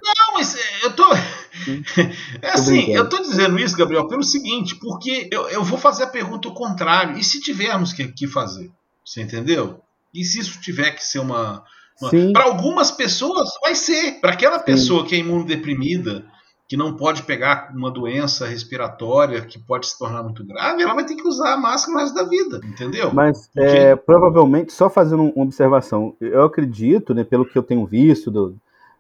Não, 0.04 0.34
mas 0.34 0.56
eu 0.84 0.94
tô. 0.94 1.06
É 2.42 2.50
assim, 2.50 2.94
eu 2.94 3.08
tô 3.08 3.22
dizendo 3.22 3.60
isso, 3.60 3.78
Gabriel, 3.78 4.08
pelo 4.08 4.24
seguinte, 4.24 4.76
porque 4.76 5.30
eu, 5.32 5.48
eu 5.50 5.64
vou 5.64 5.78
fazer 5.78 6.04
a 6.04 6.08
pergunta 6.08 6.48
ao 6.48 6.54
contrário. 6.54 7.18
E 7.18 7.24
se 7.24 7.40
tivermos 7.40 7.94
que, 7.94 8.08
que 8.08 8.28
fazer? 8.28 8.72
Você 9.06 9.22
entendeu? 9.22 9.80
E 10.14 10.24
se 10.24 10.40
isso 10.40 10.60
tiver 10.62 10.92
que 10.92 11.04
ser 11.04 11.20
uma. 11.20 11.64
uma... 12.02 12.10
Para 12.32 12.46
algumas 12.46 12.92
pessoas, 12.92 13.50
vai 13.62 13.76
ser. 13.76 14.20
Para 14.20 14.34
aquela 14.34 14.60
Sim. 14.60 14.66
pessoa 14.66 15.06
que 15.06 15.16
é 15.16 15.20
imunodeprimida, 15.20 16.26
que 16.68 16.78
não 16.78 16.96
pode 16.96 17.24
pegar 17.24 17.72
uma 17.76 17.92
doença 17.92 18.48
respiratória 18.48 19.42
que 19.42 19.60
pode 19.60 19.88
se 19.88 19.98
tornar 19.98 20.24
muito 20.24 20.46
grave, 20.46 20.82
ela 20.82 20.94
vai 20.94 21.06
ter 21.06 21.16
que 21.16 21.28
usar 21.28 21.54
a 21.54 21.58
máscara 21.58 21.98
o 21.98 22.02
resto 22.02 22.16
da 22.16 22.24
vida, 22.24 22.62
entendeu? 22.64 23.14
Mas 23.14 23.48
Porque... 23.48 23.62
é, 23.62 23.96
provavelmente, 23.96 24.72
só 24.72 24.90
fazendo 24.90 25.24
uma 25.24 25.44
observação, 25.44 26.16
eu 26.20 26.44
acredito, 26.44 27.14
né, 27.14 27.24
pelo 27.24 27.46
que 27.46 27.58
eu 27.58 27.64
tenho 27.64 27.86
visto 27.86 28.32
do, 28.32 28.56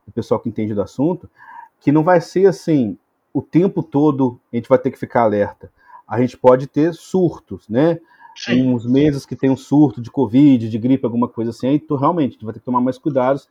do 0.05 0.11
pessoal 0.13 0.39
que 0.39 0.49
entende 0.49 0.73
do 0.73 0.81
assunto, 0.81 1.29
que 1.83 1.91
não 1.91 2.03
vai 2.03 2.21
ser 2.21 2.47
assim 2.47 2.97
o 3.33 3.41
tempo 3.41 3.81
todo 3.81 4.39
a 4.51 4.55
gente 4.55 4.69
vai 4.69 4.77
ter 4.77 4.91
que 4.91 4.99
ficar 4.99 5.23
alerta. 5.23 5.71
A 6.07 6.19
gente 6.21 6.37
pode 6.37 6.67
ter 6.67 6.93
surtos, 6.93 7.67
né? 7.67 7.99
Sim. 8.35 8.73
Uns 8.73 8.85
meses 8.85 9.25
que 9.25 9.35
tem 9.35 9.49
um 9.49 9.57
surto 9.57 10.01
de 10.01 10.11
Covid, 10.11 10.69
de 10.69 10.77
gripe, 10.77 11.05
alguma 11.05 11.27
coisa 11.27 11.51
assim, 11.51 11.67
aí 11.67 11.79
tu, 11.79 11.95
realmente 11.95 12.29
a 12.29 12.33
gente 12.33 12.45
vai 12.45 12.53
ter 12.53 12.59
que 12.59 12.65
tomar 12.65 12.81
mais 12.81 12.97
cuidados 12.97 13.47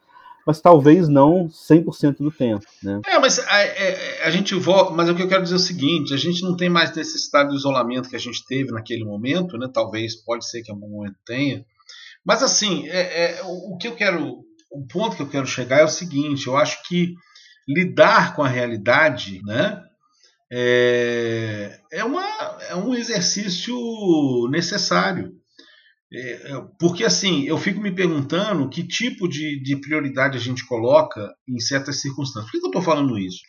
mas 0.46 0.60
talvez 0.60 1.08
não 1.08 1.48
100% 1.48 2.18
do 2.18 2.30
tempo. 2.30 2.64
Né? 2.82 3.00
É, 3.06 3.18
mas 3.18 3.38
a, 3.38 3.54
a, 3.54 3.62
é, 3.62 4.24
a, 4.24 4.30
gente 4.30 4.54
volta. 4.54 4.92
Mas 4.92 5.08
o 5.08 5.14
que 5.14 5.22
eu 5.22 5.28
quero 5.28 5.42
dizer 5.42 5.54
é 5.54 5.56
o 5.56 5.60
seguinte: 5.60 6.12
a 6.12 6.16
gente 6.16 6.42
não 6.42 6.56
tem 6.56 6.68
mais 6.68 6.94
necessidade 6.94 7.50
do 7.50 7.56
isolamento 7.56 8.08
que 8.08 8.16
a 8.16 8.20
gente 8.20 8.44
teve 8.44 8.72
naquele 8.72 9.04
momento, 9.04 9.56
né? 9.56 9.68
Talvez, 9.72 10.16
pode 10.16 10.48
ser 10.48 10.62
que 10.62 10.70
em 10.70 10.74
algum 10.74 10.88
momento 10.88 11.16
tenha. 11.24 11.64
Mas 12.24 12.42
assim, 12.42 12.88
é, 12.88 13.38
é, 13.38 13.42
o, 13.44 13.74
o 13.74 13.78
que 13.78 13.88
eu 13.88 13.94
quero. 13.94 14.44
O 14.74 14.86
ponto 14.86 15.14
que 15.16 15.22
eu 15.22 15.28
quero 15.28 15.46
chegar 15.46 15.80
é 15.80 15.84
o 15.84 15.88
seguinte: 15.88 16.46
eu 16.46 16.56
acho 16.56 16.82
que 16.88 17.14
lidar 17.68 18.34
com 18.34 18.42
a 18.42 18.48
realidade, 18.48 19.40
né? 19.44 19.82
É, 20.50 21.80
é, 21.90 22.04
uma, 22.04 22.24
é 22.68 22.76
um 22.76 22.94
exercício 22.94 23.74
necessário. 24.50 25.32
É, 26.12 26.52
é, 26.52 26.64
porque 26.78 27.04
assim, 27.04 27.44
eu 27.44 27.56
fico 27.56 27.80
me 27.80 27.90
perguntando 27.90 28.68
que 28.68 28.86
tipo 28.86 29.26
de, 29.26 29.62
de 29.62 29.76
prioridade 29.76 30.36
a 30.36 30.40
gente 30.40 30.66
coloca 30.66 31.34
em 31.48 31.58
certas 31.58 32.02
circunstâncias. 32.02 32.50
Por 32.50 32.58
que 32.58 32.66
eu 32.66 32.68
estou 32.68 32.82
falando 32.82 33.18
isso? 33.18 33.40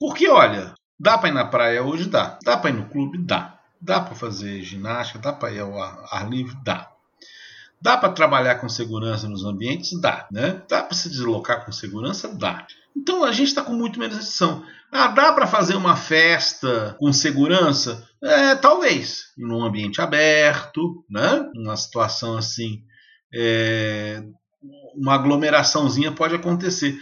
Porque, 0.00 0.28
olha, 0.28 0.74
dá 0.98 1.16
para 1.16 1.28
ir 1.28 1.32
na 1.32 1.44
praia 1.44 1.82
hoje? 1.84 2.08
Dá. 2.08 2.38
Dá 2.44 2.56
para 2.56 2.70
ir 2.70 2.74
no 2.74 2.88
clube? 2.88 3.24
Dá. 3.24 3.60
Dá 3.80 4.00
para 4.00 4.16
fazer 4.16 4.62
ginástica? 4.62 5.20
Dá 5.20 5.32
para 5.32 5.52
ir 5.52 5.60
ao 5.60 5.80
ar, 5.80 6.04
ar 6.10 6.28
livre? 6.28 6.56
Dá. 6.64 6.90
Dá 7.80 7.96
para 7.96 8.12
trabalhar 8.12 8.56
com 8.56 8.68
segurança 8.68 9.28
nos 9.28 9.44
ambientes? 9.44 9.92
Dá. 10.00 10.26
Né? 10.30 10.60
Dá 10.68 10.82
para 10.82 10.96
se 10.96 11.08
deslocar 11.08 11.64
com 11.64 11.70
segurança? 11.70 12.34
Dá. 12.34 12.66
Então 12.96 13.24
a 13.24 13.32
gente 13.32 13.48
está 13.48 13.62
com 13.62 13.72
muito 13.72 13.98
menos 13.98 14.16
restrição. 14.16 14.64
Ah, 14.90 15.08
dá 15.08 15.32
para 15.32 15.46
fazer 15.46 15.74
uma 15.74 15.96
festa 15.96 16.94
com 16.98 17.12
segurança? 17.12 18.06
É, 18.22 18.54
talvez. 18.54 19.32
Num 19.38 19.64
ambiente 19.64 20.00
aberto, 20.00 21.04
né? 21.08 21.50
Uma 21.56 21.76
situação 21.76 22.36
assim. 22.36 22.82
É, 23.34 24.22
uma 24.94 25.14
aglomeraçãozinha 25.14 26.12
pode 26.12 26.34
acontecer. 26.34 26.96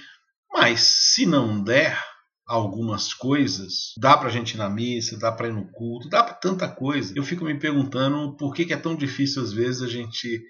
Mas 0.53 0.80
se 0.80 1.26
não 1.26 1.62
der 1.62 1.99
algumas 2.47 3.14
coisas, 3.14 3.95
dá 3.97 4.16
para 4.16 4.28
a 4.28 4.32
gente 4.32 4.55
ir 4.55 4.59
na 4.59 4.68
missa, 4.68 5.18
dá 5.18 5.30
para 5.30 5.49
ir 5.49 5.53
no 5.53 5.70
culto, 5.70 6.09
dá 6.09 6.22
para 6.22 6.34
tanta 6.34 6.68
coisa. 6.68 7.12
Eu 7.16 7.22
fico 7.22 7.45
me 7.45 7.59
perguntando 7.59 8.36
por 8.36 8.53
que, 8.53 8.64
que 8.64 8.72
é 8.72 8.76
tão 8.76 8.97
difícil 8.97 9.43
às 9.43 9.53
vezes 9.53 9.82
a 9.82 9.86
gente 9.86 10.43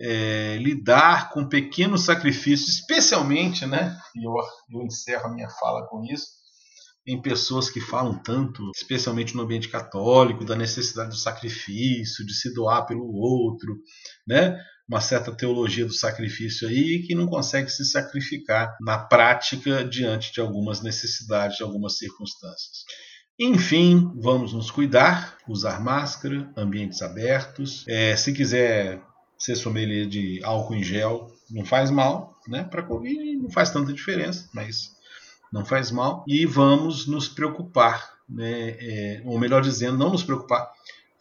é, 0.00 0.56
lidar 0.58 1.30
com 1.30 1.48
pequenos 1.48 2.02
sacrifícios, 2.02 2.68
especialmente, 2.68 3.66
né? 3.66 3.96
E 4.14 4.26
eu, 4.26 4.32
eu 4.70 4.86
encerro 4.86 5.26
a 5.26 5.32
minha 5.32 5.48
fala 5.48 5.86
com 5.86 6.04
isso, 6.04 6.26
em 7.06 7.20
pessoas 7.20 7.68
que 7.68 7.80
falam 7.80 8.20
tanto, 8.22 8.70
especialmente 8.74 9.36
no 9.36 9.42
ambiente 9.42 9.68
católico, 9.68 10.44
da 10.44 10.56
necessidade 10.56 11.10
do 11.10 11.16
sacrifício, 11.16 12.24
de 12.24 12.34
se 12.34 12.52
doar 12.54 12.86
pelo 12.86 13.12
outro, 13.12 13.76
né? 14.26 14.58
Uma 14.88 15.00
certa 15.00 15.32
teologia 15.32 15.86
do 15.86 15.92
sacrifício 15.92 16.68
aí 16.68 17.02
que 17.06 17.14
não 17.14 17.26
consegue 17.26 17.70
se 17.70 17.84
sacrificar 17.86 18.76
na 18.80 18.98
prática 18.98 19.84
diante 19.84 20.32
de 20.32 20.40
algumas 20.40 20.82
necessidades, 20.82 21.56
de 21.56 21.62
algumas 21.62 21.96
circunstâncias. 21.96 22.84
Enfim, 23.38 24.12
vamos 24.20 24.52
nos 24.52 24.70
cuidar, 24.70 25.38
usar 25.48 25.80
máscara, 25.80 26.52
ambientes 26.56 27.02
abertos. 27.02 27.84
É, 27.88 28.14
se 28.14 28.32
quiser 28.32 29.02
ser 29.38 29.56
sommelier 29.56 30.06
de 30.06 30.42
álcool 30.42 30.74
em 30.74 30.82
gel 30.82 31.30
não 31.50 31.64
faz 31.64 31.90
mal, 31.90 32.38
né? 32.48 32.64
Para 32.64 32.82
Covid 32.82 33.36
não 33.36 33.50
faz 33.50 33.70
tanta 33.70 33.92
diferença, 33.92 34.48
mas 34.52 34.94
não 35.52 35.64
faz 35.64 35.90
mal. 35.90 36.24
E 36.26 36.46
vamos 36.46 37.06
nos 37.06 37.28
preocupar, 37.28 38.14
né? 38.28 38.76
É, 38.80 39.22
ou 39.24 39.38
melhor 39.38 39.62
dizendo, 39.62 39.98
não 39.98 40.10
nos 40.10 40.22
preocupar, 40.22 40.70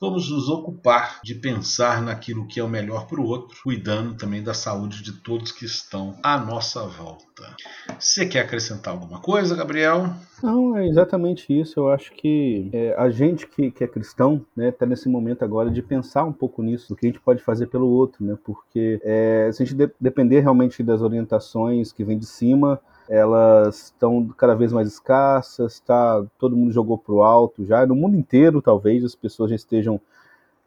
vamos 0.04 0.30
nos 0.30 0.49
ocupar 0.49 1.22
de 1.24 1.34
pensar 1.34 2.01
naquilo 2.01 2.45
que 2.45 2.60
é 2.60 2.64
o 2.64 2.68
melhor 2.68 3.08
para 3.08 3.22
o 3.22 3.26
outro, 3.26 3.58
cuidando 3.64 4.18
também 4.18 4.43
da 4.43 4.54
saúde 4.54 5.01
de 5.01 5.14
todos 5.22 5.54
que 5.54 5.64
estão 5.64 6.18
à 6.22 6.38
nossa 6.38 6.86
volta. 6.86 7.56
Você 7.97 8.26
quer 8.26 8.41
acrescentar 8.41 8.93
alguma 8.93 9.22
coisa, 9.22 9.56
Gabriel? 9.56 10.14
Não, 10.43 10.76
é 10.76 10.86
exatamente 10.86 11.58
isso. 11.58 11.80
Eu 11.80 11.89
acho 11.89 12.12
que 12.16 12.70
é, 12.74 12.93
a 12.97 13.10
gente 13.10 13.47
que, 13.47 13.72
que 13.72 13.82
é 13.82 13.88
cristão 13.88 14.45
está 14.49 14.62
né, 14.62 14.72
tá 14.72 14.86
nesse 14.86 15.08
momento 15.08 15.45
agora 15.45 15.72
de 15.72 15.82
pensar 15.82 16.26
um 16.26 16.34
pouco 16.34 16.62
nisso, 16.62 16.89
do 16.89 16.97
que 16.97 17.06
a 17.06 17.10
gente 17.10 17.22
pode 17.22 17.41
fazer 17.41 17.68
pelo 17.68 17.88
outro, 17.88 18.26
né? 18.26 18.38
Porque 18.43 18.99
é, 19.06 19.49
se 19.54 19.64
a 19.64 19.66
gente 19.66 19.78
de 19.78 19.89
depender 20.01 20.41
realmente 20.41 20.84
das 20.84 21.01
orientações 21.01 21.93
que 21.93 22.04
vêm 22.04 22.20
de 22.20 22.26
cima, 22.26 22.78
elas 23.10 23.86
estão 23.86 24.28
cada 24.38 24.56
vez 24.56 24.72
mais 24.72 24.88
escassas, 24.88 25.80
tá, 25.80 26.24
todo 26.39 26.56
mundo 26.56 26.72
jogou 26.72 26.97
para 26.97 27.14
o 27.14 27.24
alto 27.24 27.66
já, 27.66 27.86
no 27.86 27.95
mundo 27.95 28.16
inteiro 28.16 28.62
talvez 28.62 29.04
as 29.04 29.16
pessoas 29.16 29.49
já 29.49 29.56
estejam 29.56 29.99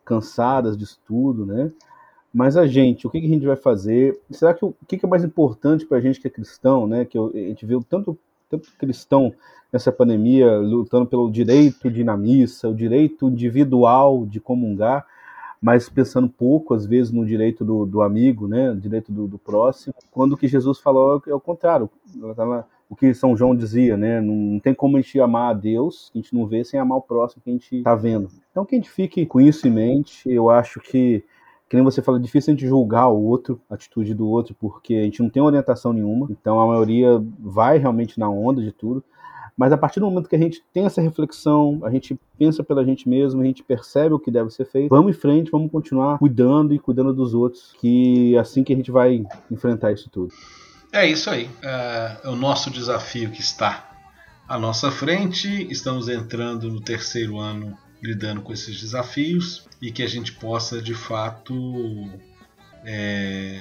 cansadas 0.05 0.77
disso 0.77 1.01
tudo, 1.07 1.45
né? 1.45 1.73
Mas 2.33 2.57
a 2.57 2.67
gente, 2.67 3.07
o 3.07 3.11
que, 3.11 3.21
que 3.21 3.27
a 3.27 3.31
gente 3.31 3.47
vai 3.47 3.57
fazer? 3.57 4.21
Será 4.31 4.53
que 4.53 4.65
o 4.65 4.75
que, 4.87 4.99
que 4.99 5.07
é 5.07 5.09
mais 5.09 5.25
importante 5.25 5.87
para 5.87 5.97
a 5.97 6.01
gente 6.01 6.21
que 6.21 6.27
é 6.27 6.31
cristão, 6.31 6.87
né? 6.87 7.05
Que 7.05 7.19
a 7.19 7.31
gente 7.33 7.65
viu 7.65 7.83
tanto, 7.83 8.17
tanto 8.51 8.71
cristão 8.79 9.33
nessa 9.73 9.91
pandemia 9.91 10.59
lutando 10.59 11.07
pelo 11.07 11.31
direito 11.31 11.91
de 11.91 12.03
ir 12.03 12.05
na 12.05 12.17
missa, 12.17 12.69
o 12.69 12.75
direito 12.75 13.29
individual 13.29 14.27
de 14.27 14.39
comungar, 14.39 15.07
mas 15.61 15.89
pensando 15.89 16.29
pouco, 16.29 16.75
às 16.75 16.87
vezes, 16.87 17.13
no 17.13 17.25
direito 17.25 17.65
do, 17.65 17.87
do 17.87 18.03
amigo, 18.03 18.47
né, 18.47 18.71
no 18.71 18.81
direito 18.81 19.13
do, 19.13 19.27
do, 19.27 19.39
próximo, 19.39 19.95
quando 20.11 20.33
o 20.33 20.37
que 20.37 20.49
Jesus 20.49 20.79
falou 20.79 21.23
é 21.27 21.35
o 21.35 21.41
contrário, 21.41 21.91
o 22.89 22.95
que 22.95 23.13
São 23.15 23.37
João 23.37 23.57
dizia, 23.57 23.97
né, 23.97 24.21
não 24.21 24.61
tem 24.61 24.75
como 24.75 24.97
a 24.97 25.01
gente 25.01 25.19
amar 25.21 25.51
a 25.51 25.55
Deus, 25.55 26.11
que 26.13 26.19
a 26.19 26.23
gente 26.23 26.35
não 26.35 26.47
vê, 26.47 26.65
sem 26.65 26.79
amar 26.79 26.99
o 26.99 27.03
próximo 27.03 27.43
que 27.43 27.51
a 27.51 27.53
gente 27.53 27.77
está 27.77 27.95
vendo. 27.95 28.29
Então, 28.51 28.65
que 28.65 28.75
a 28.75 28.79
gente 28.79 28.91
fique 28.91 29.27
com 29.27 29.41
isso 29.41 29.67
em 29.67 29.71
mente, 29.71 30.31
eu 30.31 30.51
acho 30.51 30.81
que, 30.81 31.25
que 31.69 31.77
nem 31.77 31.85
você 31.85 32.01
fala, 32.01 32.19
é 32.19 32.23
difícil 32.23 32.53
a 32.53 32.57
gente 32.57 32.67
julgar 32.67 33.09
o 33.09 33.23
outro, 33.23 33.61
a 33.69 33.75
atitude 33.75 34.15
do 34.15 34.29
outro, 34.29 34.55
porque 34.59 34.95
a 34.95 35.03
gente 35.03 35.23
não 35.23 35.31
tem 35.31 35.43
orientação 35.43 35.93
nenhuma, 35.93 36.29
então 36.31 36.61
a 36.61 36.67
maioria 36.67 37.23
vai 37.41 37.79
realmente 37.79 38.21
na 38.21 38.31
onda 38.31 38.63
de 38.63 38.73
tudo, 38.73 39.03
mas 39.57 39.73
a 39.73 39.79
partir 39.79 40.01
do 40.01 40.07
momento 40.07 40.29
que 40.29 40.37
a 40.37 40.39
gente 40.39 40.63
tem 40.73 40.85
essa 40.85 41.01
reflexão, 41.01 41.81
a 41.83 41.91
gente 41.91 42.19
pensa 42.39 42.63
pela 42.63 42.85
gente 42.85 43.09
mesmo, 43.09 43.41
a 43.41 43.45
gente 43.45 43.63
percebe 43.63 44.15
o 44.15 44.19
que 44.19 44.31
deve 44.31 44.51
ser 44.51 44.67
feito, 44.67 44.91
vamos 44.91 45.17
em 45.17 45.19
frente, 45.19 45.51
vamos 45.51 45.71
continuar 45.71 46.19
cuidando 46.19 46.75
e 46.75 46.79
cuidando 46.79 47.15
dos 47.15 47.33
outros, 47.33 47.73
que 47.81 48.37
é 48.37 48.39
assim 48.39 48.63
que 48.63 48.73
a 48.73 48.77
gente 48.77 48.91
vai 48.91 49.25
enfrentar 49.51 49.93
isso 49.93 50.11
tudo. 50.11 50.33
É 50.93 51.07
isso 51.07 51.31
aí. 51.31 51.49
É, 51.63 52.17
é 52.25 52.29
o 52.29 52.37
nosso 52.37 52.71
desafio 52.71 53.31
que 53.31 53.41
está 53.41 53.91
à 54.49 54.59
nossa 54.59 54.91
frente. 54.91 55.67
Estamos 55.71 56.09
entrando 56.09 56.71
no 56.71 56.81
terceiro 56.81 57.39
ano 57.39 57.77
lidando 58.03 58.43
com 58.43 58.53
esses 58.53 58.81
desafios 58.81 59.67
e 59.81 59.91
que 59.91 60.03
a 60.03 60.07
gente 60.07 60.33
possa 60.33 60.81
de 60.81 60.95
fato 60.95 61.55
é... 62.85 63.61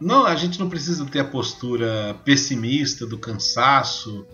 não 0.00 0.24
a 0.24 0.34
gente 0.34 0.58
não 0.58 0.68
precisa 0.68 1.04
ter 1.04 1.20
a 1.20 1.24
postura 1.24 2.16
pessimista 2.24 3.06
do 3.06 3.18
cansaço 3.18 4.26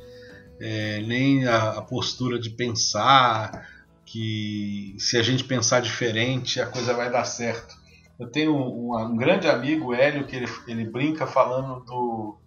é, 0.60 1.02
nem 1.02 1.46
a, 1.46 1.70
a, 1.70 1.82
postura 1.82 2.38
de 2.38 2.50
pensar 2.50 3.68
que 4.04 4.94
se 4.98 5.16
a 5.16 5.22
gente 5.22 5.44
pensar 5.44 5.80
diferente 5.80 6.60
a 6.60 6.66
coisa 6.66 6.94
vai 6.94 7.10
dar 7.10 7.24
certo. 7.24 7.76
Eu 8.18 8.26
tenho 8.26 8.54
um, 8.54 8.96
um 8.96 9.16
grande 9.16 9.46
amigo, 9.46 9.94
Hélio, 9.94 10.26
que 10.26 10.36
ele, 10.36 10.48
ele 10.66 10.84
brinca 10.84 11.26
falando 11.26 11.84
do, 11.84 12.38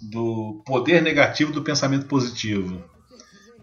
do 0.00 0.62
poder 0.64 1.02
negativo 1.02 1.52
do 1.52 1.62
pensamento 1.62 2.06
positivo. 2.06 2.84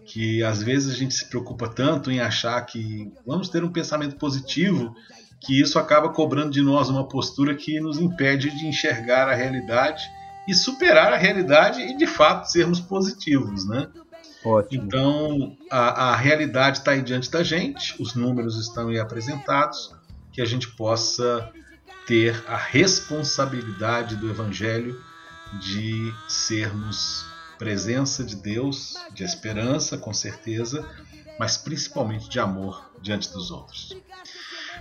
que 0.04 0.42
às 0.42 0.62
vezes 0.62 0.94
a 0.94 0.96
gente 0.96 1.14
se 1.14 1.28
preocupa 1.28 1.68
tanto 1.68 2.10
em 2.10 2.20
achar 2.20 2.60
que 2.66 3.10
vamos 3.26 3.48
ter 3.48 3.64
um 3.64 3.72
pensamento 3.72 4.16
positivo 4.16 4.94
que 5.40 5.58
isso 5.58 5.78
acaba 5.78 6.10
cobrando 6.10 6.50
de 6.50 6.60
nós 6.60 6.90
uma 6.90 7.08
postura 7.08 7.54
que 7.54 7.80
nos 7.80 7.98
impede 7.98 8.50
de 8.50 8.66
enxergar 8.66 9.28
a 9.28 9.34
realidade 9.34 10.02
e 10.50 10.54
superar 10.54 11.12
a 11.12 11.16
realidade 11.16 11.80
e 11.80 11.96
de 11.96 12.06
fato 12.06 12.50
sermos 12.50 12.80
positivos, 12.80 13.66
né? 13.68 13.88
Ótimo. 14.44 14.84
Então 14.84 15.56
a, 15.70 16.10
a 16.10 16.16
realidade 16.16 16.78
está 16.78 16.90
aí 16.90 17.02
diante 17.02 17.30
da 17.30 17.44
gente, 17.44 17.94
os 18.02 18.14
números 18.14 18.58
estão 18.58 18.88
aí 18.88 18.98
apresentados, 18.98 19.94
que 20.32 20.42
a 20.42 20.44
gente 20.44 20.68
possa 20.68 21.48
ter 22.06 22.42
a 22.48 22.56
responsabilidade 22.56 24.16
do 24.16 24.28
Evangelho 24.28 25.00
de 25.60 26.12
sermos 26.28 27.24
presença 27.56 28.24
de 28.24 28.34
Deus, 28.34 28.94
de 29.12 29.22
esperança, 29.22 29.98
com 29.98 30.12
certeza, 30.12 30.88
mas 31.38 31.56
principalmente 31.58 32.28
de 32.28 32.40
amor 32.40 32.90
diante 33.00 33.30
dos 33.32 33.50
outros. 33.50 33.96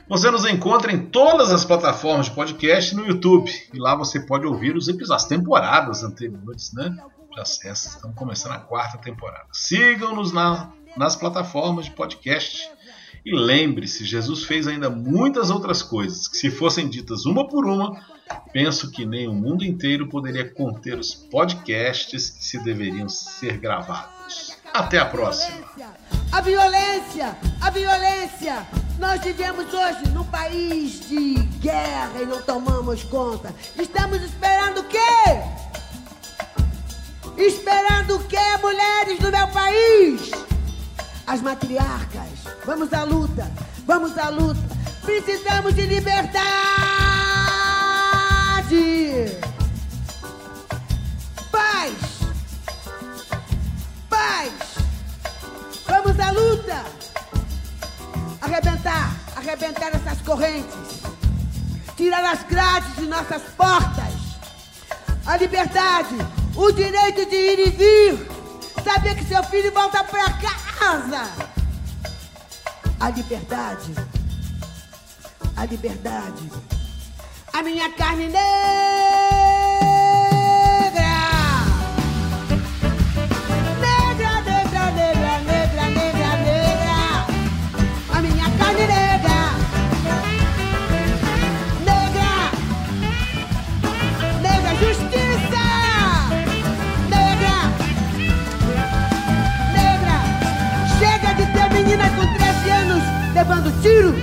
Você 0.10 0.32
nos 0.32 0.44
encontra 0.44 0.92
em 0.92 1.06
todas 1.06 1.52
as 1.52 1.64
plataformas 1.64 2.26
de 2.26 2.32
podcast 2.32 2.96
no 2.96 3.06
YouTube. 3.06 3.52
E 3.72 3.78
lá 3.78 3.96
você 3.96 4.20
pode 4.20 4.44
ouvir 4.44 4.76
os 4.76 4.88
episódios, 4.88 5.24
as 5.24 5.30
temporadas 5.30 6.04
anteriores, 6.04 6.74
né? 6.74 6.98
De 7.32 7.40
acesso. 7.40 7.90
Estamos 7.90 8.18
começando 8.18 8.54
a 8.54 8.58
quarta 8.58 8.98
temporada. 8.98 9.46
Sigam-nos 9.54 10.32
na, 10.32 10.74
nas 10.98 11.16
plataformas 11.16 11.86
de 11.86 11.92
podcast. 11.92 12.72
E 13.24 13.36
lembre-se, 13.36 14.04
Jesus 14.04 14.46
fez 14.46 14.66
ainda 14.66 14.90
muitas 14.90 15.52
outras 15.52 15.84
coisas 15.84 16.28
que, 16.28 16.38
se 16.38 16.50
fossem 16.50 16.90
ditas 16.90 17.28
uma 17.28 17.48
por 17.48 17.68
uma, 17.68 18.04
penso 18.52 18.90
que 18.90 19.06
nem 19.06 19.28
o 19.28 19.34
mundo 19.34 19.64
inteiro 19.64 20.10
poderia 20.10 20.50
conter 20.50 20.98
os 20.98 21.14
podcasts 21.14 22.32
que 22.32 22.44
se 22.44 22.64
deveriam 22.64 23.08
ser 23.08 23.60
gravados. 23.60 24.58
Até 24.74 24.98
a 24.98 25.06
próxima! 25.06 25.56
A 26.32 26.42
violência. 26.42 27.38
Nós 29.10 29.22
vivemos 29.22 29.74
hoje 29.74 30.08
num 30.14 30.24
país 30.26 31.00
de 31.10 31.34
guerra 31.60 32.22
e 32.22 32.28
não 32.28 32.40
tomamos 32.44 33.02
conta. 33.06 33.52
Estamos 33.76 34.22
esperando 34.22 34.82
o 34.82 34.84
quê? 34.84 35.00
Esperando 37.36 38.18
o 38.18 38.24
quê, 38.26 38.38
mulheres 38.62 39.18
do 39.18 39.32
meu 39.32 39.48
país? 39.48 40.30
As 41.26 41.42
matriarcas. 41.42 42.30
Vamos 42.64 42.94
à 42.94 43.04
luta, 43.04 43.52
vamos 43.88 44.16
à 44.16 44.30
luta. 44.30 44.62
Precisamos 45.02 45.74
de 45.74 45.88
liberdade. 45.88 46.44
Paz. 51.52 51.94
Paz. 54.08 54.54
Vamos 55.88 56.20
à 56.20 56.30
luta. 56.30 56.99
Arrebentar, 58.50 59.16
arrebentar 59.36 59.96
essas 59.96 60.22
correntes. 60.22 61.02
Tirar 61.96 62.24
as 62.26 62.44
grades 62.44 62.96
de 62.96 63.06
nossas 63.06 63.42
portas. 63.56 64.14
A 65.26 65.38
liberdade, 65.38 66.16
o 66.56 66.72
direito 66.72 67.30
de 67.30 67.36
ir 67.36 67.60
e 67.60 67.70
vir. 67.70 68.28
Saber 68.84 69.16
que 69.16 69.26
seu 69.26 69.44
filho 69.44 69.72
volta 69.72 70.04
para 70.04 70.34
casa. 70.34 71.32
A 73.00 73.10
liberdade. 73.10 73.94
A 75.56 75.66
liberdade 75.66 76.50
a 77.60 77.64
minha 77.64 77.90
carne 77.92 78.28
negra. 78.28 79.19
Levando 103.40 103.72
tiro. 103.82 104.14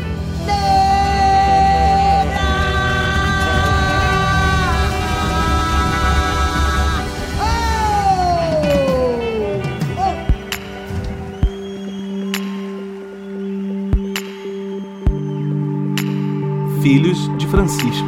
Filhos 16.82 17.38
de 17.38 17.46
Francisco. 17.46 18.05